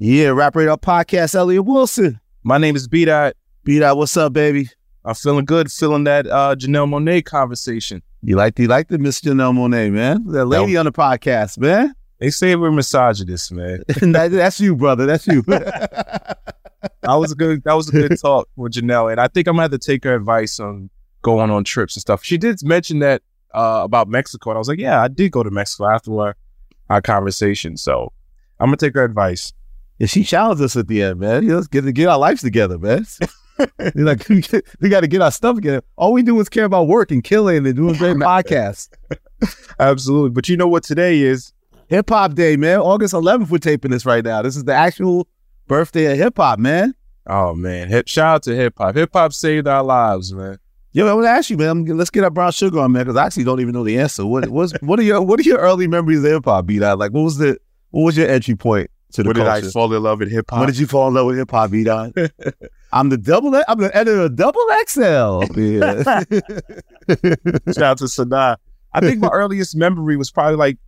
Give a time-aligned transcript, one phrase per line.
[0.00, 2.20] Yeah, Rap Radar Podcast, Elliot Wilson.
[2.44, 3.34] My name is B Dot.
[3.64, 4.68] B Dot, what's up, baby?
[5.04, 8.02] I'm feeling good, feeling that uh, Janelle Monáe conversation.
[8.22, 10.24] You like you like the Miss Janelle Monáe, man.
[10.28, 11.94] That lady on the podcast, man.
[12.18, 13.82] They say we're misogynist, man.
[13.88, 15.04] That- that's you, brother.
[15.04, 15.42] That's you.
[15.42, 16.36] that
[17.02, 19.62] was a good that was a good talk with Janelle, and I think I'm gonna
[19.62, 20.90] have to take her advice on
[21.22, 22.22] going on trips and stuff.
[22.22, 23.22] She did mention that
[23.52, 26.36] uh, about Mexico, and I was like, yeah, I did go to Mexico after our,
[26.88, 28.12] our conversation, so
[28.60, 29.52] I'm gonna take her advice.
[29.98, 31.42] Yeah, she challenged us at the end, man.
[31.42, 33.04] You know, let's get get our lives together, man.
[33.94, 34.28] Like,
[34.80, 35.82] we, got to get our stuff together.
[35.96, 38.88] All we do is care about work and killing and doing great podcasts.
[39.80, 41.52] Absolutely, but you know what today is?
[41.88, 42.78] Hip Hop Day, man.
[42.78, 44.42] August 11th, we're taping this right now.
[44.42, 45.26] This is the actual
[45.66, 46.94] birthday of hip hop, man.
[47.26, 48.94] Oh man, hip, shout out to hip hop.
[48.94, 50.58] Hip hop saved our lives, man.
[50.92, 51.84] Yo, I want to ask you, man.
[51.84, 54.24] Let's get our brown sugar on, man, because I actually don't even know the answer.
[54.24, 56.98] What was what are your what are your early memories of hip hop, B Dot?
[56.98, 57.58] Like, what was the
[57.90, 60.46] what was your entry point to the When did I fall in love with hip
[60.50, 60.60] hop?
[60.60, 62.12] when did you fall in love with hip hop, out?
[62.92, 63.54] I'm the double.
[63.68, 65.42] I'm the editor of Double XL.
[65.60, 66.02] Yeah.
[67.74, 68.56] Shout out to Sanaa.
[68.94, 70.78] I think my earliest memory was probably like,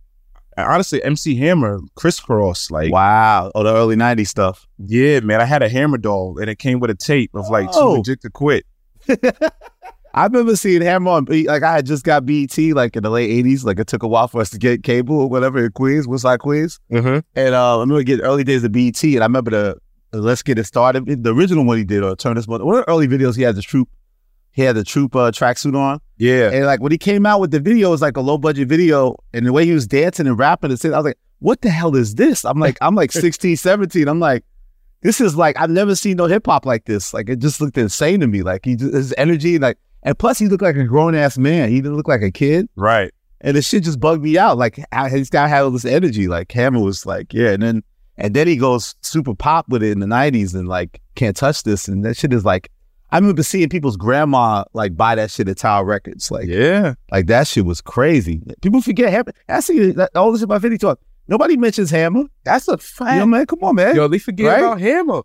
[0.57, 2.71] honestly, MC Hammer, crisscross.
[2.71, 3.51] Like, wow.
[3.53, 4.67] Oh, the early '90s stuff.
[4.79, 7.69] yeah, man, I had a Hammer doll and it came with a tape of like
[7.73, 7.91] Oh.
[7.93, 8.65] too legit to quit.
[10.13, 13.29] I remember seeing Hammer on like I had just got BET like in the late
[13.45, 13.63] '80s.
[13.63, 16.39] Like it took a while for us to get cable or whatever in Queens, Woodside
[16.39, 16.79] Queens.
[16.91, 17.19] Mm-hmm.
[17.35, 19.77] And uh, I remember getting early days of BET, and I remember the,
[20.11, 22.65] the Let's Get It Started, the original one he did, or Turn This One.
[22.65, 23.87] One of the early videos, he had the troop,
[24.51, 26.49] he had the troop uh, tracksuit on, Yeah.
[26.51, 28.67] and like when he came out with the video, it was like a low budget
[28.67, 31.61] video, and the way he was dancing and rapping and saying, I was like, what
[31.61, 32.43] the hell is this?
[32.43, 34.07] I'm like, I'm like 16, 17.
[34.09, 34.43] I'm like,
[35.01, 37.13] this is like I've never seen no hip hop like this.
[37.13, 38.43] Like it just looked insane to me.
[38.43, 41.69] Like he just, his energy, like, and plus he looked like a grown ass man.
[41.69, 42.67] He didn't look like a kid.
[42.75, 43.11] Right.
[43.41, 44.57] And the shit just bugged me out.
[44.57, 46.27] Like how this guy had all this energy.
[46.27, 47.83] Like Hammer was like, yeah, and then
[48.17, 51.63] and then he goes super pop with it in the nineties and like can't touch
[51.63, 51.87] this.
[51.87, 52.69] And that shit is like
[53.09, 56.29] I remember seeing people's grandma like buy that shit at Tower Records.
[56.31, 56.93] Like Yeah.
[57.11, 58.41] like that shit was crazy.
[58.61, 59.33] People forget Hammer.
[59.49, 60.99] I see that, all this shit about 50 talk.
[61.27, 62.23] Nobody mentions Hammer.
[62.43, 63.17] That's a fact.
[63.17, 63.95] know, man, come on, man.
[63.95, 64.59] Yo, they forget Right?
[64.59, 65.21] about Hammer.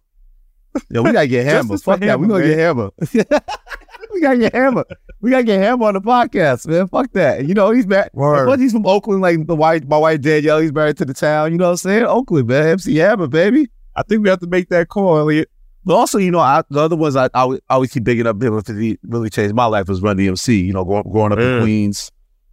[0.91, 1.77] Yo, we gotta get Hammer.
[1.79, 2.19] Fuck that.
[2.19, 2.91] We Hammer, gonna get Hammer.
[4.17, 4.85] we gotta get Hammer.
[5.21, 6.89] We gotta get Hammer on the podcast, man.
[6.89, 7.47] Fuck that.
[7.47, 8.11] You know, he's married.
[8.13, 8.59] Word.
[8.61, 10.59] He's from Oakland, like the white, my white Danielle.
[10.61, 11.53] He's married to the town.
[11.53, 12.05] You know what I'm saying?
[12.05, 12.67] Oakland, man.
[12.69, 13.69] MC Hammer, baby.
[13.95, 15.51] I think we have to make that call, Elliot.
[15.85, 18.61] But also, you know, I, the other ones I, I always- keep bigging up people
[18.61, 20.65] that really changed my life was Run DMC.
[20.67, 21.63] You know, growing, growing up in.
[21.63, 22.11] Queens.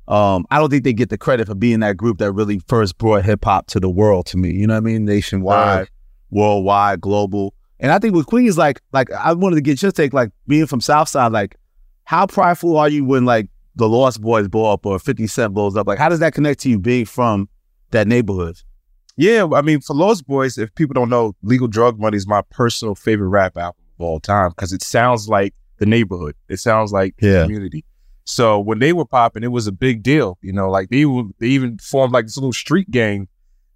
[0.08, 2.98] Um, I don't think they get the credit for being that group that really first
[2.98, 4.52] brought hip hop to the world to me.
[4.52, 5.06] You know what I mean?
[5.06, 5.90] Nationwide, Right.
[6.30, 7.54] worldwide, global.
[7.84, 10.66] And I think with Queens, like, like I wanted to get your take, like being
[10.66, 11.58] from Southside, like,
[12.06, 15.76] how prideful are you when like the Lost Boyz blow up or 50 Cent blows
[15.76, 15.86] up?
[15.86, 17.50] Like, how does that connect to you being from
[17.92, 18.56] that neighborhood?
[19.18, 22.42] Yeah, I mean, for Lost Boyz, if people don't know, Legal Drug Money is my
[22.50, 26.36] personal favorite rap album of all time because it sounds like the neighborhood.
[26.48, 27.84] It sounds like the community.
[28.24, 30.38] So when they were popping, it was a big deal.
[30.42, 33.28] You know, like they were, they even formed like this little street gang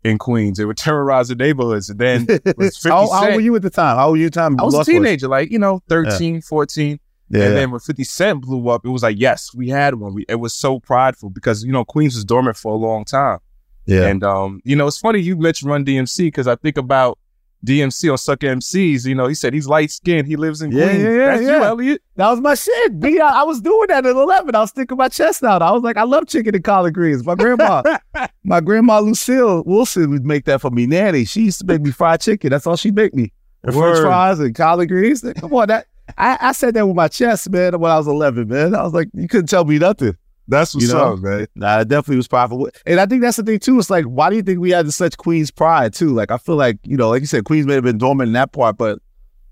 [0.03, 0.57] in Queens.
[0.57, 1.89] They would terrorize the neighborhoods.
[1.89, 3.97] And then it was 50 how, how were you at the time?
[3.97, 4.59] How were you at the time?
[4.59, 6.99] I was a teenager, like, you know, 13, 14.
[7.29, 7.43] Yeah.
[7.43, 10.13] And then when 50 Cent blew up, it was like, yes, we had one.
[10.13, 13.39] We, it was so prideful because, you know, Queens was dormant for a long time.
[13.85, 14.05] yeah.
[14.05, 17.19] And um, you know, it's funny you mentioned Run DMC because I think about
[17.65, 19.05] DMC on Sucker MCs.
[19.05, 20.27] You know, he said he's light skinned.
[20.27, 21.03] He lives in Yeah, Queens.
[21.03, 21.63] yeah, yeah, That's you, yeah.
[21.65, 22.01] Elliot.
[22.15, 22.99] That was my shit.
[22.99, 24.55] B, I, I was doing that at 11.
[24.55, 25.61] I was sticking my chest out.
[25.61, 27.25] I was like, I love chicken and collard greens.
[27.25, 27.81] My grandma,
[28.43, 30.85] my grandma Lucille Wilson would make that for me.
[30.87, 32.51] Nanny, she used to make me fried chicken.
[32.51, 33.33] That's all she'd make me.
[33.63, 35.25] And French fries and collard greens.
[35.39, 35.87] Come on, that
[36.17, 38.75] I, I said that with my chest, man, when I was 11, man.
[38.75, 40.15] I was like, you couldn't tell me nothing.
[40.47, 41.13] That's what's You know?
[41.13, 41.47] up, man.
[41.55, 42.69] Nah, it definitely was powerful.
[42.85, 43.77] And I think that's the thing too.
[43.79, 46.09] It's like, why do you think we had such Queen's pride too?
[46.13, 48.33] Like, I feel like, you know, like you said, Queens may have been dormant in
[48.33, 48.99] that part, but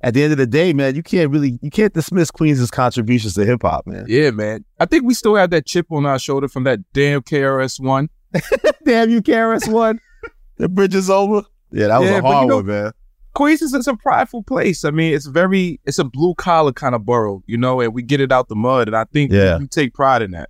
[0.01, 3.33] at the end of the day, man, you can't really, you can't dismiss Queens' contributions
[3.35, 4.05] to hip hop, man.
[4.07, 4.63] Yeah, man.
[4.79, 8.09] I think we still have that chip on our shoulder from that damn KRS one.
[8.85, 9.99] Damn you, KRS one.
[10.57, 11.43] the bridge is over.
[11.71, 12.91] Yeah, that was Yeah, a but you hard know- one, man.
[13.33, 14.85] Queens is it's a prideful place.
[14.85, 18.01] I mean, it's very it's a blue collar kind of borough, you know, and we
[18.01, 19.57] get it out the mud, and I think Yeah.
[19.57, 20.49] we take pride in that.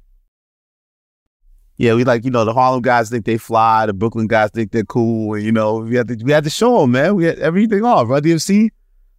[1.78, 4.72] Yeah, we like, you know, the Harlem guys think they fly, the Brooklyn guys think
[4.72, 7.16] they're cool, and you know, we had to we had to show them, man.
[7.16, 8.70] We had everything off, Run DMC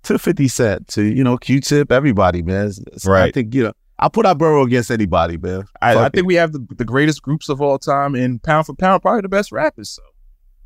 [0.05, 2.73] to 50 Cent to, you know, Q Tip, everybody, man.
[2.97, 5.65] So I think, you know, I'll put our borough against anybody, man.
[5.81, 8.75] I, I think we have the, the greatest groups of all time, and pound for
[8.75, 9.91] pound, probably the best rappers.
[9.91, 10.03] So.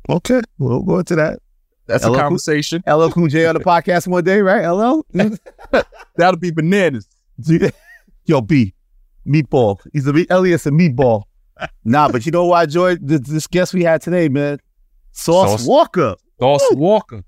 [0.09, 1.39] Okay, we'll go into that.
[1.87, 2.83] that's Hello, a conversation.
[2.87, 4.67] LL Cool J on the podcast one day, right?
[4.67, 5.05] LL?
[6.17, 7.07] That'll be bananas.
[8.25, 8.73] Yo, B,
[9.25, 9.79] meatball.
[9.93, 11.23] He's a Elliot's a meatball.
[11.83, 12.95] Nah, but you know why, Joy?
[13.01, 14.59] This, this guest we had today, man,
[15.11, 15.67] Sauce, Sauce.
[15.67, 16.15] Walka.
[16.39, 17.23] Dawson Walka.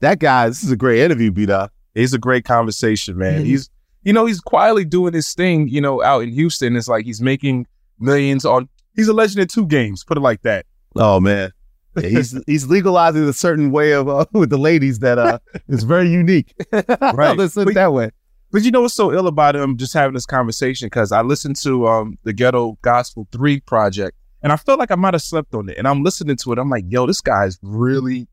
[0.00, 1.70] that guy, this is a great interview, B Dot.
[1.94, 3.42] It's a great conversation, man.
[3.42, 3.46] Mhm.
[3.46, 3.70] He's
[4.02, 6.76] you know, he's quietly doing his thing, you know, out in Houston.
[6.76, 7.66] It's like he's making
[7.98, 10.66] millions on he's a legend in two games, put it like that.
[10.96, 11.52] Oh man,
[11.96, 15.38] yeah, he's he's legalizing a certain way of uh, with the ladies that uh
[15.68, 16.54] is very unique.
[16.72, 17.36] Right.
[17.36, 18.10] Let's put it that way.
[18.54, 20.86] But you know what's so ill about him just having this conversation?
[20.86, 24.94] Because I listened to um the Ghetto Gospel 3 project and I felt like I
[24.94, 25.76] might have slept on it.
[25.76, 26.60] And I'm listening to it.
[26.60, 28.28] I'm like, yo, this guy's really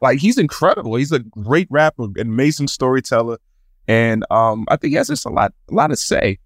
[0.00, 0.94] like he's incredible.
[0.94, 3.38] He's a great rapper, amazing storyteller.
[3.88, 6.38] And um I think he has just a lot a lot to say.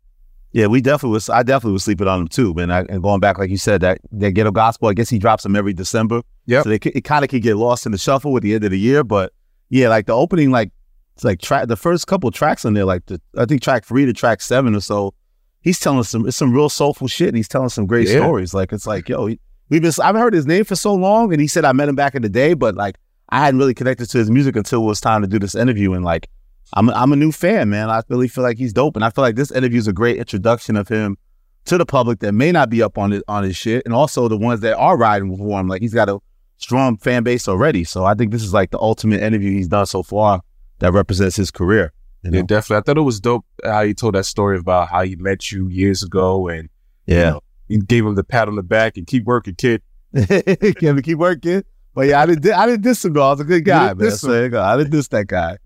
[0.52, 1.28] Yeah, we definitely was.
[1.28, 2.70] I definitely was sleeping on him too, man.
[2.70, 4.88] I, and going back, like you said, that that ghetto gospel.
[4.88, 6.22] I guess he drops them every December.
[6.46, 6.62] Yeah.
[6.62, 8.70] So they, it kind of could get lost in the shuffle at the end of
[8.70, 9.04] the year.
[9.04, 9.34] But
[9.68, 10.70] yeah, like the opening, like
[11.14, 14.06] it's like track the first couple tracks on there, like the I think track three
[14.06, 15.14] to track seven or so.
[15.60, 18.16] He's telling some it's some real soulful shit, and he's telling some great Yeah.
[18.16, 18.54] stories.
[18.54, 19.38] Like it's like yo, he,
[19.68, 21.94] we've been I've heard his name for so long, and he said I met him
[21.96, 22.96] back in the day, but like
[23.28, 25.92] I hadn't really connected to his music until it was time to do this interview,
[25.94, 26.28] and like.
[26.74, 27.90] I'm I'm a new fan, man.
[27.90, 30.16] I really feel like he's dope, and I feel like this interview is a great
[30.16, 31.18] introduction of him
[31.66, 34.26] to the public that may not be up on it on his shit, and also
[34.26, 35.68] the ones that are riding for him.
[35.68, 36.18] Like he's got a
[36.56, 39.84] strong fan base already, so I think this is like the ultimate interview he's done
[39.84, 40.40] so far
[40.82, 41.93] that represents his career.
[42.23, 42.38] You know?
[42.38, 42.76] Yeah, definitely.
[42.76, 45.69] I thought it was dope how he told that story about how he met you
[45.69, 46.69] years ago and
[47.06, 49.82] you Yeah, know, he gave him the pat on the back and keep working, kid.
[50.12, 51.64] we keep working?
[51.94, 53.26] But yeah, I didn't I didn't diss him though.
[53.26, 54.11] I was a good guy, man.
[54.11, 54.62] So there you go.
[54.62, 55.58] I didn't diss that guy.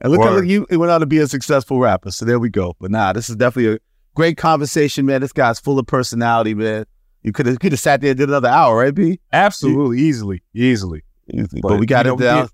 [0.00, 2.10] And look look, you he went on to be a successful rapper.
[2.10, 2.74] So there we go.
[2.80, 3.78] But nah, this is definitely a
[4.14, 5.20] great conversation, man.
[5.20, 6.84] This guy's full of personality, man.
[7.22, 9.20] You could have could have sat there and did another hour, right, B?
[9.32, 11.04] Absolutely, easily, easily.
[11.62, 12.48] But, we got you it know, down.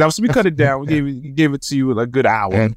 [0.00, 0.80] We- Now, so we cut it down.
[0.80, 2.52] We gave it, gave it to you in a good hour.
[2.54, 2.76] And-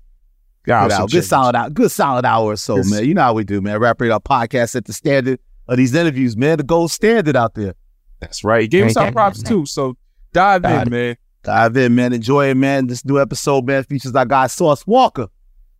[0.66, 2.90] Good, hour, good solid hour, good solid hour or so, Yes.
[2.90, 3.04] man.
[3.06, 3.80] You know how we do, man.
[3.80, 6.58] Rap Radar podcast at the standard of these interviews, man.
[6.58, 7.74] The gold standard out there.
[8.22, 8.62] That's right.
[8.62, 9.66] He gave us our props too.
[9.66, 9.98] So
[10.32, 11.16] dive Got in, man.
[11.44, 12.14] Dive in, man.
[12.14, 12.88] Enjoy it, man.
[12.88, 15.28] This new episode, man, features our guy Sauce Walka.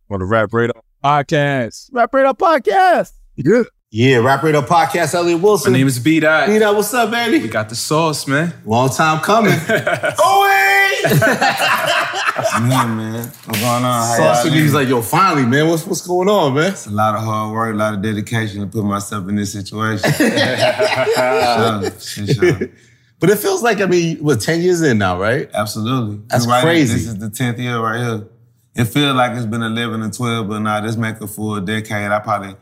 [0.10, 1.88] On the Rap Radar podcast.
[1.94, 3.14] Rap Radar podcast.
[3.38, 3.64] Yeah.
[3.96, 5.72] Yeah, Rap Radar Podcast, Elliot Wilson.
[5.72, 6.50] My name is B Dot.
[6.50, 7.38] Nina, what's up, baby?
[7.44, 8.52] We got the sauce, man.
[8.66, 9.54] Long time coming.
[9.54, 11.04] Oh, hey!
[12.44, 13.26] Yeah, man.
[13.46, 13.84] What's going on?
[13.84, 16.72] How Sauce y'all He's like, yo, finally, man, what's what's going on, man?
[16.72, 19.54] It's a lot of hard work, a lot of dedication to put myself in this
[19.54, 20.12] situation.
[20.18, 22.70] sure, sure, sure.
[23.20, 25.48] But it feels like, I mean, what, 10 years in now, right?
[25.54, 26.20] Absolutely.
[26.30, 26.64] That's right.
[26.64, 26.94] crazy.
[26.96, 28.28] This is the 10th year right here.
[28.74, 32.10] It feels like it's been 11 and 12, but now this make a full decade.
[32.10, 32.56] I probably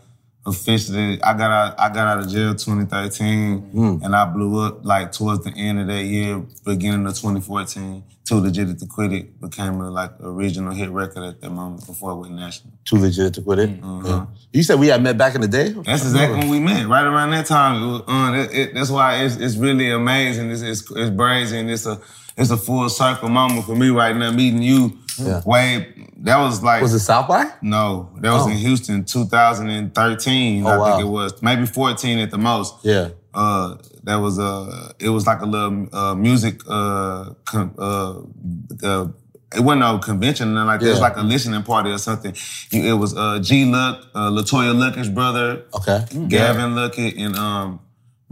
[0.45, 3.97] officially, I got out, I got out of jail 2013, Hmm.
[4.03, 8.03] and I blew up like towards the end of that year, beginning of 2014.
[8.23, 11.85] Too Legit to Quit It became a like a regional hit record at that moment
[11.85, 12.71] before it went national.
[12.85, 13.81] Too legit to quit it.
[13.81, 14.05] Mhm.
[14.07, 14.25] Yeah.
[14.53, 15.69] You said we had met back in the day?
[15.69, 16.87] That's exactly when we met.
[16.87, 20.49] Right around that time, it was, uh, it, it, that's why it's, it's really amazing.
[20.51, 21.67] It's, it's it's brazen.
[21.67, 21.99] It's a
[22.41, 24.31] it's a full circle moment for me right now.
[24.31, 25.41] Meeting you, Yeah.
[25.45, 26.07] Wade.
[26.23, 27.45] That was like Was it South by?
[27.61, 28.49] no, that was Oh.
[28.49, 30.65] in Houston, 2013.
[30.65, 30.85] Oh, I wow.
[30.97, 32.75] think it was maybe 14 at the most.
[32.83, 33.09] Yeah.
[33.33, 38.19] Uh, that was uh, it was like a little uh, music uh, con- uh,
[38.83, 39.07] uh,
[39.55, 40.87] it wasn't no convention and like that.
[40.87, 42.33] It was like a listening party or something.
[42.71, 46.05] It was uh, G Luck, uh, LeToya Luckett's brother, Okay.
[46.27, 47.79] Gavin Luckett and um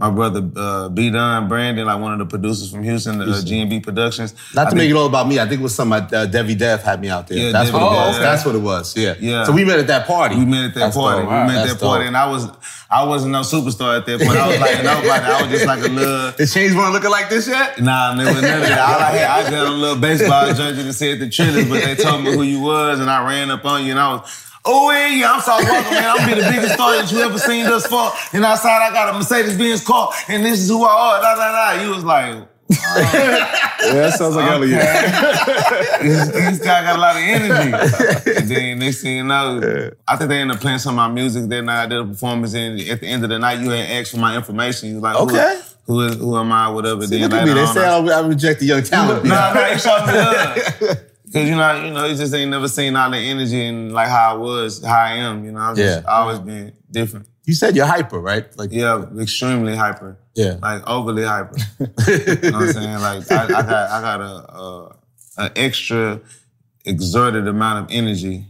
[0.00, 3.80] my brother uh, B Don Brandon, like one of the producers from Houston, uh, G&B
[3.80, 4.34] Productions.
[4.54, 5.38] Not to I make think- it all about me.
[5.38, 7.38] I think it was something uh, Devi Dev had me out there.
[7.38, 8.16] Yeah, That's Debbie what it was.
[8.18, 8.96] Oh, That's what it was.
[8.96, 9.14] Yeah.
[9.20, 9.44] Yeah.
[9.44, 10.36] So we met at that party.
[10.36, 11.22] We met at that That's party.
[11.22, 11.30] dope.
[11.30, 12.48] We met at that party, and I was
[12.90, 14.36] I wasn't no superstar at that point.
[14.36, 15.08] I was like nobody.
[15.10, 16.32] I was just like a little.
[16.40, 17.80] Is Change one looking like this yet?
[17.80, 18.78] Nah, never none of that.
[18.80, 21.94] All I had, I got a little baseball jersey that said the Trillers, but they
[21.94, 24.46] told me who you was, and I ran up on you, and I was.
[24.64, 26.04] Oh yeah, I'm Walka, man.
[26.18, 28.12] I'm be the biggest star that you ever seen thus far.
[28.32, 31.20] And outside, I got a Mercedes Benz car, and this is who I are.
[31.22, 31.82] Da da da.
[31.82, 34.78] You was like, Yeah, that sounds like Elliot.
[36.02, 38.36] this, this guy got a lot of energy.
[38.38, 41.08] and then next thing you know, I think they ended up playing some of my
[41.08, 41.48] music.
[41.48, 44.10] Then I did a performance, and at the end of the night, you had asked
[44.12, 44.90] for my information.
[44.90, 45.60] You was like, who- Okay.
[45.86, 47.06] who, is, who am I, whatever.
[47.06, 47.54] See, then look at me.
[47.54, 49.24] They say I- I, reject the young talent.
[49.24, 50.98] Nah, nah, it showed me love.
[51.32, 54.08] Cause you know, you know, you just ain't never seen all the energy and like
[54.08, 55.44] how I was, how I am.
[55.44, 56.08] You know, I've just Yeah.
[56.10, 57.26] always been different.
[57.44, 58.44] You said you're hyper, right?
[58.58, 60.56] Like, Yeah, extremely hyper, yeah.
[60.60, 61.56] like overly hyper.
[61.78, 61.86] You
[62.50, 63.00] know what I'm saying?
[63.00, 64.96] Like I, I got, I got a, a,
[65.38, 66.20] a extra
[66.84, 68.46] exerted amount of energy.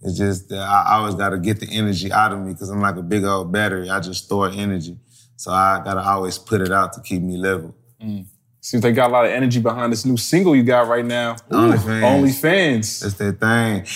[0.00, 2.80] It's just that I always got to get the energy out of me because I'm
[2.80, 3.90] like a big old battery.
[3.90, 4.96] I just store energy,
[5.36, 7.74] so I gotta always put it out to keep me level.
[8.00, 8.26] Mm.
[8.60, 11.36] Seems they got a lot of energy behind this new single you got right now.
[11.50, 12.02] OnlyFans.
[12.02, 13.00] OnlyFans.
[13.00, 13.86] That's that thing.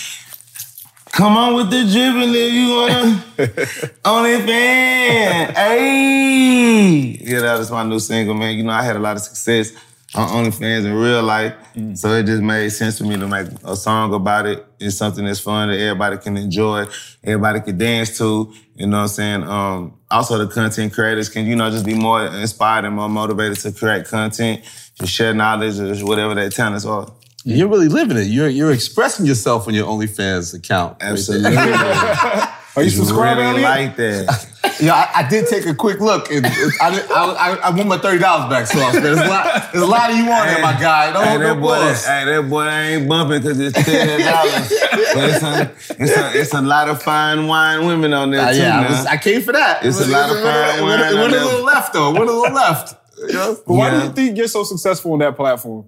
[1.13, 3.23] Come on with the dribbling if you wanna.
[4.05, 5.53] Only fan.
[5.53, 7.19] Hey.
[7.21, 8.57] Yeah, that was my new single, man.
[8.57, 9.73] You know, I had a lot of success
[10.15, 11.53] on OnlyFans in real life.
[11.95, 14.65] So it just made sense for me to make a song about it.
[14.79, 16.85] It's something that's fun that everybody can enjoy,
[17.23, 18.51] everybody can dance to.
[18.75, 19.43] You know what I'm saying?
[19.43, 23.57] Um, also the content creators can, you know, just be more inspired and more motivated
[23.59, 24.63] to create content,
[24.99, 27.11] to share knowledge or whatever their talents are.
[27.45, 28.27] You're really living it.
[28.27, 30.97] You're you're expressing yourself on your OnlyFans account.
[31.01, 31.57] Absolutely.
[32.75, 33.87] Are you It's subscribed, really Elliot?
[33.87, 34.49] like that.
[34.79, 37.87] Yeah, I, I did take a quick look, and I, did- I, I, I want
[37.87, 40.47] my thirty dollars back, So Man, there's a lot, there's a lot of you on
[40.47, 41.13] there, my guy.
[41.13, 42.05] Don't hey, no that boy, bullshit.
[42.05, 44.69] hey, that boy ain't bumping because it's ten dollars.
[45.13, 45.71] but it's a,
[46.03, 48.57] it's a, it's a lot of fine wine women on there Uh, too.
[48.59, 49.85] yeah, I, was, I came for that.
[49.85, 51.45] It's a lot of It fine wine It went on a there.
[51.45, 52.09] little left though.
[52.09, 52.95] It went a little left.
[53.19, 53.57] You know?
[53.67, 55.85] But why do you think you're so successful on that platform?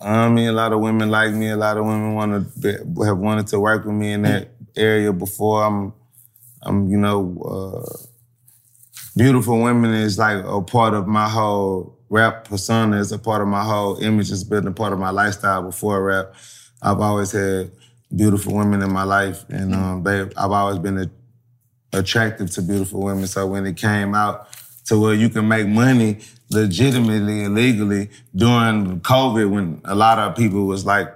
[0.00, 1.50] I mean, a lot of women like me.
[1.50, 5.12] A lot of women want to have wanted to work with me in that area
[5.12, 5.64] before.
[5.64, 5.92] I'm,
[6.62, 8.06] I'm, you know, uh,
[9.16, 13.00] beautiful women is like a part of my whole rap persona.
[13.00, 14.30] It's a part of my whole image.
[14.30, 16.34] It's been a part of my lifestyle before rap.
[16.80, 17.72] I've always had
[18.14, 21.10] beautiful women in my life, and um, they, I've always been a,
[21.92, 23.26] attractive to beautiful women.
[23.26, 24.48] So when it came out
[24.86, 26.18] to where you can make money
[26.50, 31.08] legitimately and legally during COVID, when a lot of people was like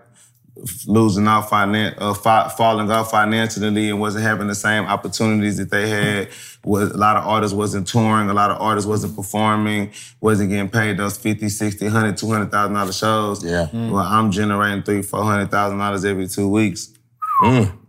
[0.87, 5.70] losing out finan- uh, fa- falling off financially and wasn't having the same opportunities that
[5.70, 6.28] they had.
[6.64, 10.68] Was a lot of artists wasn't touring, a lot of artists wasn't performing, wasn't getting
[10.68, 13.44] paid those 50, 60, 100, 200,000 dollar shows.
[13.44, 13.68] Yeah.
[13.73, 16.92] Well, I'm generating three, four hundred thousand dollars every two weeks.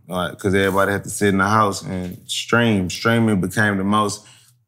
[0.08, 2.90] Because everybody had to sit in the house and stream.
[2.90, 4.26] Streaming became the most,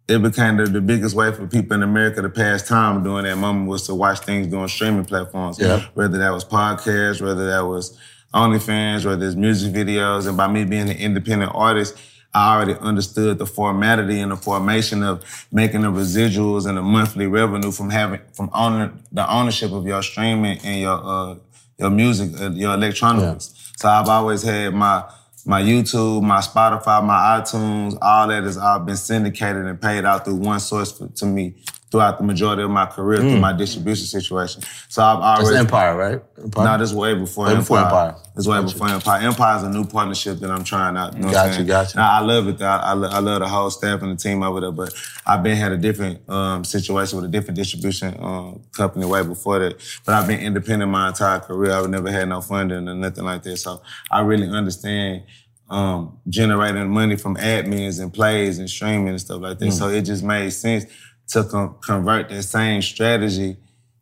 [0.09, 3.37] it became the, the biggest way for people in America to pass time during that
[3.37, 5.59] moment was to watch things on streaming platforms.
[5.59, 5.85] Yeah.
[5.93, 7.97] Whether that was podcasts, whether that was
[8.33, 10.27] OnlyFans, whether it's music videos.
[10.27, 11.95] And by me being an independent artist,
[12.33, 17.27] I already understood the formality and the formation of making the residuals and the monthly
[17.27, 21.35] revenue from having, from owning the ownership of your streaming and your, uh,
[21.77, 23.71] your music, uh, your electronics.
[23.77, 25.03] So I've always had my
[25.45, 30.25] my YouTube, my Spotify, my iTunes, all that has all been syndicated and paid out
[30.25, 31.55] through one source for, to me
[31.91, 34.61] throughout the majority of my career through my distribution situation.
[34.89, 36.21] So I've It's always Empire, right?
[36.43, 36.65] Empire.
[36.65, 37.61] no, this way before Way Empire.
[37.63, 38.15] before Empire.
[38.35, 39.21] This way before Empire.
[39.27, 41.15] Empire is a new partnership that I'm trying out.
[41.15, 41.97] You know Gotcha, gotcha.
[41.97, 42.59] And I, love it.
[42.59, 42.67] though.
[42.67, 44.71] I, I, I love the whole staff and the team over there.
[44.71, 44.93] But
[45.25, 49.57] I've been had a different um, situation with a different distribution um, company way before
[49.57, 49.75] that.
[50.05, 51.71] But I've been independent my entire career.
[51.71, 53.57] I've never had no funding or nothing like that.
[53.57, 53.81] So
[54.11, 55.23] I really understand
[55.69, 59.71] um, generating money from admins and plays and streaming and stuff like that.
[59.71, 60.85] So it just made sense
[61.29, 63.57] to con- convert that same strategy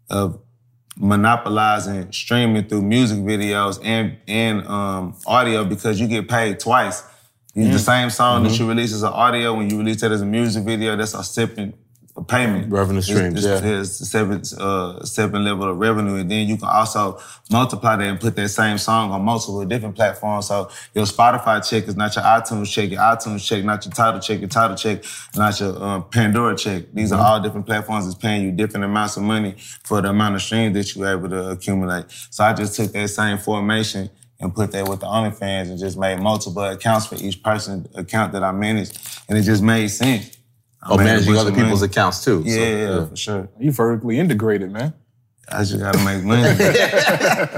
[0.10, 0.40] of
[1.00, 7.04] monopolizing streaming through music videos and and um, audio because you get paid twice.
[7.54, 10.22] You, The same song that you release as an audio, when you release it as
[10.22, 11.74] a music video, that's a separate
[12.24, 12.72] payment.
[12.72, 13.80] Revenue It's- streams, it's, yeah.
[13.80, 17.20] It's a seven, uh, seven level of revenue, and then you can also
[17.52, 20.48] multiply that and put that same song on multiple different platforms.
[20.48, 24.20] So your Spotify check is not your iTunes check, your iTunes check, not your Tidal
[24.20, 25.04] check, your Tidal check,
[25.36, 26.84] not your um, Pandora check.
[26.94, 27.22] These Mm-hmm.
[27.22, 30.42] are all different platforms that's paying you different amounts of money for the amount of
[30.42, 32.06] streams that you're able to accumulate.
[32.30, 34.10] So I just took that same formation
[34.40, 38.34] and put that with the OnlyFans and just made multiple accounts for each person account
[38.34, 40.37] that I managed, and it just made sense.
[40.90, 41.92] Oh, managing other people's money.
[41.92, 42.44] accounts too.
[42.46, 43.50] Yeah, So, yeah, for sure.
[43.60, 44.94] You vertically integrated, man.
[45.50, 46.44] I just gotta make money.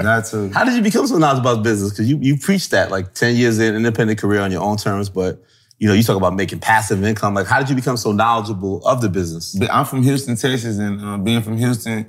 [0.02, 0.50] Got to.
[0.54, 1.90] How did you become so knowledgeable about business?
[1.90, 5.08] Because you you preached that like ten years in independent career on your own terms,
[5.08, 5.42] but
[5.78, 7.34] you know you talk about making passive income.
[7.34, 9.58] Like, how did you become so knowledgeable of the business?
[9.70, 12.06] I'm from Houston, Texas, and uh, being from Houston,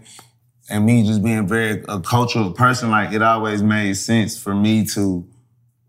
[0.70, 4.86] and me just being very a cultural person, like it always made sense for me
[4.88, 5.28] to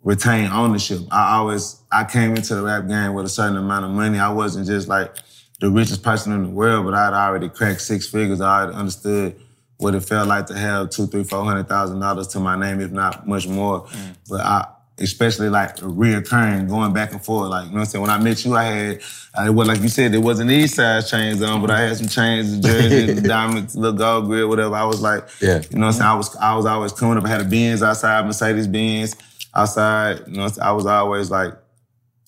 [0.03, 1.01] retain ownership.
[1.11, 4.19] I always I came into the rap game with a certain amount of money.
[4.19, 5.15] I wasn't just like
[5.61, 8.41] the richest person in the world, but I'd already cracked six figures.
[8.41, 9.41] I already understood
[9.79, 12.81] what it felt like to have two, three, four hundred thousand dollars to my name,
[12.81, 13.85] if not much more.
[13.87, 14.17] Mm.
[14.29, 14.67] But I
[14.99, 17.49] especially like reoccurring, going back and forth.
[17.51, 18.03] Like, you know what I'm saying?
[18.03, 19.03] When I met you, I had,
[19.35, 22.09] I, well, like you said, there wasn't these size chains on, but I had some
[22.09, 24.75] chains, jersey, diamonds, little gold grid, whatever.
[24.75, 25.63] I was like, Yeah.
[25.71, 26.03] you know what I'm saying?
[26.11, 27.25] I was, I was always coming up.
[27.25, 29.17] I had a Benz outside, Mercedes Benz
[29.55, 30.23] outside.
[30.27, 30.49] You know?
[30.61, 31.55] I was always like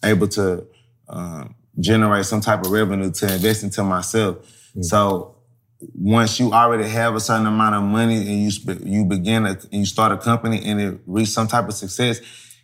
[0.04, 0.66] able to
[1.08, 4.38] um, generate some type of revenue to invest into myself.
[4.80, 5.36] So
[5.94, 9.50] once you already have a certain amount of money and you sp- you begin a,
[9.50, 12.20] and you start a company and it reach some type of success,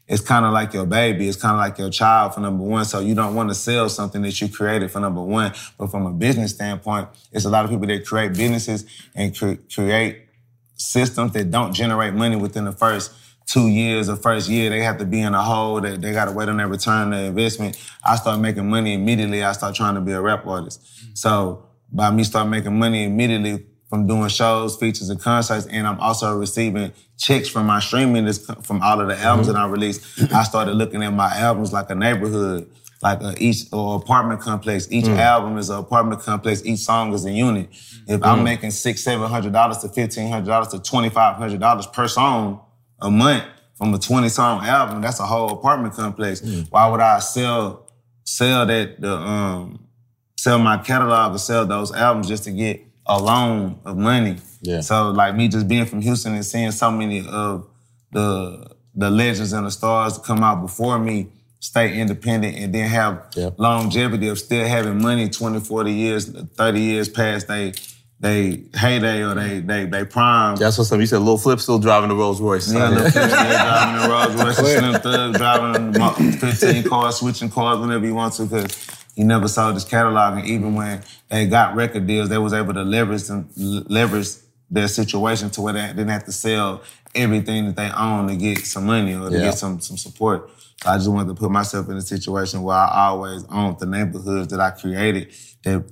[0.09, 1.29] it's kind of like your baby.
[1.29, 2.85] It's kind of like your child for number one.
[2.85, 5.52] So you don't want to sell something that you created for number one.
[5.79, 9.55] But from a business standpoint, it's a lot of people that create businesses and cre-
[9.73, 10.26] create
[10.76, 13.12] systems that don't generate money within the first
[13.50, 14.71] two years or first year.
[14.71, 15.80] They have to be in a hole.
[15.80, 17.76] They, they got to wait on their return their investment.
[18.04, 19.42] I start making money immediately.
[19.42, 20.83] I start trying to be a rap artist.
[20.83, 21.14] Mm-hmm.
[21.14, 25.99] So by me start making money immediately from doing shows, features, and concerts, and I'm
[25.99, 29.57] also receiving checks from my streaming this, from all of the albums mm-hmm.
[29.57, 30.33] that I released.
[30.33, 32.71] I started looking at my albums like a neighborhood,
[33.02, 34.87] like a, each or apartment complex.
[34.92, 35.19] Each mm.
[35.19, 36.64] album is an apartment complex.
[36.64, 37.69] Each song is a unit.
[38.07, 38.45] If I'm mm.
[38.45, 42.07] making six, seven hundred dollars to fifteen hundred dollars to twenty five hundred dollars per
[42.07, 42.61] song
[43.02, 43.45] a month
[43.76, 46.42] from a twenty song album, that's a whole apartment complex.
[46.71, 47.87] Why would I sell
[48.25, 49.87] sell that the um
[50.38, 54.37] sell my catalog or sell those albums just to get a loan of money.
[54.62, 54.80] Yeah.
[54.83, 57.66] So like me just being from Houston and seeing so many of
[58.12, 61.28] the the legends and the stars come out before me,
[61.61, 63.54] stay independent and then have Yep.
[63.59, 67.73] longevity of still having money 20, 40 years, 30 years past they
[68.21, 70.57] they heyday or they they they prime.
[70.57, 71.00] That's what's up.
[71.00, 72.73] You said Lil Flip still driving the Rolls Royce.
[72.73, 76.85] Yeah, Lil Flip still driving the Rolls Royce, and Slim Thug driving the uh, 15
[76.85, 78.77] cars, switching cars whenever he wants to, because
[79.17, 80.39] he never sold his catalog.
[80.39, 84.29] And even when they got record deals, they was able to leverage them, leverage
[84.71, 86.83] their situation to where they didn't have to sell
[87.15, 89.43] everything that they own to get some money or to Yeah.
[89.45, 90.50] get some some support.
[90.83, 93.87] So I just wanted to put myself in a situation where I always owned the
[93.87, 95.33] neighborhoods that I created
[95.65, 95.85] that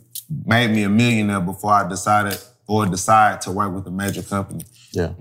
[0.46, 4.64] made me a millionaire before I decided or decide to work with a major company.
[4.92, 5.12] Yeah,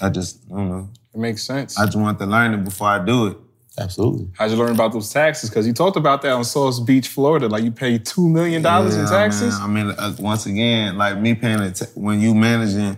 [0.00, 0.88] I just, I don't know.
[1.14, 1.78] It makes sense.
[1.78, 3.36] I just want to learn it before I do it.
[3.78, 4.28] absolutely.
[4.38, 5.50] How'd you learn about those taxes?
[5.50, 7.48] Because you talked about that on Sauce Beach, Florida.
[7.48, 9.58] Like you pay two million dollars in Yeah, taxes.
[9.60, 9.62] man.
[9.70, 12.96] I mean, uh, once again, like me paying it, when you managing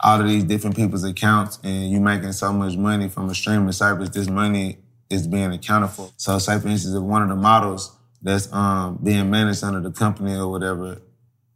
[0.00, 3.72] all of these different people's accounts and you making so much money from a streaming
[3.72, 4.78] service, this money
[5.08, 6.10] is being accounted for.
[6.16, 9.92] So, say for instance, if one of the models that's um, being managed under the
[9.92, 11.00] company or whatever,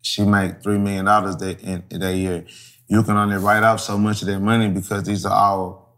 [0.02, 2.44] she make three million dollars that in that year.
[2.86, 5.88] You can only write off so much of that money because these are all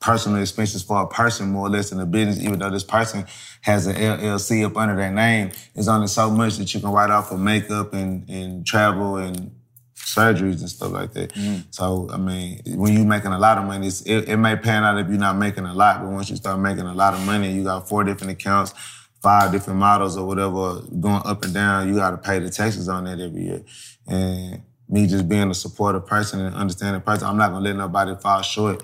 [0.00, 3.24] personal expenses for a person more or less in the business, even though this person
[3.62, 7.10] has an LLC up under their name, there's only so much that you can write
[7.10, 9.50] off for makeup and, and travel and
[9.96, 11.32] surgeries and stuff like that.
[11.70, 14.84] So, I mean, when you're making a lot of money, it's, it, it may pan
[14.84, 17.24] out if you're not making a lot, but once you start making a lot of
[17.26, 18.74] money, you got four different accounts,
[19.22, 22.88] five different models or whatever going up and down, you got to pay the taxes
[22.88, 23.62] on that every year.
[24.06, 28.14] And me just being a supportive person and understanding person, I'm not gonna let nobody
[28.16, 28.82] fall short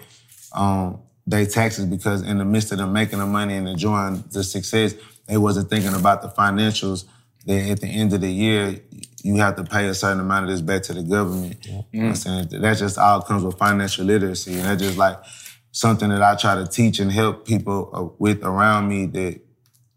[0.52, 4.44] on their taxes because in the midst of them making the money and enjoying the
[4.44, 4.94] success,
[5.26, 7.04] they wasn't thinking about the financials.
[7.46, 8.80] That at the end of the year,
[9.22, 11.64] you have to pay a certain amount of this back to the government.
[11.66, 12.48] You know what I'm saying?
[12.62, 14.54] That just all comes with financial literacy.
[14.54, 15.18] And that's just like
[15.70, 19.40] something that I try to teach and help people uh, with around me that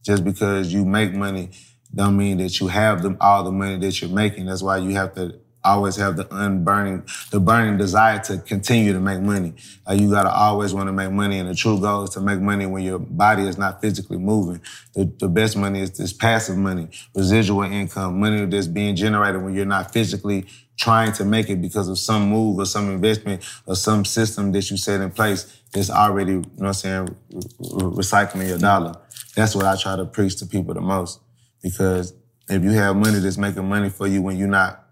[0.08, 1.50] just because you make money
[1.94, 4.46] don't mean that you have them all the money that you're making.
[4.46, 9.02] That's why you have to always have the unburning, the burning desire to continue to
[9.02, 9.54] make money.
[9.92, 12.66] You gotta always want to make money, and the true goal is to make money
[12.66, 14.62] when your body is not physically moving.
[14.94, 19.56] The, the best money is this passive money, residual income, money that's being generated when
[19.56, 20.46] you're not physically
[20.78, 24.70] trying to make it because of some move or some investment or some system that
[24.70, 28.60] you set in place that's already, you know what I'm saying, re- re- recycling your
[28.60, 28.96] dollar.
[29.36, 31.20] That's what I try to preach to people the most.
[31.62, 32.14] Because
[32.50, 34.84] if you have money that's making money for you when you're not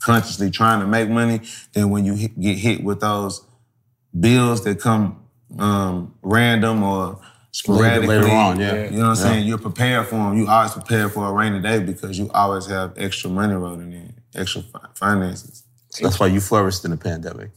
[0.00, 1.40] consciously trying to make money,
[1.72, 3.44] then when you hit, get hit with those
[4.18, 5.24] bills that come
[5.58, 8.84] um, random or sporadically, later on, yeah.
[8.84, 9.46] you know what I'm saying?
[9.46, 10.36] You're prepared for them.
[10.36, 14.13] You always prepare for a rainy day because you always have extra money rolling in,
[14.34, 15.64] extra fi- finances.
[16.00, 17.50] That's why you flourished in the pandemic.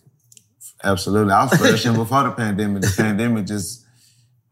[0.84, 1.34] Absolutely.
[1.34, 2.84] I was flourishing before the pandemic.
[2.84, 3.86] The pandemic just,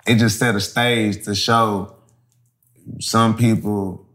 [0.08, 1.96] it just set a stage to show
[3.00, 4.08] some people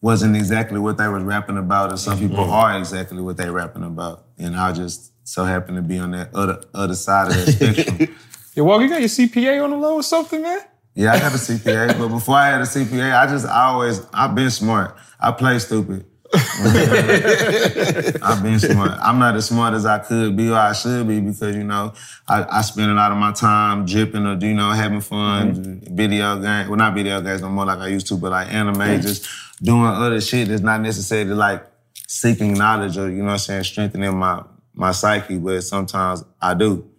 [0.00, 2.28] wasn't exactly what they was rapping about, and some mm-hmm.
[2.28, 4.26] people are exactly what they rapping about.
[4.38, 8.16] And I just so happened to be on that other other side of that spectrum.
[8.54, 10.60] Yo, Walka, you got your CPA on the low or something, man?
[10.94, 14.04] Yeah, I got a CPA, but before I had a CPA, I just I always
[14.12, 14.96] I've been smart.
[15.20, 16.04] I play stupid.
[18.22, 18.98] I've been smart.
[19.02, 21.94] I'm not as smart as I could be or I should be because you know
[22.26, 26.38] I, I spend a lot of my time jipping or you know having fun, video
[26.40, 26.68] games.
[26.68, 29.26] Well, not video games no more like I used to, but like anime, just
[29.62, 31.64] doing other shit that's not necessarily like
[32.06, 34.42] seeking knowledge or you know what I'm saying strengthening my
[34.74, 35.38] my psyche.
[35.38, 36.90] But sometimes I do.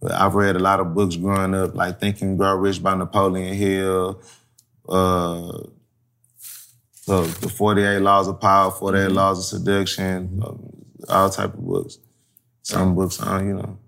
[0.00, 2.94] But I've read a lot of books growing up, like Think and Grow Rich by
[2.94, 4.20] Napoleon Hill,
[4.88, 5.58] uh,
[7.06, 10.72] the, the 48 Laws of Power, 48 Laws of Seduction, um,
[11.08, 11.98] all type of books.
[12.62, 13.78] Some books on, you know,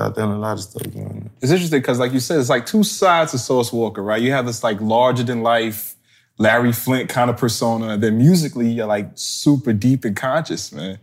[0.00, 1.30] out there a lot of stuff going on.
[1.40, 4.20] It's interesting because, like you said, it's like two sides of Sauce Walka, right?
[4.20, 5.94] You have this like larger than life
[6.38, 10.98] Larry Flynt kind of persona, and then musically you're like super deep and conscious, man.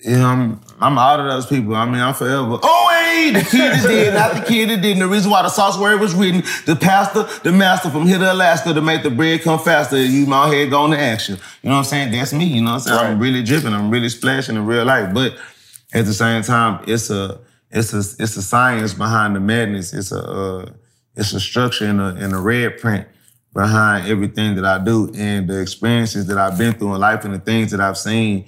[0.00, 1.74] Yeah, I'm, I'm out of those people.
[1.74, 2.58] I mean, I'm forever.
[2.62, 5.00] Oh, me, the kid that did, not the kid that didn't.
[5.00, 8.32] The reason why the sauce word was written, the pastor, the master from here to
[8.32, 10.00] Alaska to make the bread come faster.
[10.00, 11.36] You my head going to action.
[11.62, 12.12] You know what I'm saying?
[12.12, 12.46] That's me.
[12.46, 13.12] You know what I'm saying?
[13.14, 13.72] I'm really dripping.
[13.72, 15.12] I'm really splashing in real life.
[15.12, 15.36] But
[15.92, 19.92] at the same time, it's a it's a it's a science behind the madness.
[19.92, 20.72] It's a uh,
[21.16, 23.06] it's a structure in a in a red print
[23.52, 27.34] behind everything that I do and the experiences that I've been through in life and
[27.34, 28.44] the things that I've seen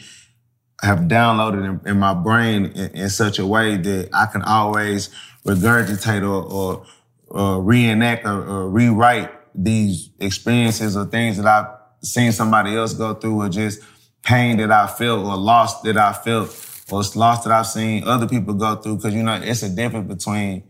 [0.82, 5.10] have downloaded in, in my brain in, in such a way that I can always
[5.46, 6.86] regurgitate or, or,
[7.28, 11.66] or reenact or, or rewrite these experiences or things that I've
[12.02, 13.82] seen somebody else go through or just
[14.22, 16.48] pain that I felt or loss that I felt
[16.90, 18.98] or loss that I've seen other people go through.
[19.00, 20.64] Cause you know, it's a difference between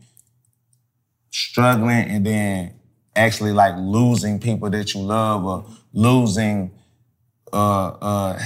[1.30, 2.74] struggling and then
[3.14, 6.72] actually like losing people that you love or losing
[7.52, 8.42] uh, uh,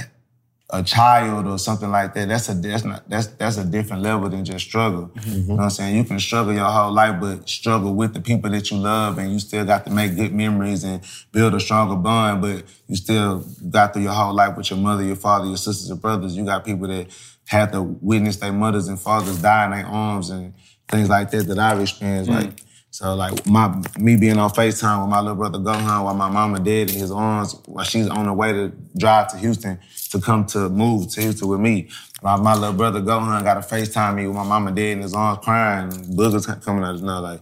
[0.71, 2.27] a child or something like that.
[2.27, 5.11] That's a that's not that's that's a different level than just struggle.
[5.13, 5.31] Mm-hmm.
[5.31, 5.95] You know what I'm saying?
[5.95, 9.31] You can struggle your whole life, but struggle with the people that you love, and
[9.31, 11.01] you still got to make good memories and
[11.31, 12.41] build a stronger bond.
[12.41, 15.89] But you still got through your whole life with your mother, your father, your sisters
[15.89, 16.35] and brothers.
[16.35, 17.07] You got people that
[17.45, 20.53] had to witness their mothers and fathers die in their arms and
[20.87, 22.31] things like that that I've experienced.
[22.31, 22.41] Mm.
[22.41, 22.61] Like
[22.95, 26.59] so, like my me being on Facetime with my little brother Gohan while my mama
[26.59, 30.45] dead in his arms while she's on her way to drive to Houston to come
[30.47, 31.89] to move to Houston with me.
[32.21, 35.13] My, my little brother Gohan got to Facetime me with my mama dead in his
[35.13, 37.23] arms crying, boogers coming out his nose.
[37.23, 37.41] Like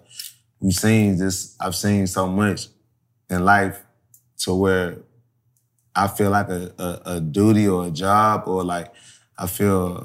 [0.60, 2.68] we've seen this, I've seen so much
[3.30, 3.82] in life
[4.40, 4.98] to where
[5.96, 8.92] I feel like a, a, a duty or a job or like
[9.38, 10.00] I feel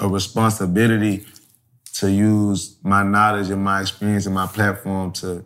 [0.00, 1.24] uh, a responsibility
[1.94, 5.44] to use my knowledge and my experience and my platform to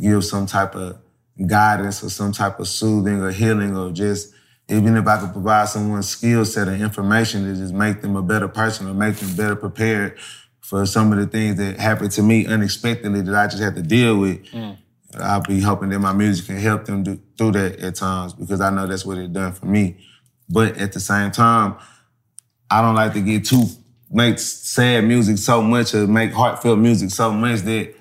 [0.00, 0.98] give some type of
[1.46, 4.32] guidance or some type of soothing or healing or just
[4.70, 8.22] even if I could provide someone skill set and information to just make them a
[8.22, 10.18] better person or make them better prepared
[10.60, 13.82] for some of the things that happened to me unexpectedly that I just had to
[13.82, 14.44] deal with.
[14.46, 14.78] Mm.
[15.18, 18.60] I'll be hoping that my music can help them do, through that at times because
[18.60, 19.96] I know that's what it done for me.
[20.48, 21.76] But at the same time,
[22.70, 23.64] I don't like to get too
[24.10, 27.94] make sad music so much or make heartfelt music so much that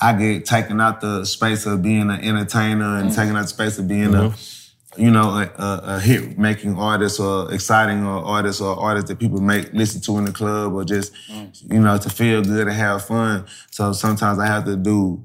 [0.00, 3.14] I get taken out the space of being an entertainer and mm.
[3.14, 4.63] taken out the space of being a mm-hmm.
[4.96, 9.18] You know a, a, a hit making artist or exciting or artist or artist that
[9.18, 11.72] people make listen to in the club or just mm.
[11.72, 13.46] you know to feel good and have fun.
[13.70, 15.24] So sometimes I have to do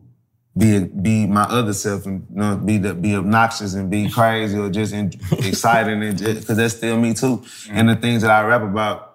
[0.58, 4.58] be be my other self and you know, be the, be obnoxious and be crazy
[4.58, 7.38] or just in, exciting and because that's still me too.
[7.38, 7.70] Mm.
[7.72, 9.06] And the things that I rap about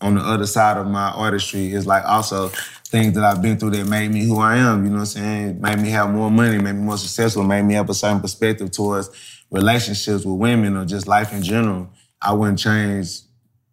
[0.00, 2.48] on the other side of my artistry is like also
[2.92, 4.84] things that I've been through that made me who I am.
[4.84, 5.60] You know what I'm saying?
[5.60, 8.70] Made me have more money, made me more successful, made me have a certain perspective
[8.70, 9.08] towards
[9.52, 11.88] relationships with women or just life in general.
[12.20, 13.20] I wouldn't change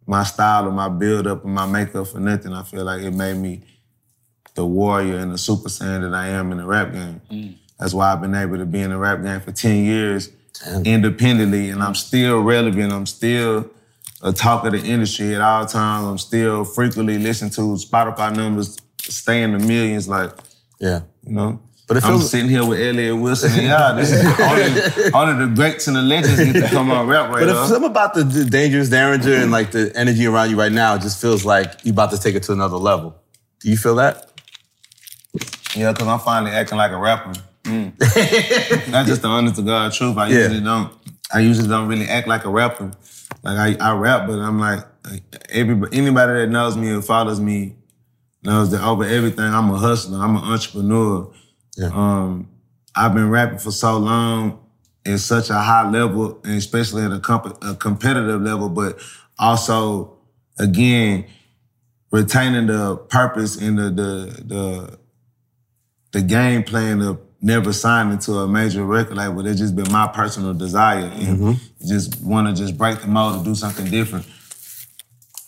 [0.06, 2.52] my style or my build up and my makeup for nothing.
[2.52, 3.62] I feel like it made me
[4.54, 7.20] the warrior and the super saiyan that I am in the rap game.
[7.30, 7.54] Mm.
[7.78, 10.28] That's why I've been able to be in the rap game for 10 years
[10.84, 12.92] independently and I'm still relevant.
[12.92, 13.70] I'm still
[14.22, 16.06] a talk of the industry at all times.
[16.06, 17.62] I'm still frequently listened to.
[17.76, 20.32] Spotify numbers stay in the millions, like,
[20.78, 21.00] Yeah.
[21.24, 21.60] you know.
[21.90, 23.96] But it I'm sitting here with Elliot Wilson and y'all.
[23.96, 27.40] This is only, only the greats and the legends get to come on rap right
[27.40, 30.70] But if something about the, the dangerous Derringer and like the energy around you right
[30.70, 33.16] now just feels like you about to take it to another level.
[33.58, 34.30] Do you feel that?
[35.74, 37.32] Yeah, because I'm finally acting like a rapper.
[37.64, 37.92] Mm.
[38.92, 40.16] Not just the honest to God truth.
[40.16, 40.36] I Yeah.
[40.42, 40.92] usually don't.
[41.34, 42.92] I usually don't really act like a rapper.
[43.42, 44.84] Like I, I rap, but I'm like
[45.48, 45.98] everybody.
[45.98, 47.74] Anybody that knows me or follows me
[48.44, 50.20] knows that over everything, I'm a hustler.
[50.22, 51.32] I'm an entrepreneur.
[51.76, 51.90] Yeah.
[51.92, 52.48] Um,
[52.94, 54.60] I've been rapping for so long
[55.06, 58.98] at such a high level, and especially at a, comp- a competitive level, but
[59.38, 60.18] also
[60.58, 61.26] again
[62.10, 64.98] retaining the purpose and the the the
[66.12, 69.46] the game plan of never signing to a major record label.
[69.46, 73.44] It's just been my personal desire and just want to just break the mold and
[73.44, 74.26] do something different.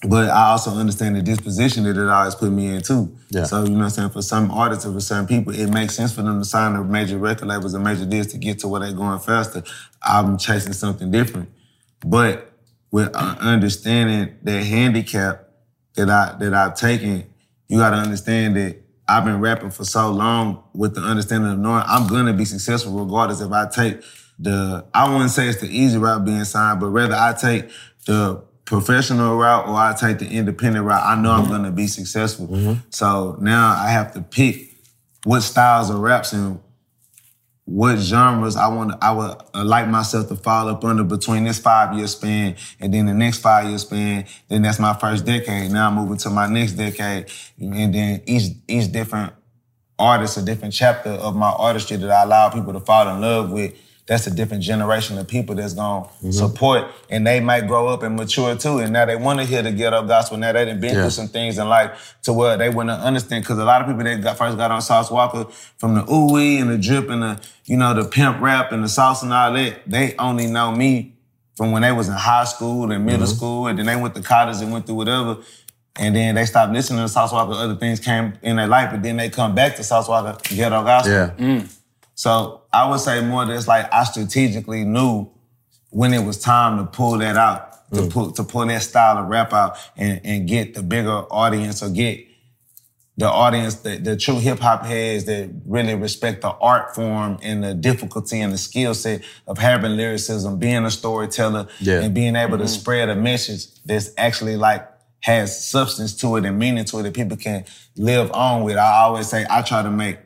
[0.05, 3.17] But I also understand the disposition that it always put me in too.
[3.31, 3.45] Yeah.
[3.45, 4.11] So you know what I'm saying?
[4.11, 6.83] For some artists or for some people, it makes sense for them to sign a
[6.83, 9.62] major record labels and major deals to get to where they're going faster.
[10.03, 11.51] I'm chasing something different.
[12.05, 12.53] But
[12.91, 15.49] with understanding that handicap
[15.95, 17.25] that I that I've taken,
[17.69, 21.85] you gotta understand that I've been rapping for so long with the understanding of knowing
[21.87, 24.03] I'm gonna be successful regardless if I take
[24.38, 27.71] the I wouldn't say it's the easy route being signed, but rather I take
[28.07, 31.03] the professional route or I take the independent route.
[31.05, 32.46] I know I'm gonna be successful.
[32.90, 34.77] So now I have to pick
[35.25, 36.61] what styles of raps and
[37.64, 41.59] what genres I want I would uh, like myself to fall up under between this
[41.59, 44.27] five year span and then the next five year span.
[44.48, 45.70] Then that's my first decade.
[45.70, 49.33] Now I'm moving to my next decade, and then each each different
[49.98, 53.53] artist, a different chapter of my artistry that I allow people to fall in love
[53.53, 53.75] with.
[54.07, 56.31] That's a different generation of people that's gonna mm-hmm.
[56.33, 58.79] support, and they might grow up and mature too.
[58.79, 60.38] And now they want to hear the ghetto gospel.
[60.38, 61.03] Now they done been Yeah.
[61.03, 63.45] through some things in life to where they wouldn't understand.
[63.45, 66.33] Because a lot of people that got first got on Sauce Walka from the ooh
[66.33, 69.33] wee and the drip and the you know the pimp rap and the sauce and
[69.33, 69.83] all that.
[69.87, 71.15] They only know me
[71.57, 73.37] from when they was in high school and middle mm-hmm.
[73.37, 75.38] school, and then they went to college and went through whatever.
[75.97, 77.55] And then they stopped listening to Sauce Walka.
[77.55, 80.83] Other things came in their life, but then they come back to Sauce Walka ghetto
[80.83, 81.12] gospel.
[81.12, 81.35] Yeah.
[81.38, 81.79] Mm.
[82.22, 85.28] So I would say more that it's like I strategically knew
[85.90, 88.12] when it was time to pull that out, to mm.
[88.12, 91.90] pull to pull that style of rap out and, and get the bigger audience or
[91.90, 92.24] get
[93.16, 97.64] the audience that the true hip hop heads that really respect the art form and
[97.64, 102.02] the difficulty and the skill set of having lyricism, being a storyteller, Yeah.
[102.02, 102.80] and being able to mm-hmm.
[102.80, 104.88] spread a message that's actually like
[105.22, 107.64] has substance to it and meaning to it that people can
[107.96, 108.76] live on with.
[108.76, 110.18] I always say I try to make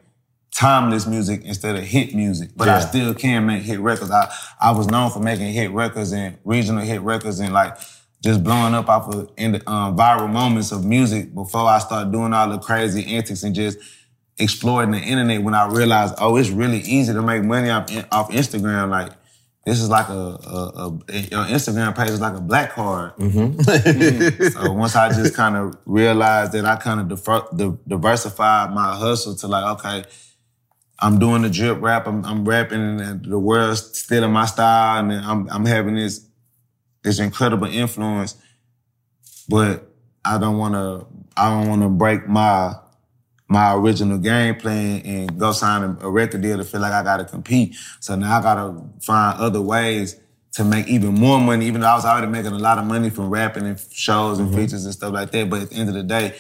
[0.56, 4.10] timeless music instead of hit music, but I still can make hit records.
[4.10, 7.76] I, I was known for making hit records and regional hit records and like
[8.22, 12.10] just blowing up off of in the, um, viral moments of music before I started
[12.10, 13.78] doing all the crazy antics and just
[14.38, 18.30] exploring the internet when I realized, oh, it's really easy to make money off, off
[18.30, 18.88] Instagram.
[18.88, 19.12] Like,
[19.66, 23.12] this is like a, a, a your Instagram page is like a black card.
[24.52, 28.94] so once I just kind of realized that I kind of diver- di- diversified my
[28.96, 30.04] hustle to like, okay,
[30.98, 35.12] I'm doing the drip rap, I'm, I'm rapping, and the world's stealing my style, and
[35.12, 36.26] I'm I'm having this
[37.02, 38.34] this incredible influence,
[39.48, 39.90] but
[40.24, 41.06] I don't want to
[41.36, 42.74] I don't want to break my
[43.48, 47.18] my original game plan and go sign a, record deal to feel like I got
[47.18, 47.76] to compete.
[48.00, 50.18] So now I got to find other ways
[50.52, 53.10] to make even more money, even though I was already making a lot of money
[53.10, 54.58] from rapping and shows and mm-hmm.
[54.58, 55.48] features and stuff like that.
[55.48, 56.34] But at the end of the day,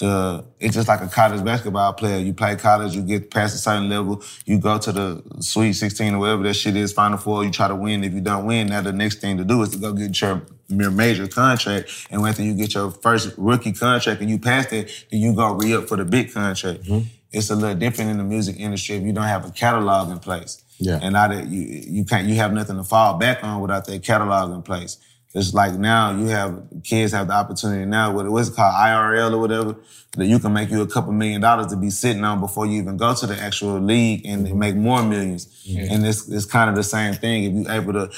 [0.00, 2.18] the it's just like a college basketball player.
[2.18, 6.14] You play college, you get past a certain level, you go to the Sweet 16
[6.14, 8.02] or whatever that shit is, Final Four, you try to win.
[8.02, 10.42] If you don't win, now the next thing to do is to go get your,
[10.68, 12.08] your major contract.
[12.10, 15.52] And after you get your first rookie contract and you pass that, then you go
[15.52, 16.82] re-up for the big contract.
[16.82, 17.06] Mm-hmm.
[17.32, 20.18] It's a little different in the music industry if you don't have a catalog in
[20.18, 20.62] place.
[20.78, 20.98] Yeah.
[21.00, 24.50] And that you you can't you have nothing to fall back on without that catalog
[24.50, 24.96] in place.
[25.32, 29.32] It's like now you have kids have the opportunity now with what's it called IRL
[29.32, 29.76] or whatever
[30.16, 32.80] that you can make you a couple million dollars to be sitting on before you
[32.82, 34.58] even go to the actual league and mm-hmm.
[34.58, 38.10] make more 1000000s And it's it's kind of the same thing if you're able to.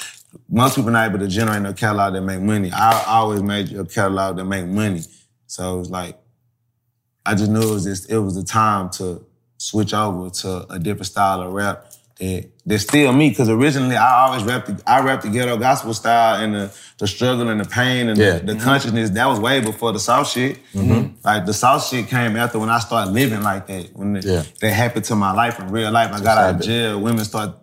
[0.49, 2.73] Most people not able to generate a catalog that make money.
[2.73, 5.03] I, I always made a catalog that make money.
[5.47, 6.19] So it's like
[7.27, 9.23] I just knew it was just it was the time to
[9.59, 13.35] switch over to a different style of rap that that's still me.
[13.35, 17.07] Cause originally I always rap the, I rapped the ghetto gospel style and the, the
[17.09, 18.39] struggle and the pain and Yeah.
[18.39, 19.11] the, the consciousness.
[19.11, 20.59] That was way before the South shit.
[20.73, 21.17] Mm-hmm.
[21.25, 23.91] Like the South shit came after when I started living like that.
[23.97, 24.45] When it, Yeah.
[24.61, 26.13] that happened to my life in real life.
[26.13, 26.63] I got out of happened.
[26.65, 27.01] jail.
[27.01, 27.57] Women start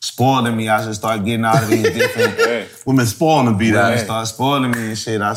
[0.00, 0.68] spoiling me.
[0.68, 4.04] I just start getting out of these different Women spoiling to be Women that.
[4.04, 5.20] start spoiling me and shit.
[5.20, 5.34] I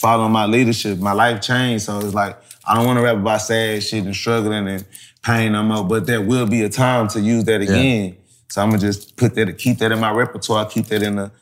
[0.00, 0.98] following my leadership.
[0.98, 1.84] My life changed.
[1.84, 4.84] So it's like, I don't want to rap about sad shit and struggling and
[5.22, 8.16] pain no more, but there will be a time to use that again.
[8.54, 11.32] So I'm gonna just put that, keep that in my repertoire, keep that in the,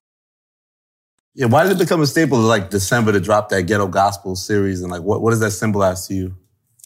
[1.35, 4.35] Yeah, why did it become a staple of like December to drop that ghetto gospel
[4.35, 4.81] series?
[4.81, 6.37] And like, what, what does that symbolize to you,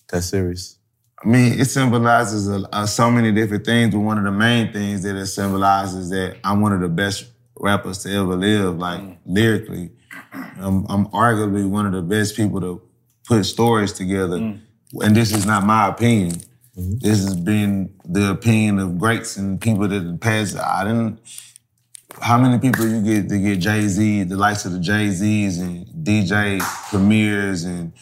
[0.09, 0.79] that series?
[1.25, 4.73] I mean, it symbolizes a, a- so many different things, but one of the main
[4.73, 7.27] things that it symbolizes that I'm one of the best
[7.61, 9.19] rappers to ever live, like mm.
[9.27, 9.93] lyrically.
[10.33, 12.83] I'm, I'm arguably one of the best people to
[13.29, 14.39] put stories together.
[14.39, 14.61] Mm.
[15.05, 16.41] And this is not my opinion.
[16.77, 20.57] This has been the opinion of greats and people that have passed.
[20.57, 21.21] I didn't.
[22.21, 25.59] How many people you get to get Jay Z, the likes of the Jay Z's
[25.59, 26.61] and DJ
[26.91, 27.93] Premiers and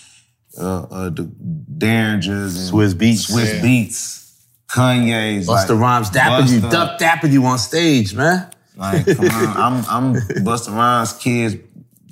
[0.59, 3.31] uh, uh, the Derringers and Swizz Beatz.
[3.31, 6.71] Swizz Beatz, Kanye's, Busta like, Rhymes dapping you, Busta.
[6.71, 8.51] duck dapping you on stage, man.
[8.77, 11.57] Like, come on, I'm I'm Busta Rhymes' kids.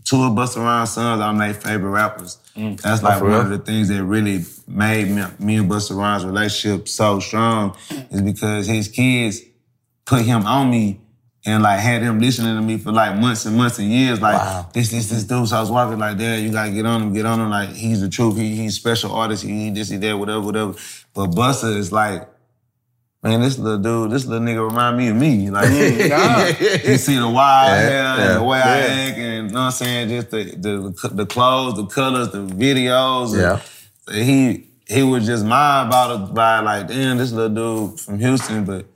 [0.04, 2.38] Two of Busta Rhymes' sons are my favorite rappers.
[2.56, 2.80] Mm.
[2.80, 3.40] That's oh, like for one real?
[3.42, 7.76] of the things that really made me, me and Busta Rhymes' relationship so strong
[8.10, 9.40] is because his kids
[10.04, 11.00] put him on me
[11.44, 14.20] and like had him listening to me for like months and months and years.
[14.20, 14.68] Like Wow.
[14.72, 15.48] this, this, this dude.
[15.48, 17.50] So I was walking like, Dad, you gotta get on him, get on him.
[17.50, 18.36] Like he's the truth.
[18.36, 19.42] He, he's a special artist.
[19.42, 20.74] He, he this, he that, whatever, whatever.
[21.14, 22.28] But Busta is like,
[23.22, 25.50] man, this little dude, this little nigga remind me of me.
[25.50, 25.68] Like
[26.84, 28.86] you see the wild Yeah, hair yeah, and the way I yeah.
[29.08, 32.46] act, and you know what I'm saying, just the the the clothes, the colors, the
[32.46, 33.36] videos.
[33.38, 33.60] Yeah.
[34.08, 38.18] and he he was just mind about it by like, damn, this little dude from
[38.18, 38.86] Houston, but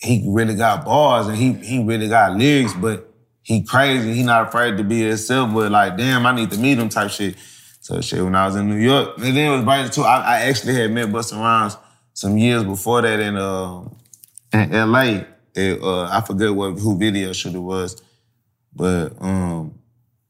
[0.00, 4.14] he really got bars and he he really got lyrics, but he crazy.
[4.14, 7.10] He not afraid to be himself, but like, damn, I need to meet him type
[7.10, 7.36] shit.
[7.80, 10.02] So shit, when I was in New York, and then it was right too.
[10.02, 11.76] I, I actually had met Busta Rhymes
[12.18, 13.84] some years before that in uh,
[14.52, 15.24] in L.A.
[15.54, 18.02] It, uh, I forget what who video shoot it was,
[18.74, 19.78] but um,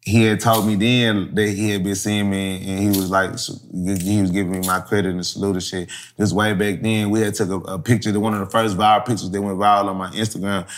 [0.03, 3.31] he had told me then that he had been seeing me and he was like,
[3.31, 5.89] he was giving me my credit and salute and shit.
[6.19, 9.07] This way back then, we had took a, a picture, one of the first viral
[9.07, 10.69] pictures that went viral on my Instagram.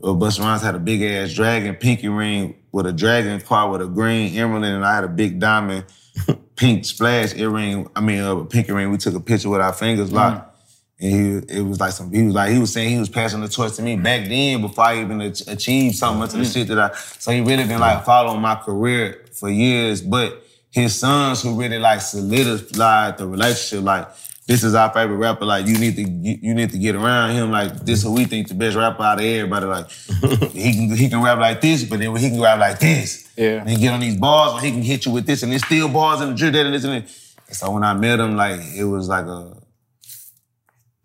[0.00, 3.82] Uh, Busta Rhymes had a big ass dragon pinky ring with a dragon claw with
[3.82, 5.84] a green emerald and I had a big diamond
[6.54, 7.90] pink splash earring.
[7.96, 8.92] I mean, a pinky ring.
[8.92, 10.49] We took a picture with our fingers locked.
[11.00, 13.40] And he, it was like some, he was like, he was saying he was passing
[13.40, 16.52] the torch to me back then before I even achieved so much of the mm.
[16.52, 20.02] shit that I, so he really been like following my career for years.
[20.02, 24.08] But his sons who really like solidified the relationship, like,
[24.50, 25.44] this is our favorite rapper.
[25.44, 27.52] Like you need to you, you need to get around him.
[27.52, 29.66] Like this, is who we think the best rapper out of everybody.
[29.66, 29.90] Like
[30.52, 33.32] he can he can rap like this, but then he can rap like this.
[33.36, 33.60] Yeah.
[33.60, 35.64] And he get on these bars, or he can hit you with this, and there's
[35.64, 37.12] still bars in the drill that and this and that.
[37.46, 39.56] And so when I met him, like it was like a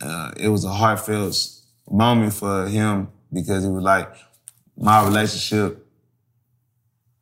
[0.06, 1.36] uh, it was a heartfelt
[1.90, 4.10] moment for him because it was like
[4.78, 5.86] my relationship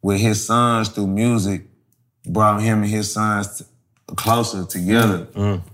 [0.01, 1.63] with his sons through music
[2.25, 3.63] brought him and his sons
[4.15, 5.27] closer together.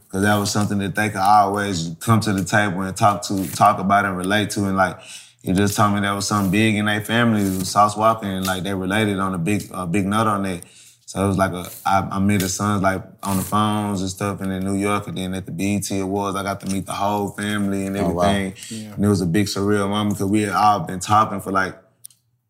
[0.09, 3.47] Cause that was something that they could always come to the table and talk to,
[3.51, 4.65] talk about and relate to.
[4.65, 4.99] And like,
[5.43, 7.41] he just told me that was something big in their family.
[7.41, 10.43] It was Sauce Walka and like they related on a big, a big note on
[10.43, 10.63] that.
[11.09, 14.11] So it was like a, I, I met his sons like on the phones and
[14.11, 16.85] stuff and in New York and then at the BET Awards, I got to meet
[16.85, 18.25] the whole family and oh, wow.
[18.25, 18.91] everything.
[18.93, 21.75] And it was a big surreal moment because we had all been talking for like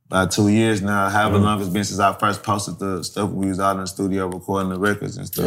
[0.08, 1.44] about two years now, however mm.
[1.44, 4.28] long it's been since I first posted the stuff we was out in the studio
[4.28, 5.46] recording the records and stuff.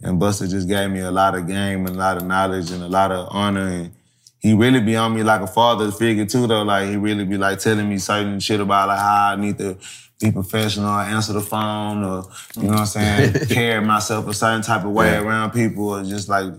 [0.00, 0.08] Yeah.
[0.08, 2.82] And Busta just gave me a lot of game and a lot of knowledge and
[2.82, 3.68] a lot of honor.
[3.68, 3.92] And
[4.40, 6.64] he really be on me like a father figure too, though.
[6.64, 9.78] Like he really be like telling me certain shit about like how I need to
[10.22, 12.24] be professional, answer the phone, or
[12.56, 15.88] you know what I'm saying, carry myself a certain type of way around people.
[15.90, 16.52] Or just like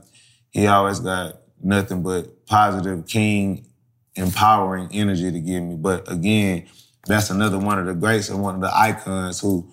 [0.52, 3.66] he always got nothing but positive, keen,
[4.16, 5.76] empowering energy to give me.
[5.76, 6.68] But again,
[7.06, 9.70] that's another one of the greats and one of the icons who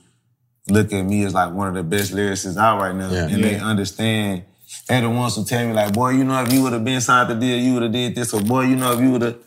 [0.69, 3.11] look at me as like one of the best lyricists out right now.
[3.11, 3.29] Yeah.
[3.29, 4.45] And they understand.
[4.89, 7.01] They're the ones who tell me like, boy, you know, if you would have been
[7.01, 8.33] signed the deal, you would have did this.
[8.33, 9.39] Or boy, you know, if you would have,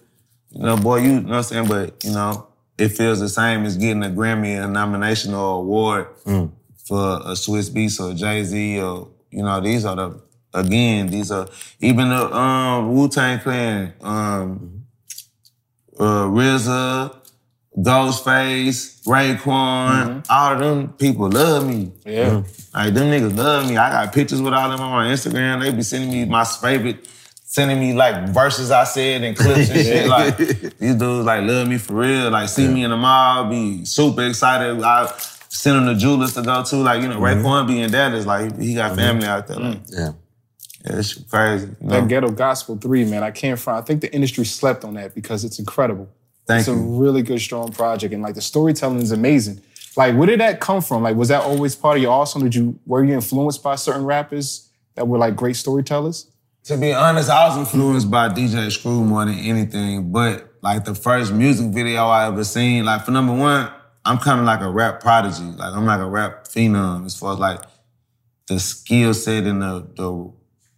[0.51, 1.67] you know, boy, you, you know what I'm saying?
[1.67, 6.07] But, you know, it feels the same as getting a Grammy, a nomination or award
[6.85, 10.21] for a Swizz Beatz or Jay-Z or, you know, these are the,
[10.53, 11.47] again, these are,
[11.79, 14.85] even the um, Wu-Tang Clan, um,
[15.99, 17.15] uh, RZA,
[17.77, 21.91] Ghostface, Raekwon, all of them people love me.
[22.05, 22.43] Yeah.
[22.73, 23.77] Like them niggas love me.
[23.77, 25.61] I got pictures with all of them on my Instagram.
[25.61, 27.07] They be sending me my favorite,
[27.53, 30.07] sending me like verses I said and clips and shit.
[30.07, 32.31] Like these dudes like love me for real.
[32.31, 34.81] Like see me in the mall, be super excited.
[34.81, 35.13] I
[35.49, 36.75] send them to jewelers to go to.
[36.77, 37.67] Like you know, Raekwon mm-hmm.
[37.67, 38.25] be in Dallas.
[38.25, 38.99] Like he got mm-hmm.
[38.99, 39.59] family out there.
[39.59, 39.93] Like mm-hmm.
[39.93, 40.11] Yeah.
[40.83, 41.67] yeah, it's crazy.
[41.67, 42.01] You know?
[42.01, 43.77] That Ghetto Gospel 3, man, I can't find.
[43.77, 46.09] I think the industry slept on that because it's incredible.
[46.47, 48.15] Thank it's a really good, strong project.
[48.15, 49.61] And like the storytelling is amazing.
[49.95, 51.03] Like, where did that come from?
[51.03, 52.45] Like, was that always part of your arsenal?
[52.45, 56.32] Did you were you influenced by certain rappers that were like great storytellers?
[56.65, 60.13] To be honest, I was influenced by DJ Screw more than anything.
[60.13, 63.69] But like the first music video I ever seen, like for number one,
[64.05, 65.43] I'm kind of like a rap prodigy.
[65.43, 67.59] Like I'm like a rap phenom as far as like
[68.47, 70.33] the skill set and the, the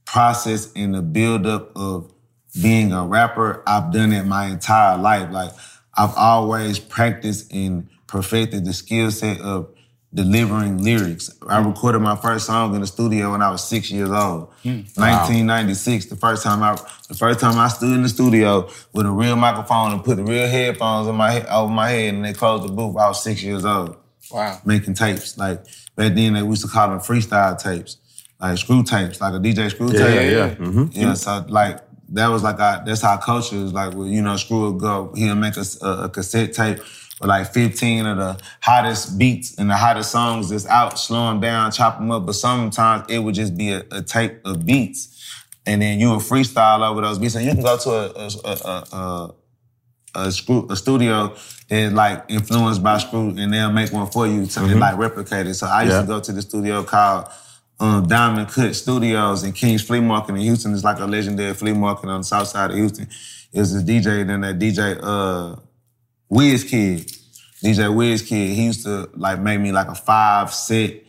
[0.06, 2.12] process and the buildup of
[2.60, 3.62] being a rapper.
[3.68, 5.32] I've done it my entire life.
[5.32, 5.52] Like
[5.96, 9.75] I've always practiced and perfected the skill set of
[10.16, 11.30] delivering lyrics.
[11.48, 14.50] I recorded my first song in the studio when I was six years old.
[14.64, 16.76] 1996, the first time I
[17.08, 20.24] the first time I stood in the studio with a real microphone and put the
[20.24, 22.96] real headphones on my head, over my head and they closed the booth.
[22.98, 23.98] I was six years old
[24.32, 24.60] Wow.
[24.66, 25.38] making tapes.
[25.38, 25.64] Like
[25.96, 27.98] back then they used to call them freestyle tapes,
[28.40, 30.16] like screw tapes, like a DJ screw Yeah, tape.
[30.32, 30.56] yeah, yeah.
[30.56, 30.90] Mhm.
[30.96, 34.38] Yeah, so like that was like our, that's our culture is like, well, you know,
[34.38, 36.86] Screw would go, he'll make a, a, a cassette tape with
[37.22, 41.72] like 15 of the hottest beats and the hottest songs that's out, slow them down,
[41.72, 42.26] chop them up.
[42.26, 45.12] But sometimes it would just be a, a tape of beats.
[45.66, 47.36] And then you would freestyle over those beats.
[47.36, 49.36] And you can go to a, a, a, a,
[50.28, 51.36] a, screw, a studio
[51.70, 55.56] that's like influenced by Screw and they'll make one for you to like replicate it.
[55.56, 56.02] So I used Yeah.
[56.02, 57.28] to go to the studio called
[57.80, 60.74] um, Diamond Cut Studios in King's Flea Market in Houston.
[60.74, 63.08] It's like a legendary flea market on the south side of Houston.
[63.52, 65.56] It was this DJ, then that DJ uh
[66.36, 67.08] Wiz Kid.
[67.64, 71.02] DJ Wiz Kid, he used to like make me like a five set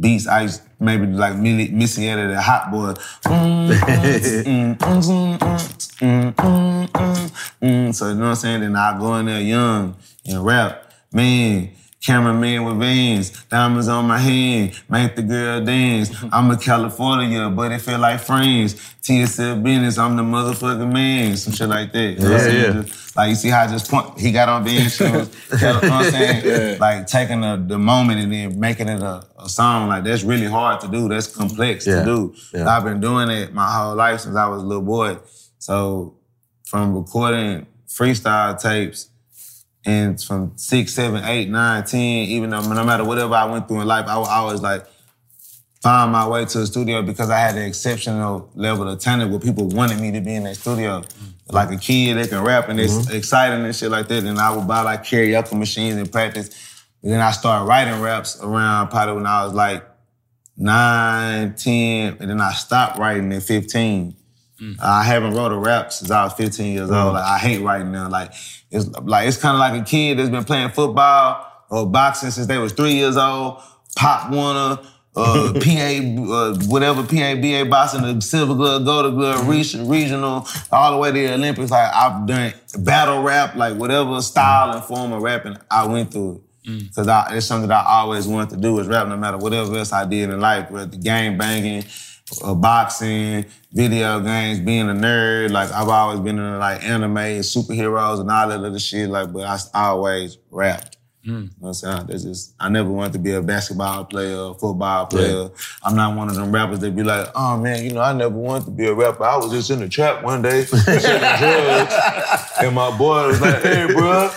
[0.00, 0.26] beats.
[0.26, 2.94] I used maybe like Missy Elliott, the Hot Boy.
[7.92, 8.60] So you know what I'm saying?
[8.62, 9.94] Then I go in there young
[10.26, 10.92] and rap.
[11.12, 11.70] Man,
[12.04, 16.10] cameraman with veins, diamonds on my hand, make the girl dance.
[16.32, 18.74] I'm a California, but it feel like friends.
[19.02, 21.36] TSL business, I'm the motherfucking man.
[21.36, 22.12] Some shit like that.
[22.12, 22.82] You know what I'm Yeah, yeah.
[22.82, 25.00] Just- like you see how I just point, he got on being shoes.
[25.02, 26.46] you know what I'm saying?
[26.46, 26.76] Yeah.
[26.80, 30.46] Like taking the, the moment and then making it a, a song, like that's really
[30.46, 31.08] hard to do.
[31.08, 32.34] That's complex Yeah, to do.
[32.54, 32.66] yeah.
[32.74, 35.18] I've been doing it my whole life since I was a little boy.
[35.58, 36.14] So
[36.64, 39.10] from recording freestyle tapes
[39.84, 43.80] and from six, seven, eight, nine, ten, even though no matter whatever I went through
[43.80, 44.86] in life, I would always like
[45.82, 49.40] find my way to the studio because I had an exceptional level of talent where
[49.40, 51.00] people wanted me to be in their studio.
[51.00, 51.28] Mm-hmm.
[51.54, 53.16] Like a kid that can rap and it's mm-hmm.
[53.16, 54.24] exciting and shit like that.
[54.24, 56.48] And I would buy like karaoke machines and practice.
[57.02, 59.84] And then I started writing raps around probably when I was like
[60.56, 64.14] nine, 10, and then I stopped writing at 15.
[64.80, 67.14] I haven't wrote a rap since I was 15 years old.
[67.14, 68.08] Like I hate writing now.
[68.08, 68.32] Like
[68.70, 72.46] it's like it's kind of like a kid that's been playing football or boxing since
[72.46, 73.60] they was three years old.
[73.96, 74.78] Pop Warner,
[75.16, 80.92] uh, PA, uh, whatever PA, BA boxing, the silver glove, gold glove, reg- regional, all
[80.92, 81.70] the way to the Olympics.
[81.70, 86.36] Like I've done battle rap, like whatever style and form of rapping, I went through
[86.64, 86.94] it.
[86.94, 89.76] Cause I, it's something that I always wanted to do is rap, no matter whatever
[89.76, 91.84] else I did in life, whether the game banging,
[92.42, 95.50] uh, boxing, video games, being a nerd.
[95.50, 99.08] Like I've always been into like anime, and superheroes, and all that other shit.
[99.08, 100.96] Like, but I always rapped.
[101.24, 102.06] You know what I'm saying?
[102.08, 105.50] That's just I never wanted to be a basketball player, football player.
[105.84, 108.34] I'm not one of them rappers that be like, oh man, you know, I never
[108.34, 109.22] wanted to be a rapper.
[109.22, 111.94] I was just in the trap one day, drugs,
[112.60, 114.30] and my boy was like, hey, bro,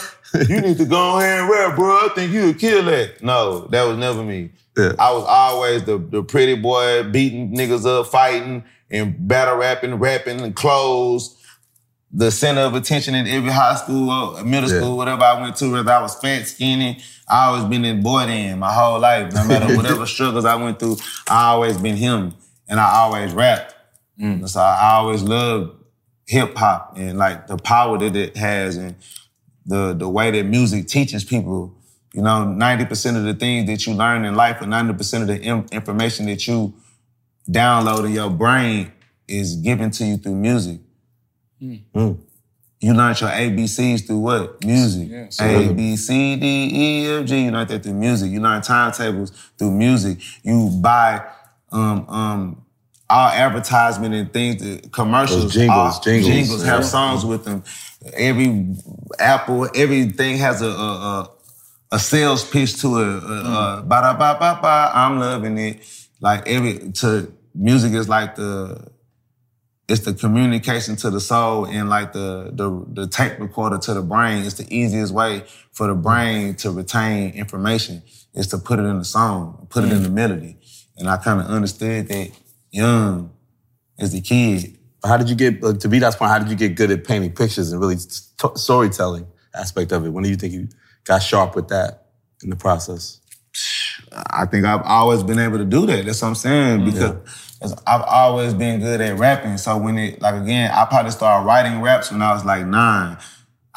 [0.47, 1.91] you need to go ahead and rap, bro.
[1.91, 3.23] I think you would kill that.
[3.23, 4.51] No, that was never me.
[4.78, 4.93] Yeah.
[4.99, 10.41] I was always the, the pretty boy, beating niggas up, fighting, and battle rapping, rapping,
[10.41, 11.41] and clothes.
[12.11, 14.80] The center of attention in every high school, or middle Yeah.
[14.80, 18.26] school, whatever I went to, whether I was fat, skinny, I always been in boy
[18.28, 19.34] then my whole life.
[19.34, 20.97] No matter whatever struggles I went through,
[21.30, 22.34] I always been him.
[22.67, 23.76] And I always rapped.
[24.19, 24.47] Mm.
[24.47, 25.71] So I always loved
[26.26, 28.95] hip hop and like the power that it has and
[29.65, 31.74] the the way that music teaches people.
[32.16, 35.41] You know, 90% of the things that you learn in life or 90% of the
[35.41, 36.74] im- information that you
[37.49, 38.93] download in your brain
[39.28, 40.80] is given to you through music.
[41.59, 44.63] You learned your ABCs through what?
[44.63, 45.09] Music.
[45.09, 47.43] Yeah, so- A, B, C, D, E, F, G.
[47.45, 48.32] You learned that through music.
[48.32, 50.20] You learn timetables through music.
[50.43, 51.22] You buy
[51.74, 52.61] um, um,
[53.09, 56.86] all advertisement and things, the commercials, Those jingles, all jingles, jingles have yeah.
[56.88, 57.63] songs with them.
[58.13, 58.74] Every
[59.20, 61.30] Apple, everything has a a, a,
[61.95, 63.23] a sales pitch to it.
[63.23, 64.91] Uh, uh, ba da ba ba ba.
[64.93, 65.79] I'm loving it.
[66.19, 68.91] Like every to music is like the
[69.87, 72.67] it's the communication to the soul and like the, the
[73.01, 74.43] the tape recorder to the brain.
[74.43, 78.97] It's the easiest way for the brain to retain information is to put it in
[78.97, 80.57] a song, put it in the melody.
[80.97, 82.31] And I kind of understood that
[82.71, 83.31] young
[83.97, 84.77] as a kid.
[85.05, 86.31] How did you get uh, to be that point?
[86.31, 90.09] How did you get good at painting pictures and really st- storytelling aspect of it?
[90.09, 90.67] When do you think you
[91.06, 92.08] got sharp with that
[92.43, 93.20] in the process?
[94.30, 96.06] I think I've always been able to do that.
[96.06, 96.91] That's what I'm saying mm-hmm.
[96.91, 99.58] because I've always been good at rapping.
[99.58, 103.18] So when it like again, I probably started writing raps when I was like nine.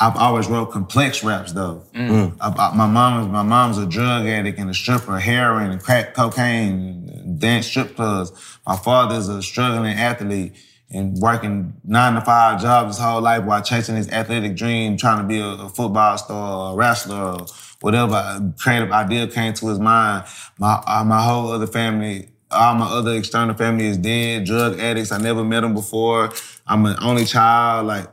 [0.01, 1.83] I've always wrote complex raps though.
[1.95, 2.09] Mm.
[2.09, 2.37] Mm.
[2.41, 5.83] I- I- my mom was my mom's a drug addict and a stripper, heroin and
[5.83, 8.33] crack cocaine, dance strip clubs.
[8.67, 10.55] My father's a struggling athlete
[10.91, 15.19] and working nine to five jobs his whole life while chasing his athletic dream, trying
[15.19, 17.47] to be a, a football star, or a wrestler, or
[17.81, 20.25] whatever creative idea came to his mind.
[20.59, 25.13] My uh, my whole other family, all my other external family is dead, drug addicts.
[25.13, 26.33] I never met them before.
[26.67, 27.87] I'm an only child.
[27.87, 28.07] Like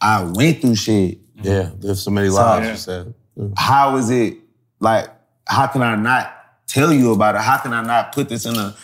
[0.00, 1.18] I went through shit.
[1.42, 2.64] Yeah, there's so many lives.
[2.64, 2.70] yeah.
[2.70, 3.14] You said.
[3.56, 4.36] How is it
[4.78, 5.08] like?
[5.46, 6.32] How can I not
[6.68, 7.40] tell you about it?
[7.40, 8.74] How can I not put this in a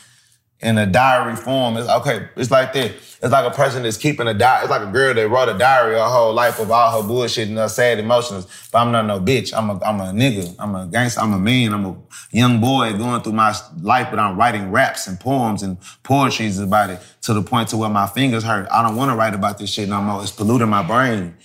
[0.63, 1.77] in a diary form?
[1.77, 2.29] It's okay.
[2.37, 2.93] It's like that.
[3.23, 4.63] It's like a person that's keeping a diary.
[4.63, 7.49] It's like a girl that wrote a diary her whole life of all her bullshit
[7.49, 8.47] and her sad emotions.
[8.73, 9.53] But I'm not no bitch.
[9.57, 10.55] I'm a I'm a nigga.
[10.59, 11.21] I'm a gangster.
[11.21, 11.75] I'm a man.
[11.75, 11.97] I'm a
[12.33, 16.91] young boy going through my life, but I'm writing raps and poems and poetries about
[16.91, 18.69] it to the point to where my fingers hurt.
[18.71, 20.23] I don't want to write about this shit no more.
[20.23, 21.37] It's polluting my brain.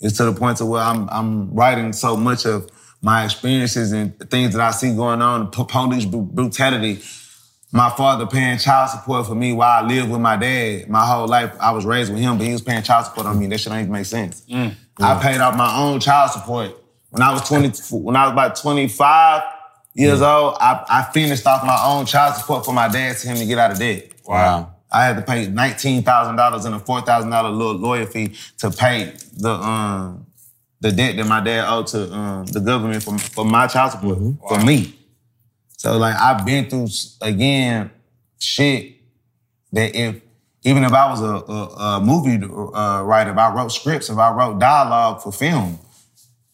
[0.00, 4.18] It's to the point to where I'm I'm writing so much of my experiences and
[4.30, 7.00] things that I see going on, po- police bru- brutality.
[7.74, 10.88] My father paying child support for me while I lived with my dad.
[10.88, 13.36] My whole life, I was raised with him, but he was paying child support on
[13.38, 13.48] me.
[13.48, 14.44] That shit don't even make sense.
[15.00, 16.70] I paid off my own child support
[17.10, 19.42] when I was 20, when I was about 25.
[19.94, 23.36] years old, I, I finished off my own child support for my dad to him
[23.38, 24.08] to get out of debt.
[24.24, 24.70] Wow.
[24.92, 28.36] I had to pay nineteen thousand dollars and a four thousand dollar little lawyer fee
[28.58, 30.26] to pay the um
[30.80, 34.18] the debt that my dad owed to um, the government for, for my child support
[34.48, 34.94] for me.
[35.84, 36.86] So like I've been through
[37.20, 37.90] again
[38.38, 38.94] shit
[39.70, 40.22] that if
[40.62, 44.16] even if I was a, a, a movie uh, writer, if I wrote scripts, if
[44.16, 45.78] I wrote dialogue for film,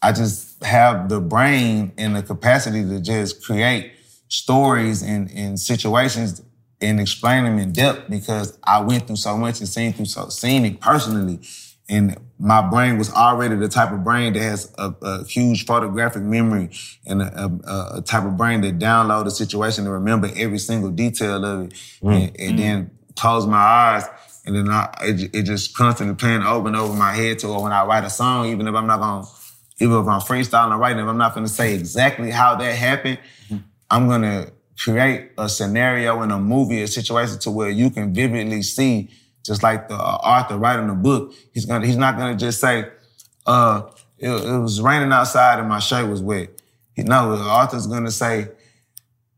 [0.03, 3.93] I just have the brain and the capacity to just create
[4.27, 6.43] stories and, and situations
[6.81, 10.29] and explain them in depth because I went through so much and seen through so
[10.29, 11.39] seen it personally.
[11.91, 16.23] And my brain was already the type of brain that has a, a huge photographic
[16.23, 16.71] memory
[17.05, 20.91] and a, a, a, type of brain that download a situation and remember every single
[20.91, 22.29] detail of it mm.
[22.29, 24.05] and, and then close my eyes.
[24.47, 27.63] And then I, it, it just constantly playing over and over my head to or
[27.63, 29.27] when I write a song, even if I'm not gonna,
[29.81, 33.19] even if I'm freestyling and writing, if I'm not gonna say exactly how that happened,
[33.49, 33.59] mm-hmm.
[33.91, 34.47] I'm gonna
[34.79, 39.11] create a scenario in a movie, a situation to where you can vividly see,
[39.45, 42.87] just like the uh, author writing the book, he's gonna, he's not gonna just say,
[43.47, 43.83] uh,
[44.19, 46.51] it, it was raining outside and my shirt was wet.
[46.97, 48.49] You know, the author's gonna say,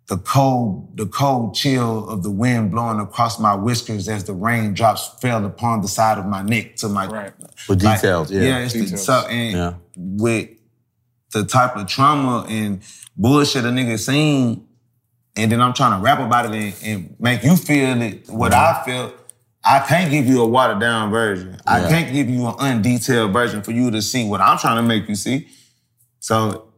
[0.08, 5.08] the cold, the cold chill of the wind blowing across my whiskers as the raindrops
[5.20, 7.32] fell upon the side of my neck to my Right.
[7.68, 8.42] With like, details, yeah.
[8.42, 8.58] yeah.
[8.58, 9.04] It's the, Details.
[9.04, 9.74] so and Yeah.
[9.96, 10.50] with
[11.32, 12.82] the type of trauma and
[13.16, 14.66] bullshit a nigga seen,
[15.36, 18.52] and then I'm trying to rap about it and, and make you feel it what
[18.52, 19.14] I feel.
[19.64, 21.58] I can't give you a watered down version.
[21.66, 21.88] I Yeah.
[21.88, 25.08] can't give you an undetailed version for you to see what I'm trying to make
[25.08, 25.48] you see.
[26.20, 26.68] So,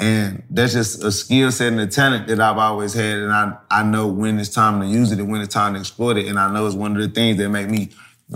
[0.00, 3.54] and that's just a skill set and a talent that I've always had, and I
[3.70, 6.26] I know when it's time to use it and when it's time to exploit it,
[6.28, 7.90] and I know it's one of the things that make me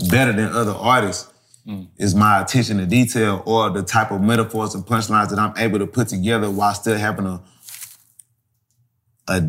[0.09, 1.29] better than other artists
[1.67, 1.87] mm.
[1.97, 5.79] is my attention to detail or the type of metaphors and punchlines that I'm able
[5.79, 7.41] to put together while still having a
[9.27, 9.41] a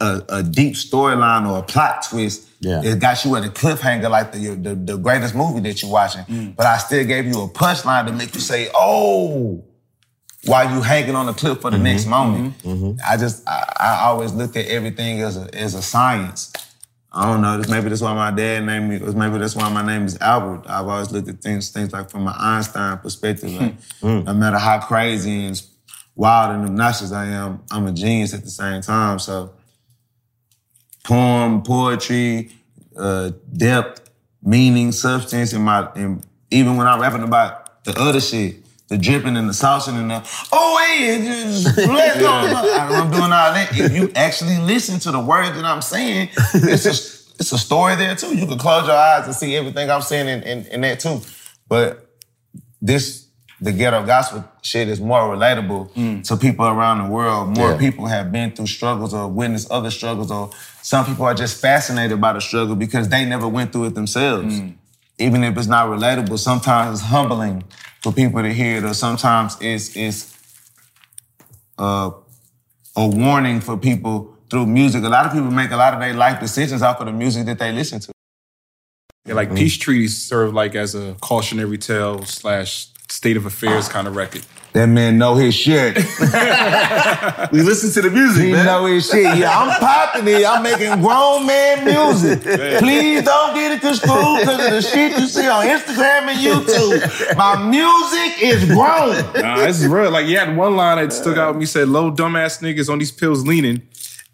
[0.00, 2.48] a, a deep storyline or a plot twist.
[2.60, 2.82] Yeah.
[2.82, 6.24] It got you at a cliffhanger like the, the the greatest movie that you're watching.
[6.24, 6.56] Mm.
[6.56, 9.64] But I still gave you a punchline to make you say, "Oh,"
[10.44, 11.84] while you hanging on the cliff for the mm-hmm.
[11.84, 12.58] next moment.
[12.58, 12.68] Mm-hmm.
[12.68, 12.98] Mm-hmm.
[13.06, 16.52] I just I, I always looked at everything as a as a science.
[17.12, 17.58] I don't know.
[17.58, 18.98] This maybe that's why my dad named me.
[18.98, 20.64] Maybe that's why my name is Albert.
[20.68, 23.52] I've always looked at things things like from an Einstein perspective.
[23.52, 24.24] Like, mm.
[24.24, 25.60] No matter how crazy and
[26.14, 29.18] wild and obnoxious I am, I'm a genius at the same time.
[29.18, 29.52] So
[31.10, 32.50] poem, poetry,
[32.96, 34.08] uh, depth,
[34.44, 39.36] meaning, substance, and my and even when I'm rapping about the other shit, the dripping
[39.36, 42.28] and the saucing and the oh yeah, just let's go.
[42.28, 43.70] I'm doing all that.
[43.72, 46.90] If you actually listen to the words that I'm saying, it's a
[47.40, 48.36] it's a story there too.
[48.36, 51.22] You can close your eyes and see everything I'm saying in, in, in that too.
[51.66, 52.06] But
[52.80, 53.26] this
[53.60, 56.24] the ghetto gospel shit is more relatable mm.
[56.26, 57.56] to people around the world.
[57.56, 57.78] More Yeah.
[57.78, 60.50] people have been through struggles or witnessed other struggles, or
[60.82, 64.60] some people are just fascinated by the struggle because they never went through it themselves.
[64.60, 64.74] Mm.
[65.18, 67.64] Even if it's not relatable, sometimes it's humbling
[68.02, 70.34] for people to hear it, or sometimes it's it's
[71.78, 72.10] uh,
[72.96, 75.04] a warning for people through music.
[75.04, 77.44] A lot of people make a lot of their life decisions off of the music
[77.46, 78.12] that they listen to.
[79.26, 79.56] Yeah, like mm.
[79.56, 84.42] peace treaties serve like as a cautionary tale slash state of affairs kind of record.
[84.72, 85.96] That man know his shit.
[87.52, 88.64] We listen to the music, He man.
[88.66, 89.36] know his shit.
[89.36, 90.46] Yeah, I'm popping it.
[90.46, 92.42] I'm making grown man music.
[92.78, 97.36] Please don't get it construed because of the shit you see on Instagram and YouTube.
[97.36, 99.42] My music is grown.
[99.42, 100.10] Nah, this is real.
[100.12, 102.98] Like, you had one line that stuck out with me said, Low dumbass niggas on
[103.00, 103.82] these pills leaning.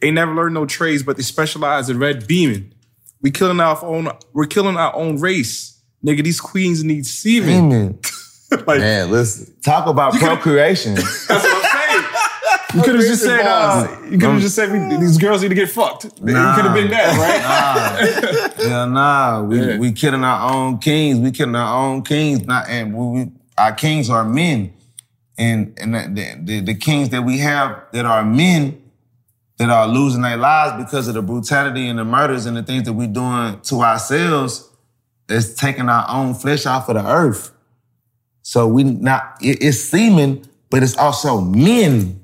[0.02, 2.74] Ain't never learned no trades, but they specialize in red beaming.
[3.22, 5.80] We killing our own, we're killing our own race.
[6.04, 7.98] Nigga, these queens need semen.
[8.56, 8.66] Amen.
[8.66, 9.54] like, Man, listen.
[9.62, 10.94] Talk about procreation.
[10.94, 12.12] that's what I'm saying.
[12.74, 15.48] You could have just said, uh, you could have just said we, these girls need
[15.48, 16.04] to get fucked.
[16.06, 18.52] It could have been that, right?
[18.58, 19.42] Yeah, nah.
[19.42, 19.78] We Yeah.
[19.78, 21.18] we killing our own kings.
[21.18, 22.44] We killing our own kings.
[22.44, 24.74] Not and we, we our kings are men,
[25.38, 28.82] and and the, the the kings that we have that are men
[29.56, 32.82] that are losing their lives because of the brutality and the murders and the things
[32.84, 34.68] that we're doing to ourselves.
[35.28, 37.50] Is taking our own flesh off of the earth.
[38.46, 42.20] So we not it- it's semen, but it's also men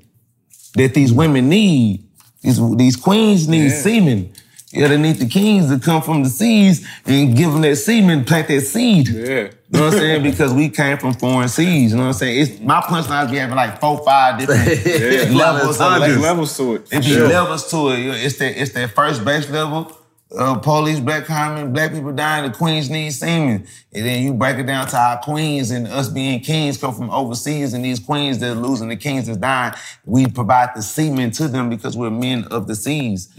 [0.75, 2.05] that these women need.
[2.41, 4.29] These these queens need semen.
[4.71, 8.23] Yeah, they need the kings to come from the seas and give them that semen,
[8.23, 9.09] plant that seed.
[9.09, 9.23] Yeah.
[9.25, 10.23] You know what I'm saying?
[10.23, 11.91] Because we came from foreign seas.
[11.91, 12.39] You know what I'm saying?
[12.39, 16.87] It's my punchlines be having like four, five different levels of There's levels to it.
[16.89, 17.99] it be levels to it.
[18.25, 19.91] It's that it's that first base level
[20.37, 23.67] uh, police, black comment, black people dying, the queens need semen.
[23.93, 27.11] And then you break it down to our queens and us being kings come from
[27.11, 29.73] overseas and these queens that are losing, the kings that's dying,
[30.05, 33.29] we provide the semen to them because we're men of the seas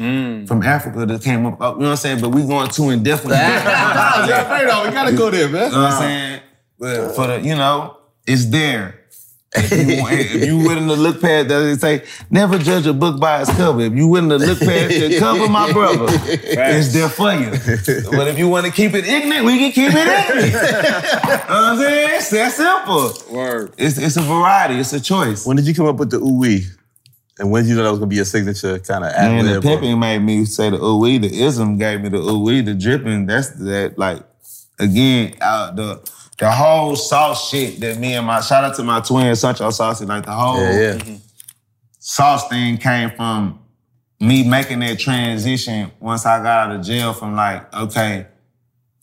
[0.47, 2.21] from Africa that came up, you know what I'm saying?
[2.21, 3.39] But we going too indefinitely.
[4.87, 5.71] we gotta go there, man.
[5.71, 6.41] You know what I'm saying?
[6.79, 9.04] But for the, you know, it's there.
[9.57, 12.93] If you, want- if you willing to look past that, they say, never judge a
[12.93, 13.83] book by its cover.
[13.83, 17.51] If you willing to look past the cover, my brother, it's there for you.
[18.11, 20.47] But if you want to keep it ignorant, we can keep it ignorant.
[20.53, 22.11] you know what I'm saying?
[22.15, 23.35] It's that simple.
[23.35, 23.75] Word.
[23.79, 24.75] It's, it's a variety.
[24.81, 25.47] It's a choice.
[25.47, 26.67] When did you come up with the ooh wee?
[27.39, 29.47] And when did you know that was gonna be a signature kind of ad And
[29.49, 29.63] the lib?
[29.65, 31.19] pimping made me say the ooh wee.
[31.19, 32.61] The ism gave me the ooh wee.
[32.61, 34.23] The dripping, that's that like
[34.79, 35.97] again, uh, the
[36.39, 40.05] the whole sauce shit that me and my shout out to my twin Sancho Saucy,
[40.05, 40.93] like the whole Yeah, yeah.
[40.95, 41.17] Mm-hmm.
[41.99, 43.61] sauce thing came from
[44.21, 48.27] me making that transition once I got out of jail from like, okay,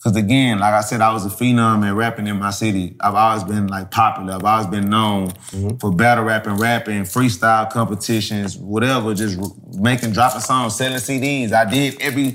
[0.02, 2.96] because again, like I said, I was a phenom and rapping in my city.
[3.00, 4.34] I've always been like popular.
[4.34, 5.76] I've always been known mm-hmm.
[5.76, 9.38] for battle rapping, rapping, freestyle competitions, whatever, just
[9.78, 11.52] making, dropping songs, selling CDs.
[11.52, 12.32] I did every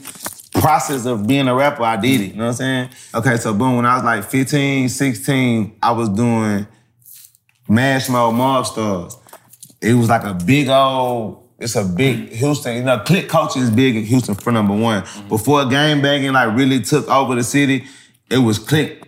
[0.61, 2.31] process of being a rapper, I did it.
[2.31, 2.89] You know what I'm saying?
[3.15, 6.67] Okay, so boom, when I was like 15, 16, I was doing
[7.69, 9.17] Mash Mode Mob Stars.
[9.81, 13.69] It was like a big old, it's a big Houston, you know, click culture is
[13.69, 15.03] big in Houston for number one.
[15.03, 15.29] Mm-hmm.
[15.29, 17.85] Before game banging like really took over the city,
[18.29, 19.06] it was click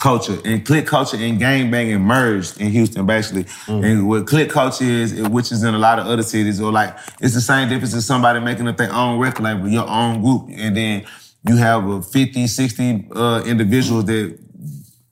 [0.00, 0.38] culture.
[0.44, 3.46] And click culture and gang banging merged in Houston basically.
[3.84, 6.96] And what click culture is, which is in a lot of other cities, or like
[7.20, 10.48] it's the same difference as somebody making up their own record label, your own group.
[10.52, 11.06] And then
[11.46, 14.38] you have a 50, 60 uh, individuals that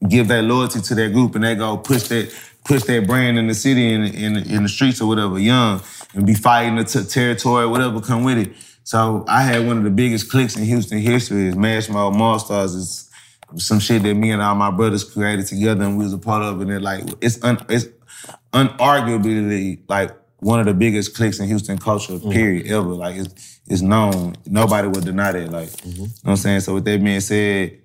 [0.09, 2.33] give that loyalty to that group and they go push that
[2.65, 5.81] push that brand in the city and in, in, in the streets or whatever, young,
[6.15, 8.53] and be fighting the t- territory, whatever come with it.
[8.85, 11.49] So I had one of the biggest clicks in Houston history.
[11.49, 13.08] Is Mash Mouth Monsters is
[13.57, 16.43] some shit that me and all my brothers created together and we was a part
[16.43, 17.87] of, and it like it's un, it's
[18.53, 22.83] unarguably like one of the biggest clicks in Houston culture, period, ever.
[22.89, 24.37] Like it's it's known.
[24.47, 25.51] Nobody would deny that.
[25.51, 26.61] Like, you know what I'm saying?
[26.61, 27.79] So with that being said,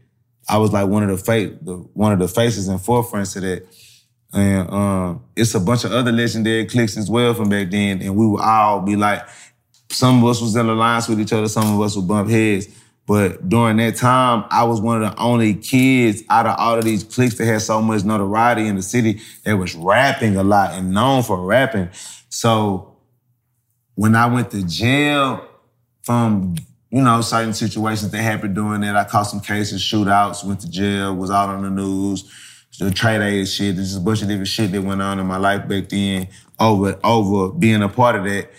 [0.47, 3.43] I was like one of the fa- the one of the faces and forefronts of
[3.43, 3.65] that.
[4.35, 8.01] And um, it's a bunch of other legendary cliques as well from back then.
[8.01, 9.21] And we would all be like,
[9.91, 12.67] some of us was in alliance with each other, some of us would bump heads.
[13.05, 16.85] But during that time, I was one of the only kids out of all of
[16.85, 20.73] these cliques that had so much notoriety in the city that was rapping a lot
[20.73, 21.89] and known for rapping.
[22.29, 22.95] So
[23.95, 25.45] when I went to jail
[26.03, 26.55] from,
[26.91, 30.69] you know, certain situations that happened during that, I caught some cases, shootouts, went to
[30.69, 32.23] jail, was out on the news,
[32.79, 35.27] the trade aid shit, there's just a bunch of different shit that went on in
[35.27, 36.27] my life back then
[36.59, 38.49] over, over being a part of that.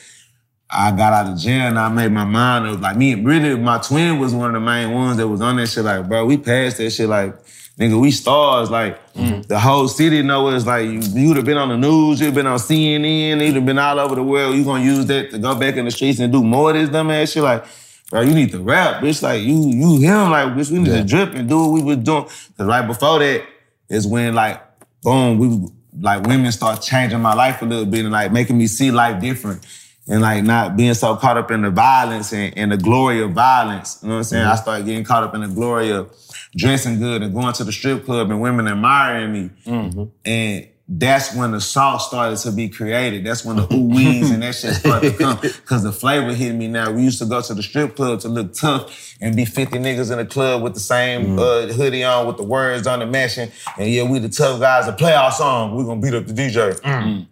[0.74, 2.80] I got out of jail and I made my mind up.
[2.80, 5.68] Like me, really, my twin was one of the main ones that was on that
[5.68, 5.84] shit.
[5.84, 7.08] Like, bro, we passed that shit.
[7.08, 7.36] Like,
[7.78, 8.70] nigga, we stars.
[8.70, 9.46] Like, mm.
[9.46, 10.66] the whole city know us.
[10.66, 13.66] Like, you, you'd have been on the news, you'd have been on CNN, you'd have
[13.66, 14.56] been all over the world.
[14.56, 16.88] You gonna use that to go back in the streets and do more of this
[16.88, 17.42] dumb ass shit?
[17.44, 17.64] Like,
[18.10, 19.22] bro, you need to rap, bitch.
[19.22, 20.30] Like, you, you him.
[20.30, 22.24] Like, bitch, we need to drip and do what we was doing.
[22.24, 23.44] Cause right before that
[23.88, 24.60] is when, like,
[25.02, 25.68] boom, we
[26.00, 29.20] like women start changing my life a little bit and like making me see life
[29.20, 29.64] different
[30.08, 33.32] and like not being so caught up in the violence and, and the glory of
[33.32, 34.00] violence.
[34.02, 34.44] You know what I'm saying?
[34.44, 34.62] I mm-hmm.
[34.62, 36.14] started getting caught up in the glory of
[36.56, 39.50] dressing good and going to the strip club and women admiring me.
[39.66, 40.04] Mm-hmm.
[40.24, 43.24] And that's when the sauce started to be created.
[43.24, 45.38] That's when the ooh wees and that shit started to come.
[45.64, 46.92] Cause the flavor hit me now.
[46.92, 50.12] We used to go to the strip club to look tough and be 50 niggas
[50.12, 51.38] in the club with the same mm.
[51.38, 53.50] uh, hoodie on with the words on the matching.
[53.78, 55.74] And yeah, we the tough guys to play our song.
[55.74, 56.78] We gonna beat up the DJ.
[56.80, 57.28] Mm.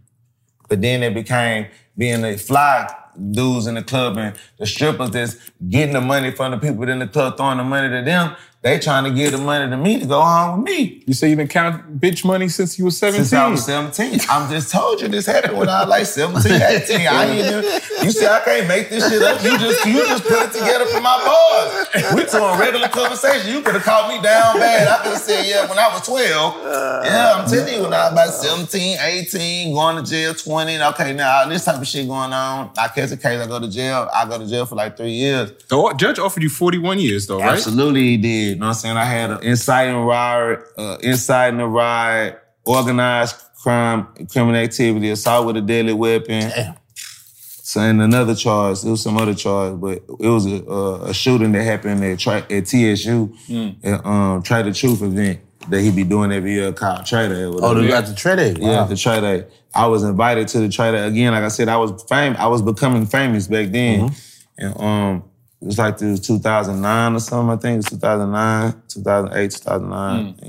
[0.70, 1.66] But then it became
[1.97, 2.88] being the fly
[3.30, 6.99] dudes in the club and the strippers that's getting the money from the people in
[6.99, 8.34] the club, throwing the money to them.
[8.62, 11.02] They trying to give the money to me to go home with me.
[11.04, 13.24] You say you didn't count bitch money since you was 17?
[13.24, 14.20] Since I was 17.
[14.30, 17.06] I'm just told you this happened when I was like 17, 18.
[17.08, 17.64] I ain't even,
[18.04, 19.42] you see, I can't make this shit up.
[19.42, 22.14] You just you just put it together for my boys.
[22.14, 23.52] We doing regular conversation.
[23.52, 24.86] You could have called me down bad.
[24.86, 26.62] I could have said, yeah, when I was 12.
[27.04, 30.80] Yeah, I'm telling you, when I was about 17, 18, going to jail, 20.
[30.80, 32.70] Okay, now this type of shit going on.
[32.78, 34.08] I catch a case, I go to jail.
[34.14, 35.50] I go to jail for like three years.
[35.68, 37.54] The judge offered you 41 years though, right?
[37.54, 38.51] Absolutely, he did.
[38.53, 38.96] You know what I'm saying?
[38.96, 45.57] I had an inciting riot, uh, inciting a riot, organized crime, criminal activity, assault with
[45.57, 46.50] a deadly weapon.
[46.50, 46.74] Damn.
[46.94, 51.14] So, and another charge, it was some other charge, but it was a, a, a
[51.14, 53.34] shooting that happened at, tri- at TSU,
[53.82, 55.40] at um, Try the Truth event
[55.70, 57.44] that he be doing every year called Try Day.
[57.44, 58.59] Oh, they got the trade.
[58.59, 59.46] Yeah, the Try Day.
[59.74, 61.32] I was invited to the Try Day again.
[61.32, 62.34] Like I said, I was fame.
[62.38, 64.11] I was becoming famous back then,
[64.59, 65.24] and um,
[65.62, 67.74] it was like this 2009 or something, I think.
[67.74, 70.32] It was 2009, 2008, 2009.
[70.32, 70.48] Hmm.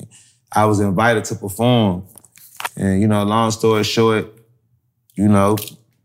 [0.52, 2.08] I was invited to perform.
[2.76, 4.34] And, you know, long story short,
[5.14, 5.56] you know,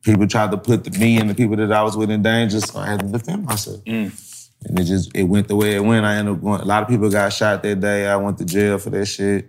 [0.03, 2.61] people tried to put the, me and the people that I was with in danger,
[2.61, 3.81] so I had to defend myself.
[3.87, 4.09] Hmm.
[4.67, 6.05] And it just, it went the way it went.
[6.05, 8.07] I ended up going, a lot of people got shot that day.
[8.07, 9.47] I went to jail for that shit.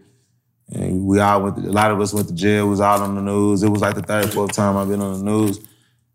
[0.71, 2.67] And we all went, to, a lot of us went to jail.
[2.67, 3.61] It was all on the news.
[3.61, 5.59] It was like the third, fourth time I've been on the news.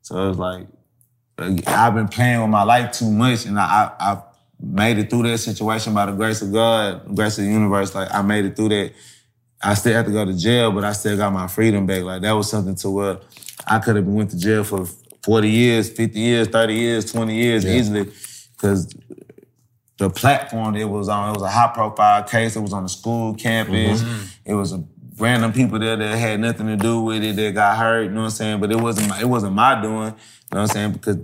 [0.01, 0.67] So it was like,
[1.39, 4.23] I've been playing with my life too much, and I, I, I
[4.61, 7.95] made it through that situation by the grace of God, the grace of the universe.
[7.95, 8.93] Like I made it through that.
[9.63, 12.03] I still had to go to jail, but I still got my freedom back.
[12.03, 13.19] Like that was something to where
[13.67, 14.87] I could have went to jail for
[15.25, 18.11] 40 years, 50 years, 30 years, 20 years easily,
[18.53, 18.95] because
[19.99, 22.57] the platform it was on, it was a high profile case.
[22.57, 24.03] It was on the school campus.
[24.03, 24.25] Mm-hmm.
[24.45, 24.85] It was a
[25.17, 28.05] random people there that had nothing to do with it that got hurt.
[28.05, 28.61] You know what I'm saying?
[28.61, 30.15] But it wasn't my, it wasn't my doing.
[30.53, 30.93] You know what I'm saying?
[30.93, 31.19] Because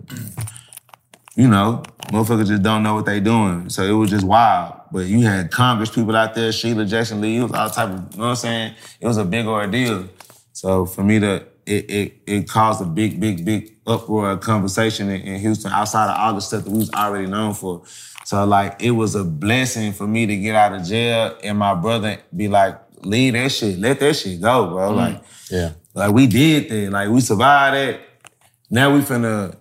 [1.37, 3.71] you know, motherfuckers just don't know what they doing.
[3.71, 4.81] So it was just wild.
[4.93, 8.13] But you had Congress people out there, Sheila Jackson Lee, it was all type of,
[8.13, 8.75] you know what I'm saying?
[9.01, 10.09] It was a big ordeal.
[10.53, 15.21] So for me to, it it, it caused a big, big, big uproar, conversation in,
[15.23, 17.83] in Houston outside of all the stuff that we was already known for.
[18.25, 21.75] So like, it was a blessing for me to get out of jail and my
[21.75, 24.93] brother be like, leave that shit, let that shit go, bro.
[24.93, 24.97] Mm.
[24.97, 25.71] Like, Yeah.
[25.95, 26.91] like we did that.
[26.91, 28.01] Like we survived that.
[28.71, 29.57] Now we finna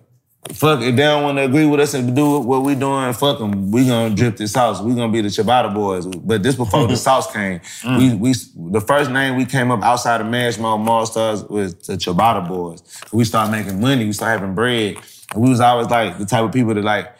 [0.52, 3.12] fuck if they don't want to agree with us and do what we doing.
[3.12, 3.70] Fuck them.
[3.70, 4.80] We gonna drip this sauce.
[4.80, 6.06] We gonna be the Ciabatta boys.
[6.06, 7.60] But this before the sauce came.
[7.82, 7.98] Mm.
[7.98, 11.74] We we the first name we came up outside of Mash Mall Mall Stars was
[11.74, 12.82] the Ciabatta boys.
[13.12, 14.04] We started making money.
[14.04, 14.96] We started having bread.
[15.32, 17.14] And we was always like the type of people that like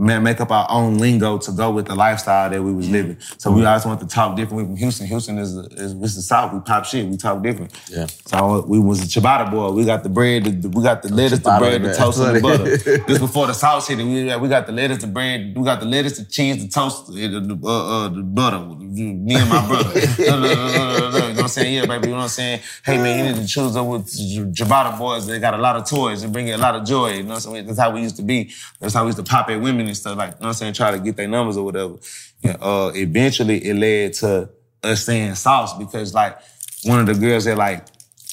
[0.00, 3.18] make up our own lingo to go with the lifestyle that we was living.
[3.38, 4.62] So we always want to talk different.
[4.62, 5.06] We from Houston.
[5.06, 6.52] Houston is, is, is the South.
[6.52, 7.06] We pop shit.
[7.06, 7.72] We talk different.
[7.90, 8.06] Yeah.
[8.26, 9.70] So we was a ciabatta boy.
[9.72, 12.40] We got the bread, the, we got the lettuce, the bread, the toast, and the
[12.40, 12.64] butter.
[13.06, 14.04] this before the sauce hit it.
[14.04, 17.08] We, we got the lettuce, the bread, we got the lettuce, the cheese, the toast,
[17.08, 18.60] the, the, uh, uh, the butter.
[18.60, 20.00] Me and my brother.
[20.18, 21.74] you know what I'm saying?
[21.74, 22.08] Yeah, baby.
[22.08, 22.60] You know what I'm saying?
[22.84, 25.26] Hey, man, you need to choose up with ciabatta boys.
[25.26, 26.22] They got a lot of toys.
[26.22, 27.14] They bring you a lot of joy.
[27.14, 27.66] You know what I'm saying?
[27.66, 28.52] That's how we used to be.
[28.78, 30.16] That's how we used to pop at women and stuff.
[30.16, 30.72] Like, you know what I'm saying?
[30.74, 31.94] Try to get their numbers or whatever.
[32.42, 34.48] And, uh, eventually, it led to
[34.82, 36.38] us saying sauce because, like,
[36.84, 37.86] one of the girls that, like,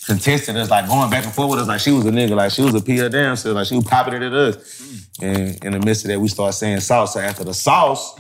[0.05, 2.49] contested us, like going back and forth with us, like she was a nigga, like
[2.49, 5.09] she was a PR so like she was popping it at us.
[5.21, 7.13] And in the midst of that, we started saying sauce.
[7.13, 8.17] So after the sauce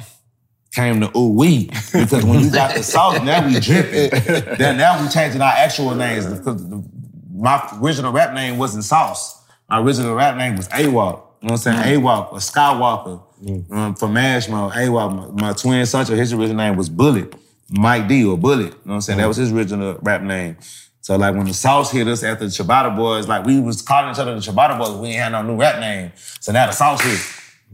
[0.75, 1.69] came to ooh wee.
[1.93, 4.09] Because when you got the sauce, now we dripping.
[4.57, 6.25] then now we changing our actual names.
[6.25, 6.83] Because the-
[7.37, 9.43] my original rap name wasn't Sauce.
[9.69, 10.87] My original rap name was AWOC.
[10.87, 12.01] You know what I'm saying?
[12.01, 13.23] AWOC or Skywalker.
[13.43, 13.71] Mm.
[13.71, 15.35] Um, from Ashmo, AWOC.
[15.35, 17.33] My, my twin son, his original name was Bullet.
[17.69, 18.57] Mike D or Bullet.
[18.59, 19.17] You know what I'm saying?
[19.17, 19.29] That mm.
[19.29, 20.57] was his original rap name.
[21.01, 24.11] So like when the Sauce hit us after the Ciabatta Boys, like we was calling
[24.11, 26.11] each other the Ciabatta Boys, we ain't had no new rap name.
[26.41, 27.19] So now the Sauce hit.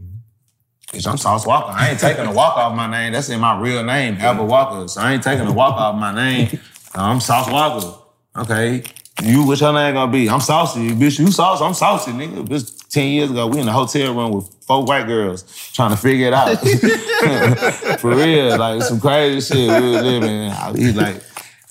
[0.00, 0.96] Mm-hmm.
[0.96, 1.70] Bitch, I'm Sauce Walka.
[1.70, 3.12] I ain't taking a walk off my name.
[3.12, 4.48] That's in my real name, Albert mm.
[4.48, 4.88] Walker.
[4.88, 6.60] So I ain't taking a walk off my name.
[6.94, 7.98] I'm Sauce Walka.
[8.36, 8.84] Okay.
[9.22, 10.28] You, what your name gonna be?
[10.28, 11.18] I'm saucy, bitch.
[11.18, 12.46] You sauce, I'm saucy, nigga.
[12.46, 15.42] Bitch, 10 years ago, we in the hotel room with four white girls
[15.72, 16.56] trying to figure it out.
[18.00, 20.50] For real, like some crazy shit we were living.
[20.76, 21.20] He like,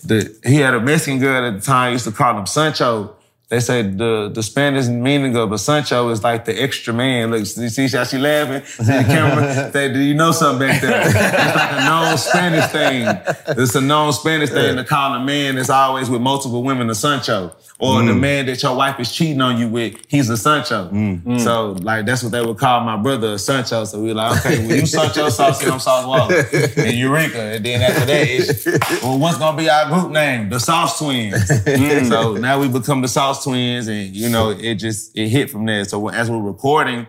[0.04, 3.16] the, he had a Mexican girl at the time, used to call him Sancho.
[3.54, 7.30] They said the, the Spanish meaning of a Sancho is like the extra man.
[7.30, 8.66] Look, you see how she laughing?
[8.66, 9.72] See the camera?
[9.74, 11.02] Say, do you know something back there?
[11.06, 13.56] It's like a known Spanish thing.
[13.62, 16.96] It's a known Spanish thing to call a man that's always with multiple women a
[16.96, 17.56] Sancho.
[17.80, 18.20] Or the mm.
[18.20, 20.90] man that your wife is cheating on you with, he's a Sancho.
[20.90, 21.22] Mm.
[21.24, 21.42] Mm.
[21.42, 23.84] So, like, that's what they would call my brother a Sancho.
[23.84, 26.78] So we were like, okay, well, you Sancho Saucy, I'm Sauce Walka.
[26.78, 27.42] And Eureka.
[27.42, 30.50] And then after that, it's, well, what's gonna be our group name?
[30.50, 31.46] The Sauce Twins.
[32.08, 35.66] so now we become the Sauce Twins, and you know, it just it hit from
[35.66, 35.86] there.
[35.86, 37.08] So as we're recording,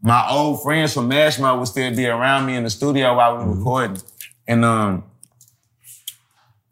[0.00, 3.44] my old friends from Mashmouth would still be around me in the studio while we
[3.44, 3.98] were recording.
[4.46, 5.04] And um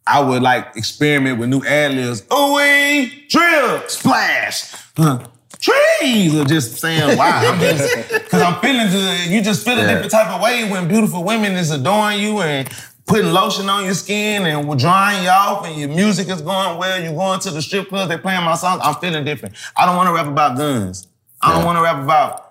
[0.07, 2.23] I would like experiment with new ad libs.
[2.33, 5.25] Ooh, drill, splash, huh,
[5.61, 9.87] trees, or just saying, wow, I'm just, cause I'm feeling, just, you just feel a
[9.87, 12.69] different type of way when beautiful women is adoring you and
[13.11, 16.79] putting lotion on your skin and we're drying you off and your music is going
[16.79, 19.57] well, you're going to the strip clubs, they're playing my songs, I'm feeling different.
[19.77, 21.09] I don't want to rap about guns.
[21.43, 22.51] I don't want to rap about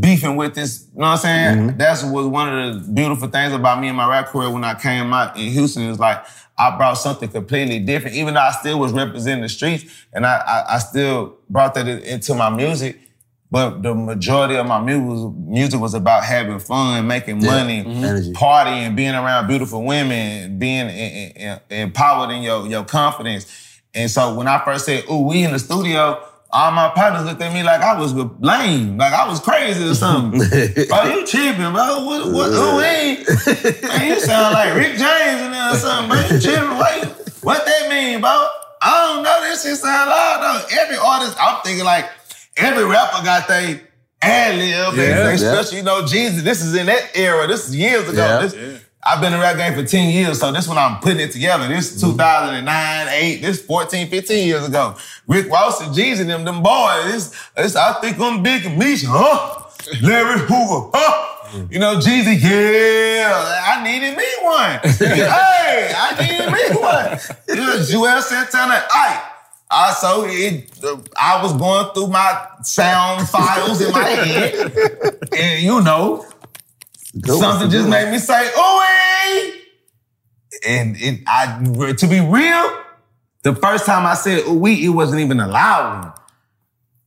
[0.00, 0.86] beefing with this.
[0.92, 1.58] You know what I'm saying?
[1.58, 1.78] Mm-hmm.
[1.78, 4.74] That's was one of the beautiful things about me and my rap career when I
[4.74, 5.82] came out in Houston.
[5.84, 6.24] Is like
[6.58, 10.36] I brought something completely different, even though I still was representing the streets, and I
[10.36, 12.98] I, I still brought that into my music.
[13.52, 18.02] But the majority of my music was, music was about having fun, making money, mm-hmm.
[18.02, 18.32] Energy.
[18.32, 23.44] partying, being around beautiful women, being in- in- in- empowered in your, your confidence.
[23.92, 26.18] And so when I first said, ooh, we in the studio,
[26.50, 29.94] all my partners looked at me like I was lame, like I was crazy or
[29.94, 30.40] something.
[30.88, 32.06] bro, you tripping, bro.
[32.06, 33.28] What, what, who ain't?
[33.82, 36.20] Man, you sound like Rick James in there or something, bro.
[36.20, 37.04] You tripping, what,
[37.42, 38.46] what that mean, bro?
[38.80, 40.80] I don't know, this shit sound loud, though.
[40.80, 42.08] Every artist, I'm thinking like,
[42.56, 43.80] every rapper got they
[44.20, 47.76] ad lib, Yeah, and especially, you know, Jesus, this is in that era, this is
[47.76, 48.24] years ago.
[48.24, 48.42] Yeah.
[48.42, 51.18] This, I've been in the rap game for 10 years, so this when I'm putting
[51.18, 51.66] it together.
[51.66, 52.12] This mm-hmm.
[52.12, 54.94] 2009, 8, this 14, 15 years ago.
[55.26, 57.04] Rick Ross and G's and them, them boys.
[57.04, 59.68] This, this I think I'm big and Misha, huh?
[60.02, 61.68] Larry Hoover, huh?
[61.70, 64.80] You know, Jeezy, yeah, I needed me one.
[64.98, 67.18] hey, I needed me one.
[67.48, 69.31] Yeah, Juelz Santana, I.
[69.72, 75.62] I so it, uh, I was going through my sound files in my head, and
[75.62, 76.26] you know,
[77.24, 79.52] something just made me say, "Ooh!"
[80.68, 82.82] And it, I, to be real,
[83.42, 86.12] the first time I said "ooh," it wasn't even a loud one.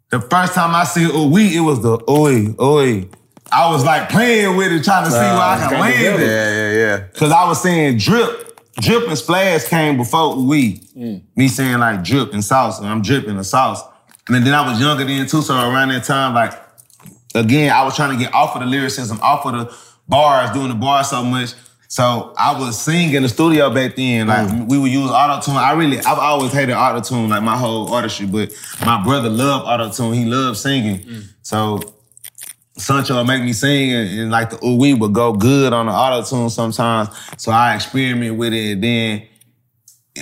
[0.10, 3.10] The first time I said "ooh," it was the "ooh, ooh."
[3.52, 6.26] I was like playing with it, trying to see where I can land it.
[6.26, 7.08] Yeah, yeah, yeah.
[7.14, 8.45] Cause I was saying drip,
[8.80, 10.80] drip and splash came before we.
[10.98, 11.22] Mm.
[11.36, 13.82] Me saying like drip and sauce, and I'm dripping the sauce.
[14.28, 16.54] And then I was younger then too, so around that time, like
[17.36, 20.70] again, I was trying to get off of the lyricism, off of the bars, doing
[20.70, 21.54] the bars so much.
[21.88, 24.28] So I was singing in the studio back then.
[24.28, 24.68] Like mm.
[24.68, 25.56] we would use auto tune.
[25.56, 28.26] I really, I've always hated auto tune, like my whole artistry.
[28.26, 28.52] But
[28.84, 30.14] my brother loved auto tune.
[30.14, 31.00] He loved singing.
[31.00, 31.24] Mm.
[31.44, 31.80] So
[32.78, 35.86] Sancho would make me sing, and, and like the ooh wee would go good on
[35.86, 37.10] the auto tune sometimes.
[37.38, 38.74] So I experiment with it.
[38.74, 39.28] And then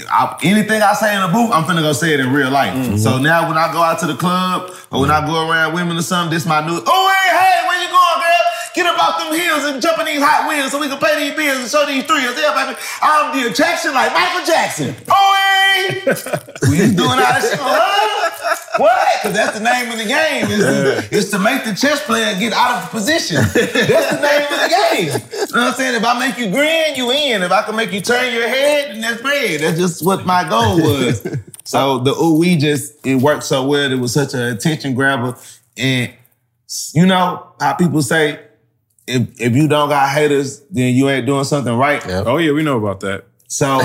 [0.10, 2.74] I, anything I say in the booth, I'm finna go say it in real life.
[2.74, 2.98] Mm-hmm.
[2.98, 5.98] So now when I go out to the club or when I go around women
[5.98, 6.78] or something, this my new.
[6.78, 8.44] Oh hey, hey, where you going, girl?
[8.74, 11.14] Get up off them hills and jump in these hot wheels so we can pay
[11.22, 12.34] these bills and show these thrills.
[12.34, 14.96] Yeah, baby, I'm the attraction like Michael Jackson.
[15.10, 15.53] Oh hey,
[16.70, 17.60] we just doing all that shit.
[17.60, 18.34] What?
[18.78, 19.08] What?
[19.22, 20.46] Because that's the name of the game.
[20.50, 23.38] Is to, is to make the chess player get out of position.
[23.38, 25.06] That's the name of the game.
[25.06, 25.96] You know what I'm saying?
[25.96, 27.44] If I make you grin, you in.
[27.44, 29.62] If I can make you turn your head, then that's bread.
[29.62, 31.26] That's just what my goal was.
[31.64, 33.92] so the ooh we just it worked so well.
[33.92, 35.38] It was such an attention grabber,
[35.78, 36.12] and
[36.94, 38.40] you know how people say.
[39.06, 42.02] If, if you don't got haters, then you ain't doing something right.
[42.08, 43.26] Oh yeah, we know about that.
[43.54, 43.78] So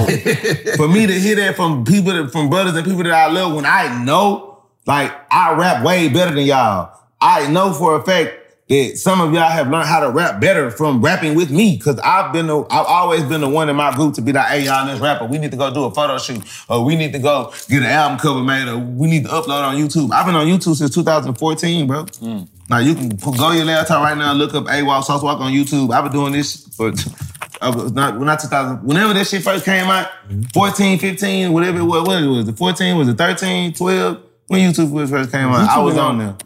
[0.76, 3.54] for me to hear that from people, that, from brothers and people that I love,
[3.54, 8.34] when I know, like I rap way better than y'all, I know for a fact
[8.70, 11.78] that some of y'all have learned how to rap better from rapping with me.
[11.78, 14.46] Cause I've been, the, I've always been the one in my group to be like,
[14.46, 16.96] hey y'all, let's rap, or we need to go do a photo shoot, or we
[16.96, 20.12] need to go get an album cover made, or we need to upload on YouTube.
[20.12, 22.04] I've been on YouTube since 2014, bro.
[22.04, 22.48] Mm.
[22.70, 25.40] Now you can go to your laptop right now, and look up AWOL Sauce Walk
[25.40, 25.92] on YouTube.
[25.92, 26.90] I've been doing this for
[27.62, 28.84] was not not 2000.
[28.84, 30.08] Whenever that shit first came out,
[30.54, 34.18] 14, 15, whatever it was, what it was, the 14 was it 13, 12?
[34.46, 36.36] When YouTube first came out, I YouTube was was on- there.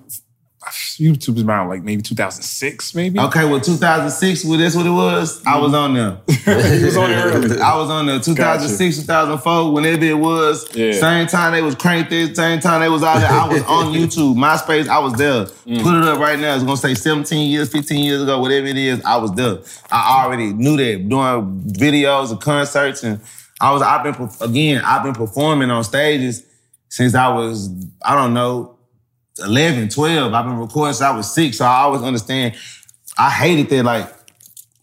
[0.73, 3.19] YouTube is around like maybe 2006, maybe.
[3.19, 5.45] Okay, well, 2006, well, that's what it was.
[5.45, 6.19] I was on there.
[6.73, 7.61] He was on there early.
[7.61, 10.75] I was on there 2006, 2004, whenever it was.
[10.75, 10.93] Yeah.
[10.93, 13.31] Same time they was cranked there, same time they was out there.
[13.31, 15.45] I was on YouTube, MySpace, I was there.
[15.45, 15.83] Mm.
[15.83, 16.55] Put it up right now.
[16.55, 19.59] It's gonna say 17 years, 15 years ago, whatever it is, I was there.
[19.91, 23.21] I already knew that doing videos and concerts and
[23.63, 26.45] I was, I've been, again, I've been performing on stages
[26.89, 27.71] since I was,
[28.05, 28.77] I don't know,
[29.39, 30.33] 11, 12.
[30.35, 31.59] I've been recording since I was six.
[31.59, 32.55] So I always understand.
[33.19, 34.13] I hated that, like,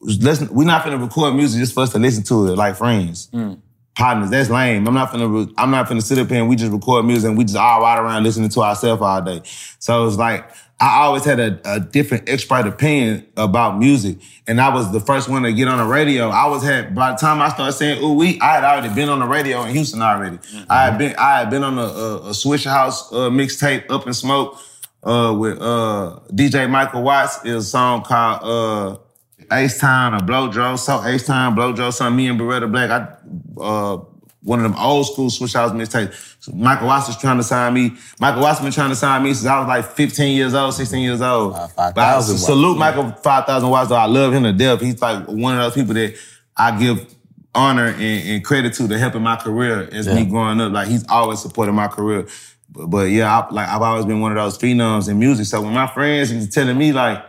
[0.02, 3.30] listen, we're not gonna record music just for us to listen to it like friends.
[3.32, 3.56] Hmm.
[3.96, 4.88] Partners, that's lame.
[4.88, 7.28] I'm not gonna re- I'm not gonna sit up here and we just record music
[7.28, 9.42] and we just all ride around listening to ourselves all day.
[9.80, 10.50] So it's like
[10.82, 14.18] I always had a, a different expert opinion about music.
[14.48, 16.30] And I was the first one to get on the radio.
[16.30, 19.10] I was had by the time I started saying ooh we, I had already been
[19.10, 20.40] on the radio in Houston already.
[20.70, 24.14] I had been I had been on a, a, a Swishahouse uh, mixtape Up in
[24.14, 24.58] Smoke
[25.04, 27.44] uh, with uh, DJ Michael Watts.
[27.44, 30.78] Is a song called uh, Ace Time or Blow Joe.
[30.78, 32.16] So Ace Time, Blow Joe, something.
[32.16, 32.90] Me and Beretta Black.
[32.90, 33.98] I uh,
[34.42, 36.38] one of them old school Swishahouse mixtapes.
[36.40, 37.92] So Michael Watts was trying to sign me.
[38.20, 41.02] Michael Watts been trying to sign me since I was like 15 years old, 16
[41.02, 41.54] years old.
[41.54, 42.46] Uh, but I 5,000 watts.
[42.46, 43.96] salute Michael 5,000 Watts though.
[43.96, 44.82] I love him to death.
[44.82, 46.16] He's like one of those people that
[46.56, 47.16] I give
[47.54, 50.72] honor and, and credit to to helping my career as me growing up.
[50.72, 52.28] Like he's always supported my career.
[52.70, 55.48] But, but yeah, I, like I've always been one of those phenoms in music.
[55.48, 57.24] So when my friends was telling me like,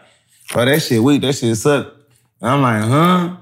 [0.52, 1.94] bro, that shit weak, that shit suck.
[2.40, 3.36] And I'm like, huh?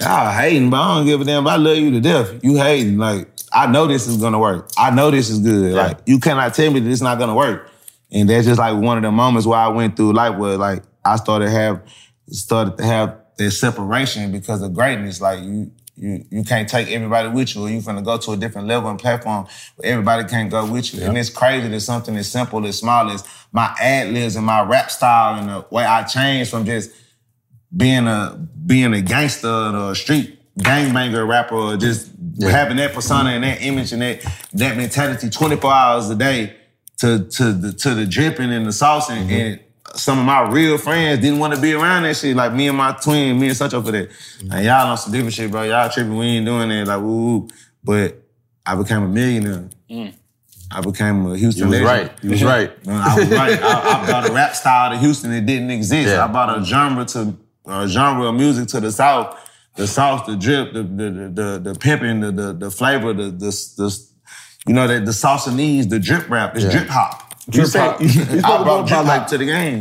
[0.00, 1.46] Y'all hating, but I don't give a damn.
[1.46, 2.44] I love you to death.
[2.44, 2.98] You hating.
[2.98, 4.70] Like, I know this is gonna work.
[4.76, 5.72] I know this is good.
[5.72, 7.70] Like, you cannot tell me that it's not gonna work.
[8.12, 10.82] And that's just like one of the moments where I went through life where like
[11.04, 11.82] I started to have
[12.28, 15.20] started to have that separation because of greatness.
[15.20, 18.36] Like you you you can't take everybody with you, or you finna go to a
[18.36, 21.02] different level and platform where everybody can't go with you.
[21.02, 24.62] And it's crazy that something as simple as small as my ad libs and my
[24.62, 26.90] rap style and the way I changed from just
[27.76, 32.10] being a being a gangster or a street gangbanger rapper or just
[32.40, 34.22] having that persona and that image and that
[34.52, 36.56] that mentality 24 hours a day
[36.98, 39.30] to to the to the dripping and the saucing mm-hmm.
[39.30, 39.60] and
[39.94, 42.34] some of my real friends didn't want to be around that shit.
[42.34, 44.08] Like me and my twin, me and such over that.
[44.40, 44.64] And mm-hmm.
[44.64, 45.62] y'all on some different shit, bro.
[45.62, 46.86] Y'all tripping, we ain't doing that.
[46.86, 47.48] Like woo, woo.
[47.82, 48.22] But
[48.66, 49.68] I became a millionaire.
[49.88, 50.14] Mm.
[50.70, 52.08] I became a Houston You was legend.
[52.08, 52.24] right.
[52.24, 52.72] You was right.
[52.88, 53.62] I was right.
[53.62, 56.08] I, I brought a rap style to Houston that didn't exist.
[56.08, 56.24] Yeah.
[56.24, 59.40] I bought a genre to a genre of music to the South.
[59.76, 63.24] The South, the drip, the the the the, the pimping, the, the the flavor, the
[63.24, 63.98] the, the
[64.68, 66.70] you know the the salsa the drip rap, it's Yeah.
[66.70, 67.34] drip hop.
[67.46, 69.78] You Drip say- you- you spoke I brought about, drip like- hop to the game.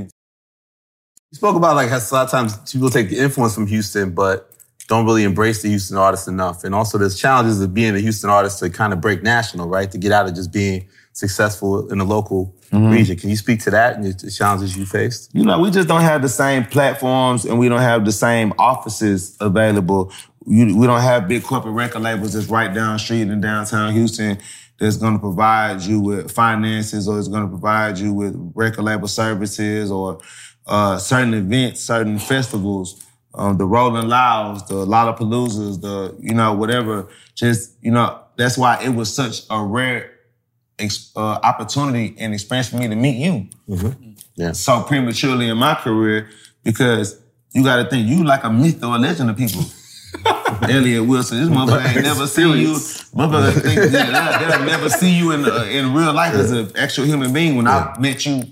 [1.32, 4.12] You spoke about like how a lot of times people take the influence from Houston,
[4.12, 4.50] but
[4.88, 6.64] don't really embrace the Houston artist enough.
[6.64, 9.90] And also there's challenges of being a Houston artist to kind of break national, right?
[9.92, 13.16] To get out of just being successful in the local region.
[13.18, 15.30] Can you speak to that and the challenges you faced?
[15.34, 18.52] you know, we just don't have the same platforms and we don't have the same
[18.58, 20.12] offices available.
[20.46, 23.94] You, we don't have big corporate record labels that's right down the street in downtown
[23.94, 24.40] Houston
[24.80, 28.84] that's going to provide you with finances or is going to provide you with record
[28.84, 30.20] label services or
[30.66, 33.06] uh, certain events, certain festivals,
[33.36, 37.08] um, the Rolling Louds, the Lollapaloozas, the, you know, whatever.
[37.36, 40.13] Just, you know, that's why it was such a rare
[41.16, 43.48] uh, opportunity and experience for me to meet you
[44.36, 44.52] Yeah.
[44.54, 46.30] so prematurely in my career
[46.64, 47.20] because
[47.54, 49.64] you got to think you like a myth or a legend to people.
[50.70, 52.74] Elliot Wilson, this motherfucker ain't never seen you.
[52.74, 56.72] Motherfucker think yeah, they'll, they'll never see you in uh, in real life as an
[56.78, 57.56] actual human being.
[57.58, 58.44] When I met you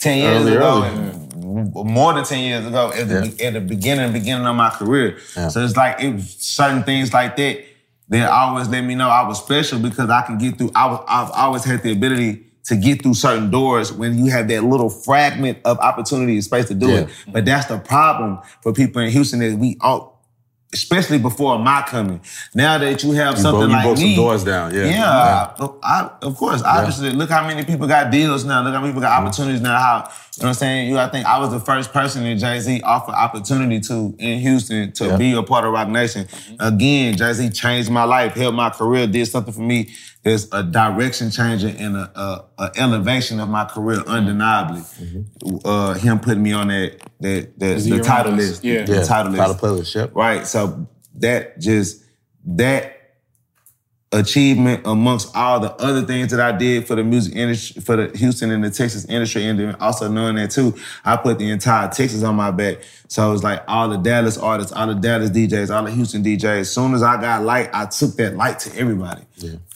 [0.00, 0.88] ten years Early, ago, early.
[0.88, 5.18] and more than ten years ago, at the, at the beginning beginning of my career.
[5.20, 7.64] So it's like it was certain things like that
[8.10, 10.72] that always let me know I was special because I can get through.
[10.74, 14.48] I was I've always had the ability to get through certain doors when you have
[14.48, 17.08] that little fragment of opportunity and space to do it.
[17.32, 20.19] But that's the problem for people in Houston that we all.
[20.72, 22.20] Especially before my coming.
[22.54, 24.72] Now that you have You something broke, you like broke me, some doors down.
[24.72, 24.84] Yeah.
[24.84, 26.62] yeah, I, I- of course.
[26.62, 28.62] Obviously, look how many people got deals now.
[28.62, 29.26] Look how many people got mm-hmm.
[29.26, 29.78] opportunities now.
[29.78, 30.10] How
[30.40, 30.88] you know what I'm saying?
[30.88, 34.38] You, I think I was the first person that Jay Z offered opportunity to in
[34.38, 36.24] Houston to be a part of Roc Nation.
[36.24, 36.54] Mm-hmm.
[36.60, 39.90] Again, Jay Z changed my life, helped my career, did something for me.
[40.22, 44.82] There's a direction changer and a, a, a elevation of my career, undeniably.
[45.64, 48.82] Uh, him putting me on that that, that the Tidal list, Yeah.
[48.84, 49.02] the Yeah.
[49.02, 50.14] Tidal list, Tidal playlist, yep.
[50.14, 50.46] Right.
[50.46, 52.04] So that just
[52.44, 52.99] that
[54.12, 58.18] achievement amongst all the other things that I did for the music industry, for the
[58.18, 61.88] Houston and the Texas industry, and then also knowing that too, I put the entire
[61.88, 62.78] Texas on my back.
[63.06, 66.60] So it's like all the Dallas artists, all the Dallas DJs, all the Houston DJs.
[66.60, 69.22] As soon as I got light, I took that light to everybody.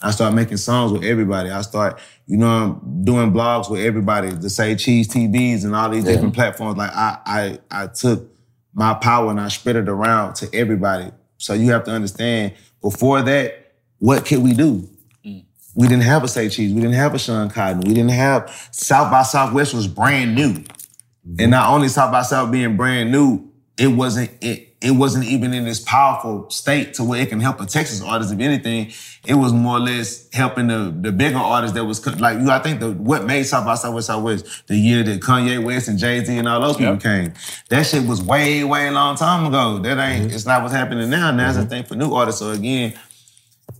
[0.01, 1.49] I started making songs with everybody.
[1.49, 2.47] I start, you know,
[2.83, 6.77] I'm doing blogs with everybody, the Say Cheese TVs and all these different platforms.
[6.77, 8.29] Like I, I, I took
[8.73, 11.11] my power and I spread it around to everybody.
[11.37, 13.64] So you have to understand, before that,
[14.05, 14.87] what could we do?
[15.25, 15.45] Mm.
[15.73, 16.71] We didn't have a Say Cheese.
[16.71, 17.81] We didn't have a Sean Cotton.
[17.81, 20.53] We didn't have South by Southwest was brand new.
[20.53, 21.35] Mm-hmm.
[21.39, 23.49] And not only South by South being brand new,
[23.79, 27.59] it wasn't it it wasn't even in this powerful state to where it can help
[27.59, 28.31] a Texas artist.
[28.31, 28.91] If anything,
[29.25, 32.51] it was more or less helping the the bigger artists that was like you.
[32.51, 35.97] I think the what made South by Southwest Southwest the year that Kanye West and
[35.97, 37.33] Jay Z and all those people came.
[37.69, 39.79] That shit was way way long time ago.
[39.79, 40.35] That ain't mm-hmm.
[40.35, 41.31] it's not what's happening now.
[41.31, 41.69] Now it's a mm-hmm.
[41.69, 42.39] thing for new artists.
[42.39, 42.93] So again,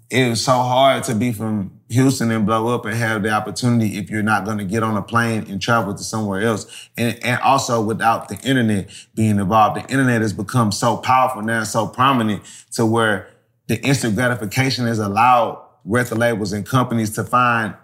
[0.10, 3.98] it was so hard to be from Houston and blow up and have the opportunity
[3.98, 6.90] if you're not going to get on a plane and travel to somewhere else.
[6.98, 11.64] And, and also without the internet being involved, the internet has become so powerful now,
[11.64, 13.30] so prominent to where
[13.68, 17.76] the instant gratification has allowed record labels and companies to find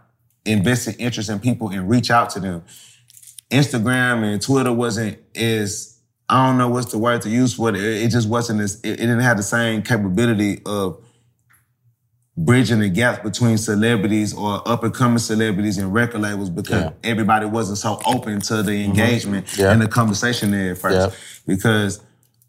[0.46, 2.64] invested interest in people and reach out to them.
[3.50, 6.00] Instagram and Twitter wasn't as
[6.30, 7.76] I don't know what's the word to use for it.
[7.76, 11.04] It, just wasn't as it, it didn't have the same capability of
[12.46, 16.92] bridging the gaps between celebrities or up and coming celebrities and record labels because Yeah.
[17.04, 18.92] everybody wasn't so open to the mm-hmm.
[18.92, 19.72] engagement Yeah.
[19.72, 20.96] and the conversation there at first.
[20.96, 21.16] Yeah.
[21.56, 22.02] Because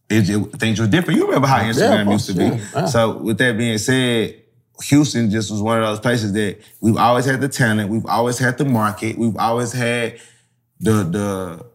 [0.08, 1.18] it, it- things were different.
[1.18, 2.86] You remember how Instagram course, used to be.
[2.88, 4.36] So with that being said,
[4.84, 8.38] Houston just was one of those places that we've always had the talent, we've always
[8.38, 10.18] had the market, we've always had
[10.80, 11.66] the the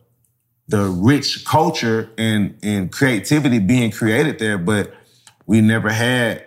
[0.68, 4.94] the rich culture and and creativity being created there, but
[5.46, 6.44] we never had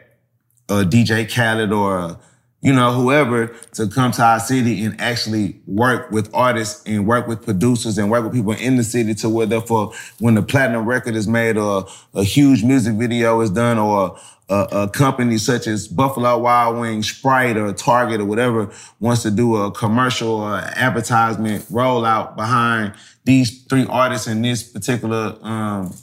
[0.71, 2.21] a DJ Khaled or a
[2.63, 7.27] you know, whoever to come to our city and actually work with artists and work
[7.27, 10.85] with producers and work with people in the city to where therefore when the platinum
[10.85, 14.19] record is made or a huge music video is done or
[14.51, 19.31] a, a company such as Buffalo Wild Wings, Sprite or Target or whatever wants to
[19.31, 22.93] do a commercial or advertisement rollout behind
[23.25, 25.95] these three artists in this particular um,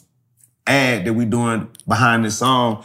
[0.65, 2.84] ad that we're doing behind this song,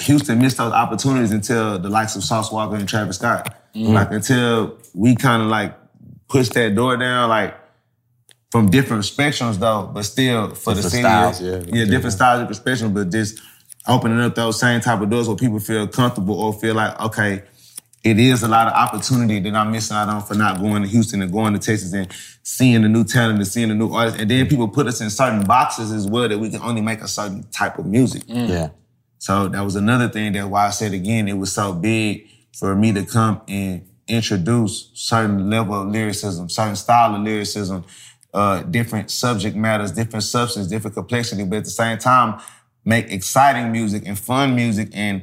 [0.00, 3.54] Houston missed those opportunities until the likes of Sauce Walka and Travis Scott.
[3.74, 3.92] Mm-hmm.
[3.92, 5.76] Like until we kind of like
[6.28, 7.54] pushed that door down, like
[8.50, 12.64] from different spectrums though, but still for the Different city, styles, yeah, different styles, different
[12.64, 13.40] spectrums, but just
[13.86, 17.42] opening up those same type of doors where people feel comfortable or feel like, okay,
[18.04, 20.88] it is a lot of opportunity that I'm missing out on for not going to
[20.88, 22.08] Houston and going to Texas and
[22.42, 24.20] seeing the new talent and seeing the new artists.
[24.20, 27.00] And then people put us in certain boxes as well that we can only make
[27.00, 28.22] a certain type of music.
[28.26, 28.68] Yeah.
[29.18, 32.74] So that was another thing that why I said again, it was so big for
[32.74, 37.84] me to come and introduce certain level of lyricism, certain style of lyricism,
[38.32, 42.40] uh, different subject matters, different substance, different complexity, but at the same time,
[42.84, 45.22] make exciting music and fun music and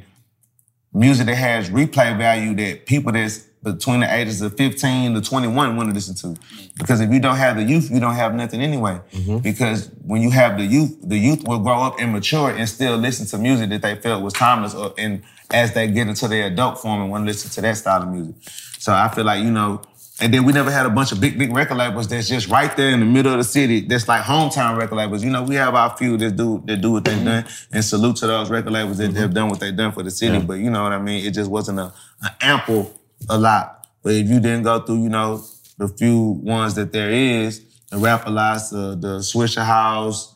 [0.92, 5.76] music that has replay value that people that's between the ages of 15 to 21
[5.76, 6.40] want to listen to.
[6.78, 9.00] Because if you don't have the youth, you don't have nothing anyway.
[9.10, 9.38] Mm-hmm.
[9.38, 12.96] Because when you have the youth, the youth will grow up and mature and still
[12.96, 16.46] listen to music that they felt was timeless or, and as they get into their
[16.46, 18.34] adult form and want to listen to that style of music.
[18.78, 19.82] So I feel like, you know,
[20.18, 22.74] and then we never had a bunch of big, big record labels that's just right
[22.74, 23.80] there in the middle of the city.
[23.80, 25.22] That's like hometown record labels.
[25.22, 28.16] You know, we have our few that do that do what they've done, and salute
[28.16, 29.18] to those record labels that mm-hmm.
[29.18, 30.38] have done what they've done for the city.
[30.38, 31.26] But you know what I mean?
[31.26, 31.92] It just wasn't a,
[32.22, 32.98] an ample
[33.28, 33.86] a lot.
[34.02, 35.44] But if you didn't go through, you know,
[35.78, 40.34] the few ones that there is, the Rap Lots, the the Swishahouse,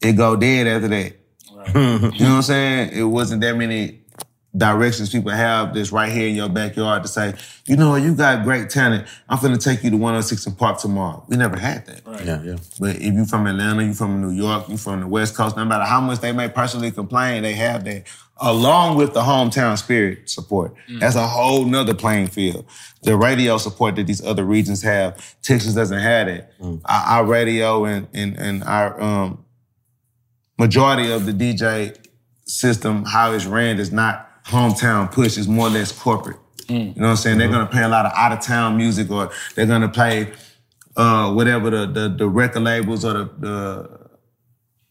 [0.00, 1.12] it go dead after that.
[1.74, 2.90] you know what I'm saying?
[2.92, 4.02] It wasn't that many
[4.56, 7.34] directions people have that's right here in your backyard to say,
[7.66, 9.06] you know, you got great talent.
[9.28, 11.24] I'm going to take you to 106 and Park tomorrow.
[11.28, 12.02] We never had that.
[12.24, 12.56] Yeah, yeah.
[12.80, 15.64] But if you're from Atlanta, you're from New York, you're from the West Coast, no
[15.64, 18.06] matter how much they may personally complain, they have that
[18.38, 20.74] along with the hometown spirit support.
[21.00, 22.66] That's a whole nother playing field.
[23.02, 26.52] The radio support that these other regions have, Texas doesn't have it.
[26.84, 29.44] Our, our radio and, and, and our um,
[30.58, 31.96] majority of the DJ
[32.44, 35.36] system, how it's ran, is not hometown push.
[35.38, 36.36] It's more or less corporate.
[36.68, 37.38] You know what I'm saying?
[37.38, 40.32] They're gonna play a lot of out of town music, or they're gonna play
[40.96, 44.00] uh, whatever the, the the record labels or the the,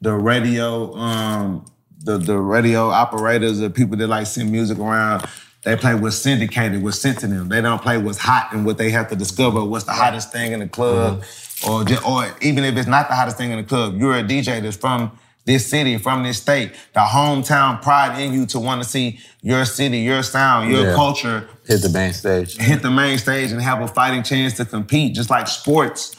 [0.01, 1.66] the radio um,
[1.99, 5.26] the the radio operators or people that like send music around.
[5.64, 7.49] They play what's syndicated, what's sent to them.
[7.49, 9.66] They don't play what's hot and what they have to discover.
[9.66, 11.24] What's the hottest thing in the club,
[11.68, 14.24] or just, or even if it's not the hottest thing in the club, you're a
[14.24, 16.74] DJ that's from this city, from this state.
[16.93, 20.96] The hometown pride in you to want to see your city, your sound, your Yeah.
[20.96, 22.58] culture Hit the main stage.
[22.58, 26.16] hit the main stage and have a fighting chance to compete, just like sports.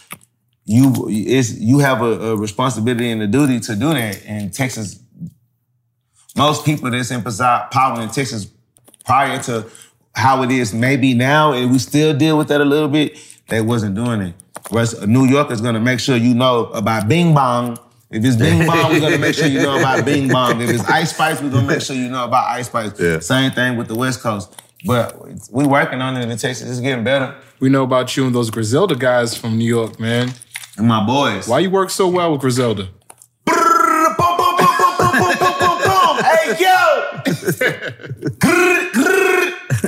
[0.64, 4.22] You it's you have a, a responsibility and a duty to do that.
[4.26, 4.98] And Texas,
[6.36, 8.48] most people that's in power in Texas
[9.04, 9.66] prior to
[10.14, 13.16] how it is maybe now, and we still deal with that a little bit,
[13.48, 14.34] they wasn't doing it.
[14.70, 17.78] Whereas New York is gonna make sure you know about Bing Bong.
[18.16, 20.60] If it's Bing Bong, we're gonna make sure you know about Bing Bong.
[20.62, 22.98] If it's Ice Spice, we're gonna make sure you know about Ice Spice.
[22.98, 23.18] Yeah.
[23.20, 24.58] Same thing with the West Coast.
[24.86, 26.70] But we working on it in Texas.
[26.70, 27.34] It's getting better.
[27.60, 30.32] We know about you and those Griselda guys from New York, man.
[30.78, 31.46] And my boys.
[31.48, 32.88] Why you work so well with Griselda?
[36.18, 37.22] Hey yo!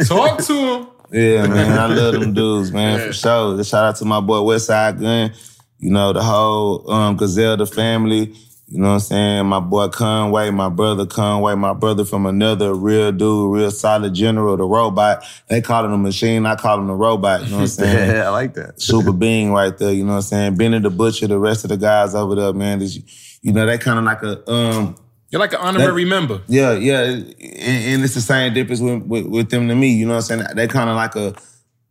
[0.05, 0.87] Talk to him.
[1.11, 3.57] Yeah, man, I love them dudes, man, for sure.
[3.57, 5.33] Just shout out to my boy Westside Gun.
[5.79, 8.35] You know, the whole um Griselda family.
[8.71, 9.47] You know what I'm saying?
[9.47, 14.59] My boy Conway, my brother Conway, my brother from another real dude, real solid general,
[14.59, 15.25] the robot.
[15.49, 17.45] They call him a machine, I call him the robot.
[17.45, 18.11] You know what I'm saying?
[18.11, 18.79] Yeah, I like that.
[18.83, 20.57] Super being right there, you know what I'm saying?
[20.57, 22.81] Benny the Butcher, the rest of the guys over there, man.
[22.81, 22.99] This,
[23.41, 24.97] you know, they kind of like a um
[25.31, 26.43] You're like an honorary member.
[26.47, 29.95] yeah, yeah, and, and it's the same difference with, with, with them to me.
[29.95, 30.57] You know what I'm saying?
[30.57, 31.35] They kind of like a,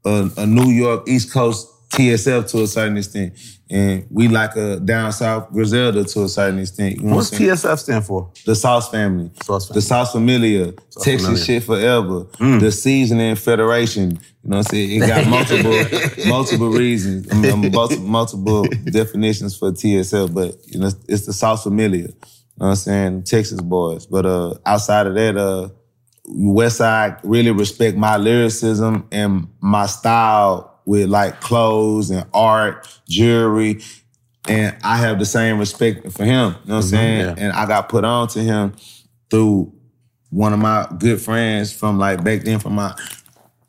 [0.05, 3.33] a a New York East Coast TSF to a certain extent,
[3.69, 6.97] and we like a down south Griselda to a certain extent.
[6.97, 7.47] You know What's what I'm?
[7.47, 8.31] TSF stand for?
[8.45, 11.43] The Sauce Family, Sauce the Sauce Familia, Texas Familia.
[11.45, 12.26] Shit Forever,
[12.59, 14.11] the Seasoning Federation.
[14.11, 15.01] You know what I'm saying?
[15.01, 20.89] It got multiple multiple reasons, I mean, multiple, multiple definitions for TSF, but you know
[21.07, 22.07] it's the Sauce Familia.
[22.07, 22.14] You know
[22.57, 23.23] what I'm saying?
[23.23, 24.05] Texas boys.
[24.05, 25.69] But uh outside of that, uh
[26.30, 33.81] Westside really respect my lyricism and my style with like clothes and art, jewelry.
[34.47, 36.31] And I have the same respect for him.
[36.31, 36.81] You know what I'm mm-hmm.
[36.81, 37.19] saying?
[37.19, 37.35] yeah.
[37.38, 38.73] And I got put on to him
[39.30, 39.73] through
[40.30, 42.95] one of my good friends from like back then from my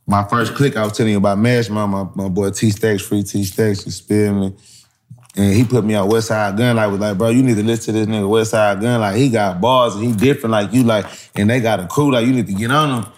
[0.07, 3.25] my first click, I was telling you about Mash my, my boy T Stacks, free
[3.25, 4.57] T Stacks, you spell me.
[5.37, 6.77] And he put me on Westside Gun.
[6.77, 9.01] Like, was like, bro, you need to listen to this nigga Westside Gun.
[9.01, 10.83] Like, he got bars and he different like you.
[10.83, 11.05] Like,
[11.35, 12.11] and they got a crew.
[12.11, 13.13] Like, you need to get on them.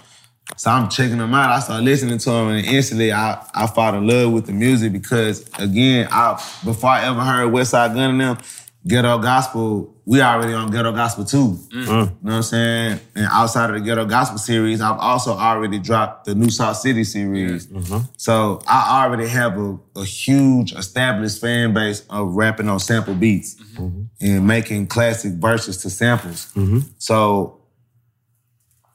[0.57, 1.51] So I'm checking them out.
[1.51, 4.93] I started listening to them, and instantly I, I fell in love with the music
[4.93, 8.39] because again, I before I ever heard Westside Gun and them,
[8.87, 11.59] Ghetto Gospel, we already on Ghetto Gospel too.
[11.73, 11.73] Mm.
[11.73, 13.01] You know what I'm saying?
[13.15, 17.05] And outside of the Ghetto Gospel series, I've also already dropped the New South City
[17.05, 17.67] series.
[17.67, 18.07] Mm-hmm.
[18.17, 23.55] So I already have a, a huge established fan base of rapping on sample beats
[23.55, 24.05] mm-hmm.
[24.21, 26.51] and making classic verses to samples.
[26.55, 26.81] Mm-hmm.
[26.97, 27.60] So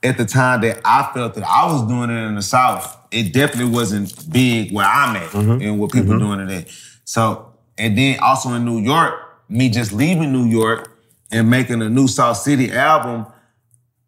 [0.05, 3.33] at the time that I felt that I was doing it in the South, it
[3.33, 5.61] definitely wasn't big where I'm at mm-hmm.
[5.61, 6.69] and what people are doing it at.
[7.05, 9.15] So, and then also in New York,
[9.49, 10.91] me just leaving New York
[11.31, 13.25] and making a new South City album,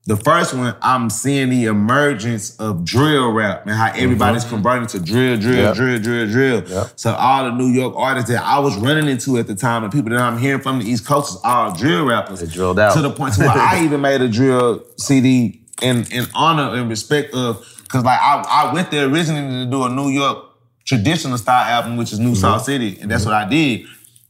[0.05, 4.55] the first one, I'm seeing the emergence of drill rap and how everybody's mm-hmm.
[4.55, 5.75] converting to drill, drill, Yep.
[5.75, 6.89] drill, drill, drill.
[6.95, 9.91] So all the New York artists that I was running into at the time and
[9.91, 12.39] people that I'm hearing from the East Coast is all drill rappers.
[12.39, 12.93] They drilled out.
[12.93, 16.89] To the point to where I even made a drill CD in in honor and
[16.89, 20.45] respect of because like I, I went there originally to do a New York
[20.85, 22.35] traditional style album, which is New mm-hmm.
[22.35, 23.31] South City, and that's mm-hmm.
[23.31, 23.85] what I did.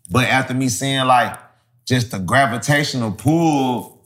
[0.10, 1.38] But after me seeing like
[1.86, 4.02] just the gravitational pull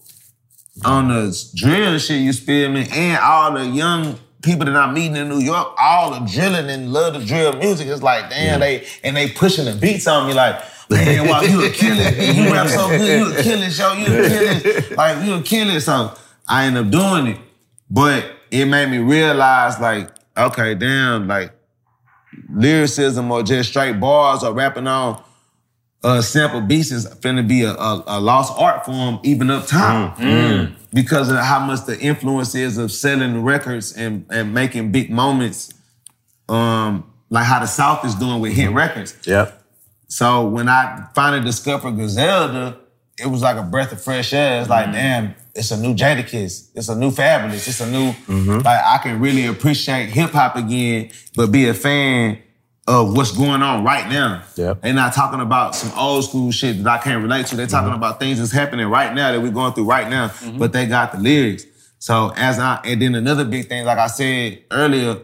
[0.85, 5.15] on the drill shit, you feel me, and all the young people that I'm meeting
[5.15, 7.87] in New York, all the drilling and love the drill music.
[7.87, 11.65] It's like, damn, they and they pushing the beats on me like, man, wow, you
[11.65, 12.09] a killer.
[12.09, 14.95] You rap so good, you a killer, show, you a killer.
[14.95, 15.79] Like, you a killer.
[15.79, 16.13] So
[16.51, 17.39] I end up doing it.
[17.89, 21.53] But it made me realize, like, okay, damn, like
[22.49, 25.21] lyricism or just straight bars or rapping on
[26.03, 30.17] uh, sample beats is finna be a, a, a lost art form even up top
[30.93, 35.73] because of how much the influence is of selling records and, and making big moments
[36.49, 39.15] um, like how the South is doing with hit records.
[39.25, 39.63] Yep.
[40.07, 42.77] So when I finally discovered Griselda,
[43.17, 44.59] it was like a breath of fresh air.
[44.59, 46.69] It's like, damn, it's a new Jadakiss.
[46.75, 47.67] It's a new Fabolous.
[47.67, 48.59] It's a new, mm-hmm.
[48.59, 52.39] like, I can really appreciate hip hop again, but be a fan
[52.87, 54.43] of what's going on right now.
[54.55, 54.81] Yep.
[54.81, 57.55] They're not talking about some old school shit that I can't relate to.
[57.55, 57.97] They're talking mm-hmm.
[57.97, 60.57] about things that's happening right now that we're going through right now, mm-hmm.
[60.57, 61.65] but they got the lyrics.
[61.99, 65.19] So as I, and then another big thing, like I said earlier,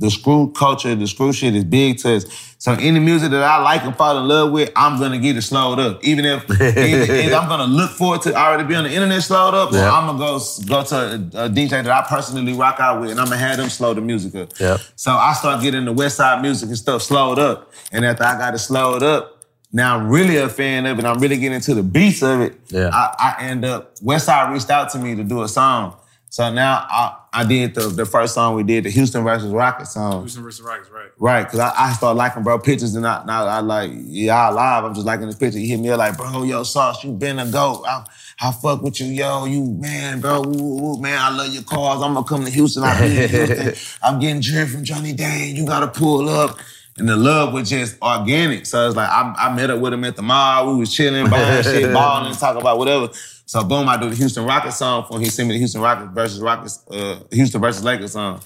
[0.00, 2.24] the screw culture, the screw shit is big to us.
[2.58, 5.42] So any music that I like and fall in love with, I'm gonna get it
[5.42, 6.02] slowed up.
[6.04, 9.54] Even if, either- either I'm gonna look forward to already be on the internet slowed
[9.54, 9.90] up, Yeah.
[9.90, 13.20] I'm gonna go go to a, a DJ that I personally rock out with, and
[13.20, 14.58] I'm gonna have them slow the music up.
[14.58, 14.80] Yep.
[14.96, 18.36] So I start getting the West Side music and stuff slowed up, and after I
[18.36, 19.36] got it slowed up,
[19.72, 21.04] now I'm really a fan of it.
[21.04, 22.58] I'm really getting into the beats of it.
[22.70, 22.90] Yeah.
[22.92, 25.96] I, I end up West Side reached out to me to do a song.
[26.30, 29.94] So now I, I did the, the first song we did, the Houston versus Rockets
[29.94, 30.20] song.
[30.20, 31.10] Houston versus Rockets, right?
[31.18, 34.52] Right, because I, I started liking bro pictures and I, now I like, yeah, I
[34.52, 34.84] live.
[34.84, 35.58] I'm just liking this picture.
[35.58, 37.82] He hit me up like, bro, yo, Sauce, you been a goat.
[37.84, 38.06] I,
[38.40, 39.44] I fuck with you, yo.
[39.46, 42.00] You, man, bro, woo, woo, woo, man, I love your cars.
[42.00, 42.84] I'm gonna come to Houston.
[42.84, 43.96] I'll be in Houston.
[44.00, 45.56] I'm getting driven from Johnny Dane.
[45.56, 46.60] You gotta pull up.
[46.96, 48.66] And the love was just organic.
[48.66, 50.74] So it's like, I, I met up with him at the mall.
[50.74, 53.08] We was chilling, buying shit, balling, talking about whatever.
[53.50, 55.22] So boom, I do the Houston Rockets song for him.
[55.24, 58.40] He sent me the Houston Rockets versus Rockets, uh, Houston versus Lakers song.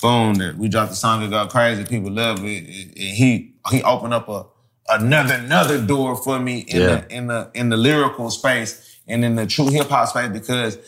[0.00, 1.84] Boom, that we dropped the song, it got crazy.
[1.84, 2.64] People love it.
[2.66, 4.46] And he he opened up a
[4.88, 6.86] another another door for me in Yeah.
[6.86, 10.78] the in the in the lyrical space and in the true hip hop space because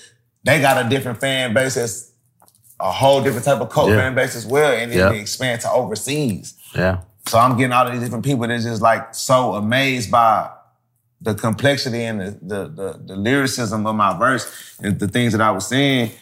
[0.43, 2.13] they got a different fan base that's
[2.81, 3.97] a whole different type of cult Yeah.
[3.97, 5.09] fan base as well, and then Yeah.
[5.11, 6.55] they expand to overseas.
[6.75, 7.01] Yeah.
[7.29, 10.49] So I'm getting all of these different people that's just like so amazed by
[11.21, 15.41] the complexity and the the the, the lyricism of my verse and the things that
[15.41, 16.13] I was saying.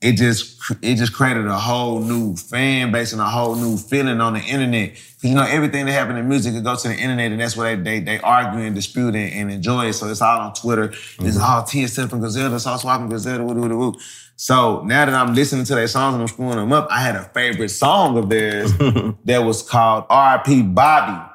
[0.00, 4.20] It just it just created a whole new fan base and a whole new feeling
[4.20, 4.92] on the internet.
[4.92, 7.56] 'Cause, you know everything that happened in music, it goes to the internet, and that's
[7.56, 9.94] where they they, they argue and dispute and, and enjoy it.
[9.94, 10.84] So it's all on Twitter.
[10.84, 11.42] It's mm-hmm.
[11.42, 13.94] all TSF and Griselda, Sauce Walk and Griselda, woo, woo, woo.
[14.36, 17.16] So now that I'm listening to their songs and I'm screwing them up, I had
[17.16, 18.72] a favorite song of theirs
[19.24, 20.62] that was called R.I.P.
[20.62, 21.27] Bobby.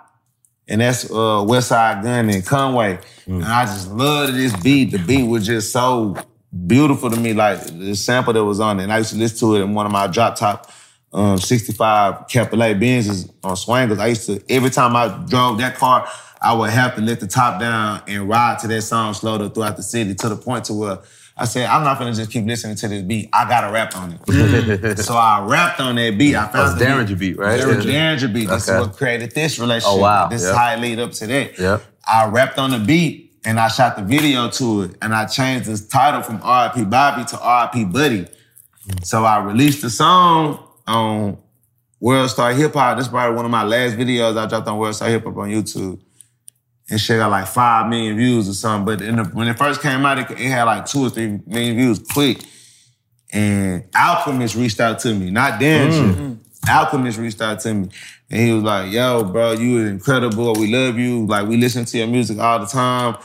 [0.68, 2.99] And that's uh, Westside Gun and Conway.
[3.26, 4.91] And I just loved this beat.
[4.91, 6.15] The beat was just so
[6.68, 7.34] beautiful to me.
[7.34, 8.84] Like the sample that was on it.
[8.84, 10.72] And I used to listen to it in one of my drop top
[11.14, 13.99] um, 65 Capital Benzes on Swangers.
[13.99, 16.07] I used to, every time I drove that car,
[16.41, 19.53] I would have to let the top down and ride to that song slowed up
[19.53, 20.99] throughout the city to the point to where
[21.36, 23.30] I said, I'm not gonna just keep listening to this beat.
[23.34, 24.22] I gotta rap on it.
[24.22, 25.00] Mm.
[25.04, 26.36] so I rapped on that beat.
[26.36, 27.58] I found That's the Derringer beat, right?
[27.58, 28.48] Derringer, Derringer beat.
[28.50, 28.80] This Okay.
[28.80, 29.98] is what created this relationship.
[29.98, 30.28] Oh, wow.
[30.28, 30.52] This Yep.
[30.52, 31.58] is how it lead up to that.
[31.60, 31.84] Yep.
[32.08, 35.66] I rapped on the beat and I shot the video to it and I changed
[35.66, 36.84] the title from R.I.P.
[36.86, 37.86] Bobby to R.I.P.
[37.86, 38.28] Buddy.
[39.02, 41.38] So I released the song on
[42.00, 42.98] World Star Hip Hop.
[42.98, 45.38] This is probably one of my last videos I dropped on World Star Hip Hop
[45.38, 46.00] on YouTube.
[46.90, 48.86] And shit got like five million views or something.
[48.86, 51.40] But in the, when it first came out, it, it had like two or three
[51.46, 52.44] million views quick.
[53.32, 56.38] And Alchemist reached out to me, not Danger.
[56.70, 57.90] Alchemist reached out to me.
[58.30, 60.54] And he was like, yo, bro, you are incredible.
[60.54, 61.26] We love you.
[61.26, 63.18] Like, we listen to your music all the time.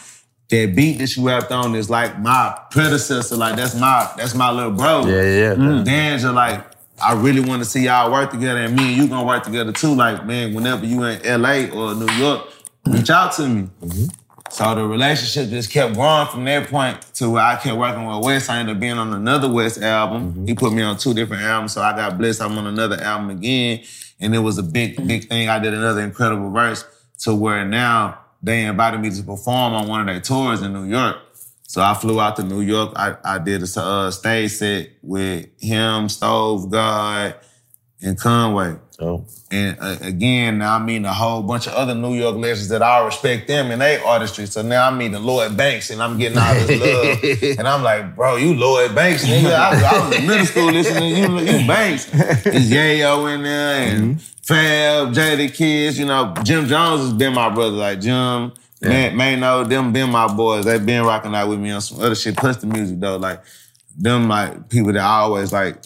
[0.51, 3.37] That beat that you rapped on is like my predecessor.
[3.37, 5.07] Like, that's my, that's my little bro.
[5.07, 5.55] Yeah, yeah.
[5.55, 5.85] Mm.
[5.85, 6.65] Danger, like,
[7.01, 9.73] I really want to see y'all work together and me and you gonna work together
[9.73, 9.95] too.
[9.95, 12.49] Like, man, whenever you in LA or New York,
[12.93, 13.69] reach out to me.
[13.81, 14.05] Mm-hmm.
[14.51, 18.25] So the relationship just kept growing from that point to where I kept working with
[18.25, 18.49] West.
[18.49, 20.33] I ended up being on another West album.
[20.33, 20.47] Mm-hmm.
[20.47, 22.41] He put me on two different albums, so I got blessed.
[22.41, 23.85] I'm on another album again,
[24.21, 25.07] and it was a big, mm-hmm.
[25.07, 25.49] big thing.
[25.49, 26.85] I did another incredible verse
[27.21, 30.85] to where now they invited me to perform on one of their tours in New
[30.85, 31.17] York.
[31.65, 32.93] So I flew out to New York.
[32.97, 37.35] I, I did a uh, stage set with him, Stove, God,
[38.03, 38.77] and Conway.
[39.01, 39.25] Oh.
[39.51, 42.83] And uh, again, now I mean a whole bunch of other New York legends that
[42.83, 44.47] I respect them and they artistry.
[44.47, 47.59] So now I'm meeting Lloyd Banks and I'm getting all this love.
[47.59, 49.53] and I'm like, bro, you Lloyd Banks, nigga.
[49.53, 52.11] I, I was in middle school listening to you, you Banks.
[52.13, 55.99] It's Yayo in there and Fab, Jadakiss.
[55.99, 57.77] You know, Jim Jones has been my brother.
[57.77, 58.53] Like Jim,
[58.83, 60.65] man, man, know them been my boys.
[60.65, 62.37] They been rocking out with me on some other shit.
[62.37, 63.43] Plus the music though, like
[63.97, 65.77] them like people that I always like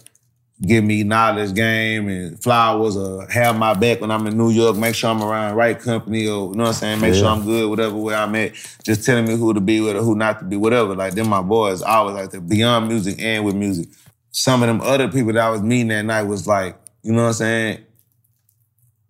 [0.64, 4.76] give me knowledge, game, and flowers, or have my back when I'm in New York,
[4.76, 7.44] make sure I'm around right company, or you know what I'm saying, make sure I'm
[7.44, 8.52] good, whatever where I'm at,
[8.84, 10.94] just telling me who to be with or who not to be, whatever.
[10.94, 13.88] Like then my boys, I always like that, beyond music and with music.
[14.30, 17.22] Some of them other people that I was meeting that night was like, you know
[17.22, 17.84] what I'm saying?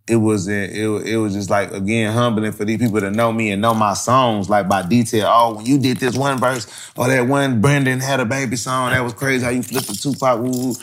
[0.08, 3.52] It was it, it, was just like again humbling for these people to know me
[3.52, 5.30] and know my songs like by detail.
[5.30, 6.66] Oh, when you did this one verse
[6.96, 9.94] or that one Brendan had a baby song, that was crazy how you flipped the
[9.94, 10.40] Tupac.
[10.40, 10.74] Woo, woo.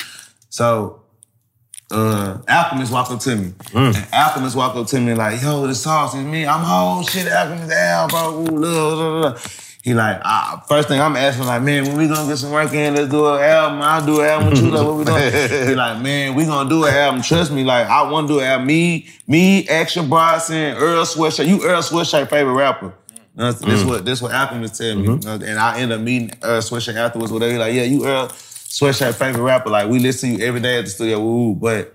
[0.50, 1.02] So
[1.92, 3.54] uh Alchemist walked up to me.
[3.74, 6.46] And Alchemist walked up to me like, yo, the sauce is me.
[6.46, 8.42] I'm whole shit Alchemist down, bro.
[8.42, 9.40] Ooh, blah, blah, blah.
[9.82, 12.74] He like, ah, first thing I'm asking, like, man, when we gonna get some work
[12.74, 13.82] in, let's do an album.
[13.82, 15.68] I'll do an album with you, like, what we doing?
[15.70, 17.22] he like, man, we gonna do an album.
[17.22, 18.68] Trust me, like, I wanna do an album.
[18.68, 21.48] Me, me, Action Bronson, Earl Sweatshirt.
[21.48, 22.94] You Earl Sweatshirt favorite rapper.
[23.38, 25.08] Uh, This what this what Alchemist tell me.
[25.26, 27.54] Uh, and I end up meeting Earl Sweatshirt afterwards, whatever.
[27.54, 28.28] He like, yeah, you Earl
[28.70, 29.70] Sweatshirt favorite rapper.
[29.70, 31.54] Like, we listen to you every day at the studio.
[31.54, 31.94] But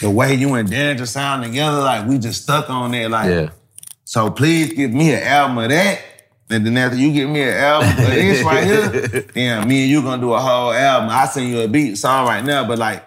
[0.00, 3.10] the way you and Danger sound together, like, we just stuck on that.
[3.10, 3.50] Like, Yeah.
[4.04, 6.00] so please give me an album of that.
[6.48, 8.88] And then after you give me an album of this right here,
[9.34, 11.08] then me and you gonna do a whole album.
[11.10, 13.04] I send you a beat song right now, but like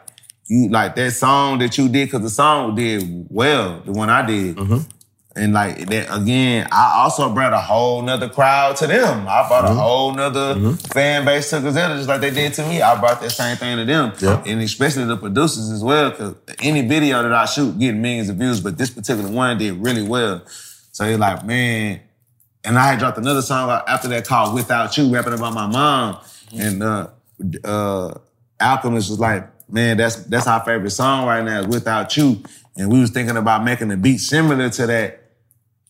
[0.48, 4.26] you like that song that you did, cause the song did well, the one I
[4.26, 4.58] did.
[4.58, 4.80] Mm-hmm.
[5.40, 9.26] And like that again, I also brought a whole nother crowd to them.
[9.28, 12.82] I brought a whole nother fan base to Griselda, just like they did to me.
[12.82, 14.12] I brought that same thing to them.
[14.46, 18.36] And especially the producers as well, because any video that I shoot get millions of
[18.36, 20.42] views, but this particular one did really well.
[20.92, 22.02] So they're like, man,
[22.66, 26.20] and I had dropped another song after that called Without You, rapping about my mom.
[26.58, 27.08] And uh
[27.64, 28.14] uh
[28.60, 32.44] Alchemist was like, man, that's that's our favorite song right now, is Without You.
[32.76, 35.19] And we was thinking about making a beat similar to that.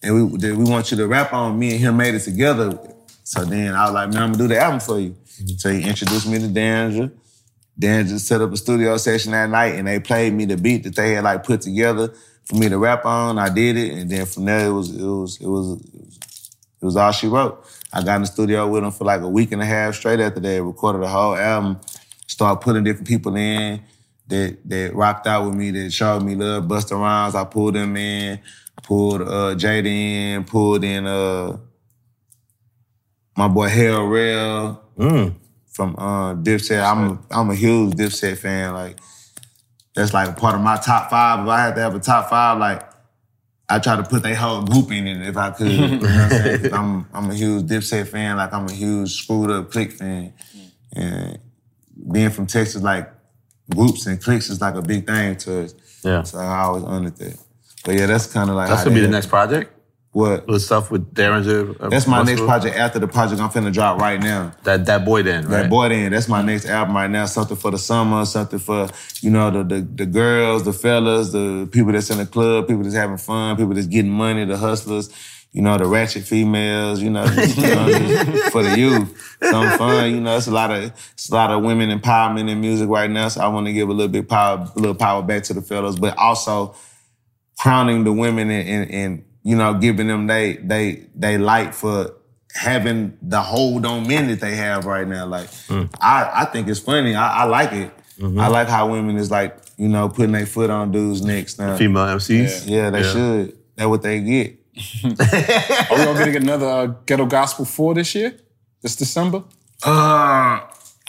[0.02, 1.60] And we that we want you to rap on.
[1.60, 2.80] Me and him made it together.
[3.24, 5.16] So then I was like, man, I'm gonna do the album for you.
[5.58, 7.12] So he introduced me to Danger.
[7.78, 10.96] Danger set up a studio session that night and they played me the beat that
[10.96, 12.14] they had like put together
[12.46, 13.38] for me to rap on.
[13.38, 16.52] I did it, and then from there it was it was it was it was,
[16.82, 17.66] it was all she wrote.
[17.94, 20.20] I got in the studio with him for like a week and a half straight
[20.20, 21.80] after they recorded the whole album.
[22.28, 23.82] Started putting different people in
[24.28, 26.66] that that rocked out with me, that showed me love.
[26.66, 28.40] Busta Rhymes, I pulled them in,
[28.90, 31.58] pulled uh Jada in, pulled in uh
[33.38, 35.36] my boy Hell Rell Mm.
[35.72, 36.84] from uh Dipset.
[36.84, 38.74] I'm a, I'm a huge Dipset fan.
[38.74, 38.98] Like
[39.96, 41.40] that's like part of my top five.
[41.46, 42.82] If I had to have a top five, like
[43.70, 45.72] I try to put their whole group in it if I could.
[45.72, 48.36] you know what I'm I'm I'm a huge Dipset fan.
[48.38, 50.34] Like I'm a huge Screwed Up Click fan.
[50.94, 51.40] And
[52.12, 53.10] being from Texas, like
[53.74, 55.76] groups and cliques is like a big thing to us.
[56.04, 56.24] Yeah.
[56.24, 57.38] So I always honored that.
[57.86, 59.74] But yeah, that's kind of like That's gonna be the next project.
[60.12, 60.48] What?
[60.48, 61.76] The stuff with Derringer.
[61.80, 64.54] uh, That's my next project after the project I'm finna drop right now.
[64.64, 65.62] That that boy then, right?
[65.64, 67.26] That boy then, that's my next album right now.
[67.28, 68.90] Something for the summer, something for,
[69.22, 72.82] you know, the, the the girls, the fellas, the people that's in the club, people
[72.82, 75.12] that's having fun, people that's getting money, the hustlers,
[75.52, 79.38] you know, the ratchet females, you know, just, you know, just for the youth.
[79.44, 82.60] Some fun, you know, it's a lot of it's a lot of women empowerment in
[82.60, 83.28] music right now.
[83.28, 85.62] So I want to give a little bit power, a little power back to the
[85.62, 86.74] fellas, but also
[87.60, 92.14] crowning the women and, and, and you know, giving them they they they light for
[92.54, 95.26] having the hold on men that they have right now.
[95.26, 95.50] Like,
[96.02, 97.16] I, I think it's funny.
[97.16, 97.92] I, I like it.
[98.22, 101.78] I like how women is like, you know, putting their foot on dudes' necks now.
[101.78, 102.68] Female MCs.
[102.68, 103.12] Yeah, they Yeah.
[103.14, 103.58] should.
[103.76, 104.56] That's what they get.
[105.06, 108.38] Are we gonna get another uh, ghetto gospel four this year?
[108.82, 109.44] This December?
[109.84, 110.60] Uh,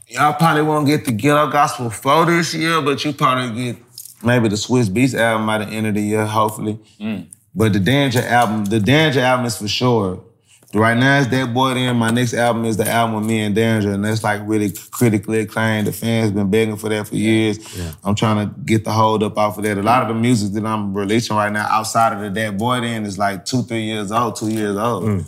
[0.08, 3.76] y'all probably won't get the Ghetto Gospel 4 this year, but you probably get
[4.22, 6.78] maybe the Swizz Beatz album by the end of the year, hopefully.
[6.98, 7.26] Mm.
[7.54, 10.24] But the Danger album, the Danger album is for sure.
[10.72, 11.96] Right now it's that boy then.
[11.96, 15.40] My next album is the album with me and Danger, and that's like really critically
[15.40, 15.88] acclaimed.
[15.88, 17.58] The fans been begging for that for years.
[18.04, 19.78] I'm trying to get the hold up off of that.
[19.78, 22.82] A lot of the music that I'm releasing right now outside of the That Boy
[22.82, 25.04] then is like two, three years old, two years old.
[25.04, 25.24] Mm.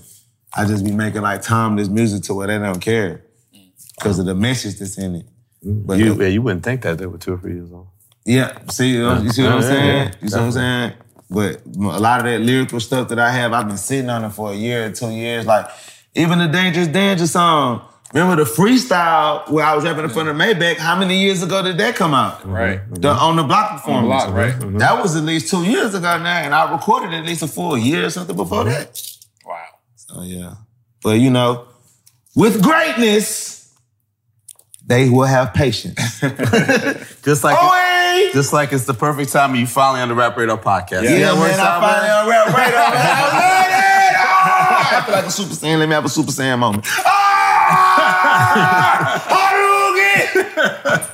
[0.55, 3.67] I just be making like timeless music to where they don't care mm.
[3.99, 5.27] because of the message that's in it.
[5.61, 7.89] But You, yeah, you wouldn't think that they were two or three years old.
[8.25, 10.15] Yeah, see, you, know, you see what I'm saying?
[10.23, 10.93] you see what I'm saying?
[11.31, 14.31] But a lot of that lyrical stuff that I have, I've been sitting on it
[14.31, 15.47] for a year or two years.
[15.47, 15.67] Like
[16.15, 17.83] even the Dangerous Danger song.
[18.13, 20.77] Remember the freestyle where I was rapping in front of Maybach?
[20.77, 22.41] How many years ago did that come out?
[22.41, 22.53] Mm-hmm.
[22.53, 22.81] Right.
[22.91, 23.25] The mm-hmm.
[23.25, 24.07] on the block performance.
[24.07, 24.55] block, right.
[24.55, 24.77] Mm-hmm.
[24.79, 27.79] That was at least two years ago now, and I recorded at least a full
[27.79, 29.01] year or something before that.
[29.47, 29.65] Wow.
[29.97, 30.55] So yeah.
[31.03, 31.67] But you know,
[32.37, 33.75] with greatness,
[34.87, 36.21] they will have patience.
[36.21, 38.31] Just like Oh, hey!
[38.33, 41.03] just like it's the perfect time you finally on the Rap Radar podcast.
[41.05, 42.17] Yeah, See how it man, I out, finally man?
[42.17, 42.65] on rap radar.
[42.65, 42.67] I
[43.33, 43.73] love it.
[44.45, 44.99] Ah!
[44.99, 45.79] I feel like a Super Saiyan.
[45.79, 46.85] Let me have a Super Saiyan moment.
[46.89, 49.23] Ah!
[49.33, 50.27] Hadouken!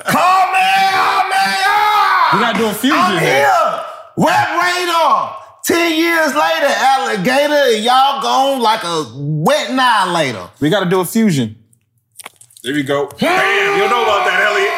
[0.08, 2.32] Call me, call me, ah!
[2.32, 3.44] We gotta do a fusion I'm here.
[3.44, 3.84] here.
[4.16, 5.36] Rap radar.
[5.64, 10.48] Ten years later, alligator, and y'all gone like a wet Nile later.
[10.60, 11.56] We gotta do a fusion.
[12.62, 13.10] There we go.
[13.18, 14.72] Damn, you don't know about that, Elliot.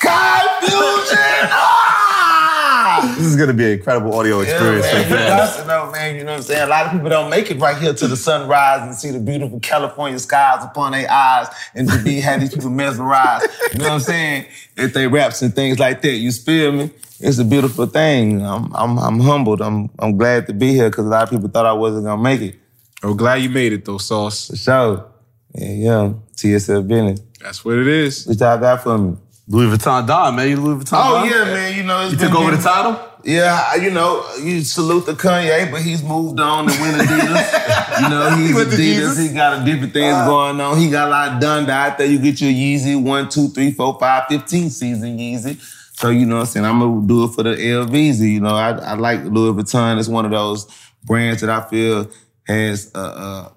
[0.00, 1.48] Confusion!
[1.50, 3.14] Ah!
[3.16, 5.56] This is gonna be an incredible audio experience Yeah, for man, you fans.
[5.56, 6.14] got to know, man.
[6.16, 6.62] You know what I'm saying?
[6.62, 9.18] A lot of people don't make it right here to the sunrise and see the
[9.20, 13.46] beautiful California skies upon their eyes and to be had these people mesmerized.
[13.72, 14.46] You know what I'm saying?
[14.76, 16.90] If they raps and things like that, you feel me?
[17.20, 18.44] It's a beautiful thing.
[18.44, 19.60] I'm I'm I'm humbled.
[19.62, 22.20] I'm I'm glad to be here because a lot of people thought I wasn't gonna
[22.22, 22.56] make it.
[23.02, 24.48] I'm glad you made it though, Sauce.
[24.48, 25.06] For sure.
[25.54, 26.12] Yeah, yeah.
[26.36, 27.20] TSL business.
[27.44, 28.26] That's what it is.
[28.26, 29.18] What y'all got for me?
[29.46, 30.48] Louis Vuitton Don, man.
[30.48, 31.28] You Louis Vuitton Oh Don?
[31.28, 31.76] yeah, man.
[31.76, 32.98] You know, You took over the title?
[33.22, 38.00] Yeah, you know, you salute the Kanye, but he's moved on to win Adidas.
[38.02, 39.14] you know, he's Adidas.
[39.16, 39.28] Adidas.
[39.28, 40.26] He got a different things uh.
[40.26, 40.78] going on.
[40.78, 42.06] He got a lot done out there.
[42.06, 45.60] You get your Yeezy 1, 2, 3, 4, 5, 15 season Yeezy.
[45.96, 46.66] So, you know what I'm saying?
[46.66, 48.20] I'm going to do it for the LVZ.
[48.20, 49.98] You know, I, I like Louis Vuitton.
[49.98, 50.66] It's one of those
[51.04, 52.10] brands that I feel
[52.46, 53.52] has a, a,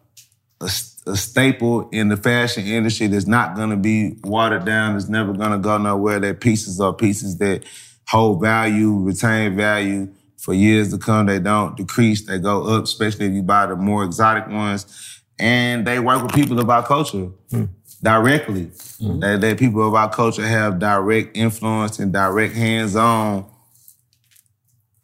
[0.61, 0.69] a,
[1.07, 4.95] a staple in the fashion industry that's not going to be watered down.
[4.95, 6.19] It's never going to go nowhere.
[6.19, 7.63] That pieces are pieces that
[8.07, 11.25] hold value, retain value for years to come.
[11.25, 12.25] They don't decrease.
[12.25, 15.21] They go up, especially if you buy the more exotic ones.
[15.39, 17.65] And they work with people of our culture hmm.
[18.01, 18.71] directly.
[18.99, 19.19] Hmm.
[19.19, 23.45] That, that people of our culture have direct influence and direct hands-on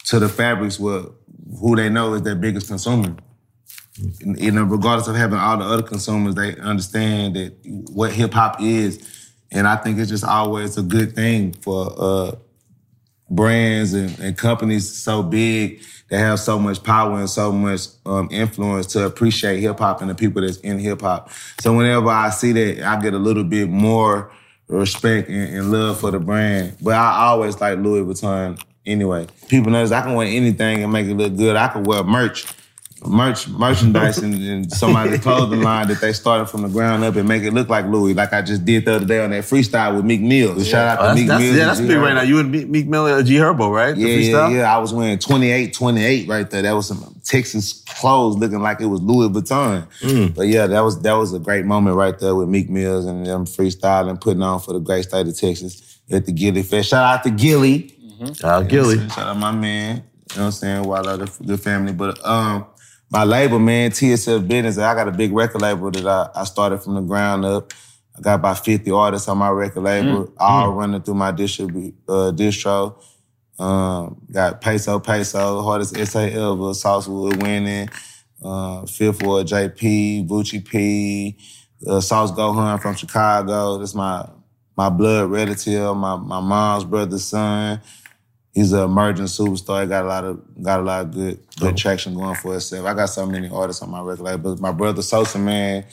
[0.06, 1.08] to the fabrics with
[1.60, 3.16] who they know is their biggest consumer.
[3.98, 7.54] You know, regardless of having all the other consumers, they understand that
[7.92, 9.30] what hip hop is.
[9.52, 12.36] And I think it's just always a good thing for uh,
[13.30, 18.30] brands and, and companies so big that have so much power and so much um,
[18.32, 21.30] influence to appreciate hip hop and the people that's in hip hop.
[21.60, 24.32] So whenever I see that, I get a little bit more
[24.68, 26.78] respect and, and love for the brand.
[26.82, 29.28] But I always like Louis Vuitton anyway.
[29.48, 31.56] People notice I can wear anything and make it look good.
[31.56, 32.46] I can wear merch.
[33.06, 37.28] Merch, merchandise, and, and somebody's clothing line that they started from the ground up and
[37.28, 39.96] make it look like Louis, like I just did the other day on that freestyle
[39.96, 40.62] with Meek Mill.
[40.64, 41.58] Shout out Oh, to that's, Meek Mill.
[41.58, 42.22] yeah, that's big right now.
[42.22, 43.94] You and Meek, Mill and G Herbo, right?
[43.96, 44.56] The Yeah, yeah, freestyle?
[44.56, 44.76] yeah.
[44.76, 46.62] I was wearing 28, 28 right there.
[46.62, 49.88] That was some Texas clothes looking like it was Louis Vuitton.
[50.02, 50.36] Mm.
[50.36, 53.26] But yeah, that was that was a great moment right there with Meek Mills and
[53.26, 56.90] them freestyling, putting on for the great state of Texas at the Gilly Fest.
[56.90, 57.96] Shout out to Gilly.
[58.44, 58.98] Uh, Gilly.
[59.10, 59.98] Shout out my man.
[60.32, 60.84] You know what I'm saying?
[60.84, 61.94] Wild out the good family.
[61.94, 62.66] But um,
[63.14, 66.80] my label, man, TSF Business, I got a big record label that I, I started
[66.80, 67.72] from the ground up.
[68.18, 72.32] I got about 50 artists on my record label, all running through my distribu- uh,
[72.32, 72.96] distro.
[73.60, 77.88] Um, got Peso Peso, hardest essay ever, Saucewood winning,
[78.44, 81.38] uh, Fifth Ward JP, Bucci P,
[81.88, 83.78] uh, Sauce Gohan from Chicago.
[83.78, 84.28] That's my
[84.76, 87.80] my blood relative, my my mom's brother's son.
[88.54, 89.82] He's an emerging superstar.
[89.82, 92.86] He got a lot of got a lot of good good traction going for himself.
[92.86, 94.56] I got so many artists on my record label.
[94.56, 95.86] But my brother Sosa man,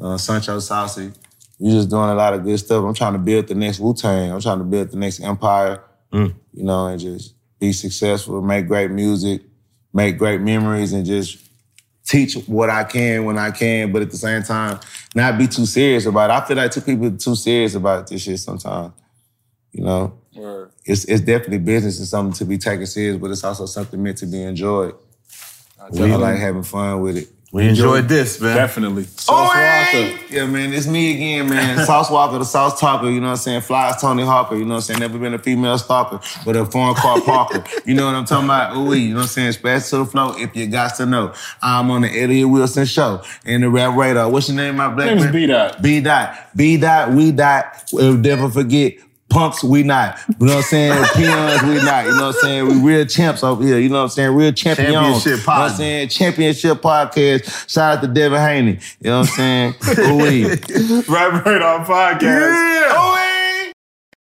[0.00, 1.12] uh, Sancho Saucy,
[1.58, 2.82] we just doing a lot of good stuff.
[2.82, 4.32] I'm trying to build the next Wu Tang.
[4.32, 5.82] I'm trying to build the next empire.
[6.54, 9.42] You know, and just be successful, make great music,
[9.92, 11.38] make great memories, and just
[12.06, 14.80] teach what I can when I can, but at the same time,
[15.14, 16.32] not be too serious about it.
[16.32, 18.94] I feel like two people are too serious about this shit sometimes.
[19.72, 20.18] You know?
[20.88, 24.18] It's it's definitely business and something to be taken serious, but it's also something meant
[24.18, 24.94] to be enjoyed.
[25.80, 27.28] I like having fun with it.
[27.50, 28.54] We enjoyed this, man.
[28.54, 29.04] Definitely.
[29.04, 30.30] Sauce oh, Walka.
[30.30, 31.78] Yeah, man, it's me again, man.
[31.86, 33.62] Sauce Walka, the Sauce Talker, you know what I'm saying?
[33.62, 35.00] Flies Tony Hawker, you know what I'm saying?
[35.00, 37.64] Never been a female stalker, but a foreign car parker.
[37.86, 38.76] You know what I'm talking about?
[38.76, 39.52] Ooh, you know what I'm saying?
[39.52, 41.32] Splash to the flow if you got to know.
[41.62, 44.28] I'm on the Elliot Wilson show in the rap radar.
[44.30, 45.32] What's your name, my black Name's man?
[45.32, 45.82] B Dot.
[45.82, 46.38] B dot.
[46.54, 47.84] B dot, we dot.
[47.94, 48.92] We'll never forget.
[49.30, 50.18] Punks, we not.
[50.40, 51.04] You know what I'm saying?
[51.14, 52.06] Peons, we not.
[52.06, 52.66] You know what I'm saying?
[52.66, 53.78] We real champs over here.
[53.78, 54.34] You know what I'm saying?
[54.34, 54.92] Real champions.
[54.92, 55.70] Championship You know what.
[55.70, 56.08] I'm saying?
[56.08, 57.68] Championship podcast.
[57.70, 58.78] Shout out to Devin Haney.
[59.00, 59.74] You know what I'm saying?
[59.98, 60.46] Ooh-wee.
[61.08, 62.22] Rap Radar Podcast.
[62.22, 63.72] Yeah.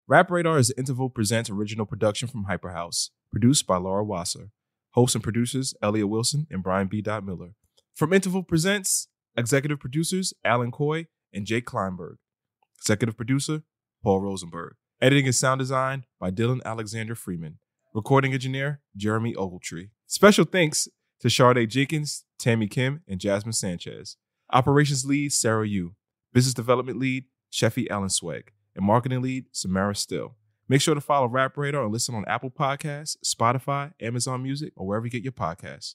[0.08, 4.50] Rap Radar is an Interval Presents original production from Hyperhouse, produced by Laura Wasser.
[4.92, 7.02] Hosts and producers Elliot Wilson and Brian B.
[7.04, 7.50] Miller.
[7.94, 12.16] From Interval Presents, executive producers Alan Coy and Jake Kleinberg.
[12.78, 13.62] Executive producer
[14.02, 14.76] Paul Rosenberg.
[14.98, 17.58] Editing and sound design by Dylan Alexander Freeman.
[17.92, 19.90] Recording engineer Jeremy Ogletree.
[20.06, 20.88] Special thanks
[21.20, 24.16] to Sade Jenkins, Tammy Kim, and Jasmine Sanchez.
[24.50, 25.94] Operations lead Sarah Yu.
[26.32, 28.52] Business development lead Sheffy Allen Swag.
[28.74, 30.34] And marketing lead Samara Still.
[30.66, 34.86] Make sure to follow Rap Radar and listen on Apple Podcasts, Spotify, Amazon Music, or
[34.86, 35.94] wherever you get your podcasts.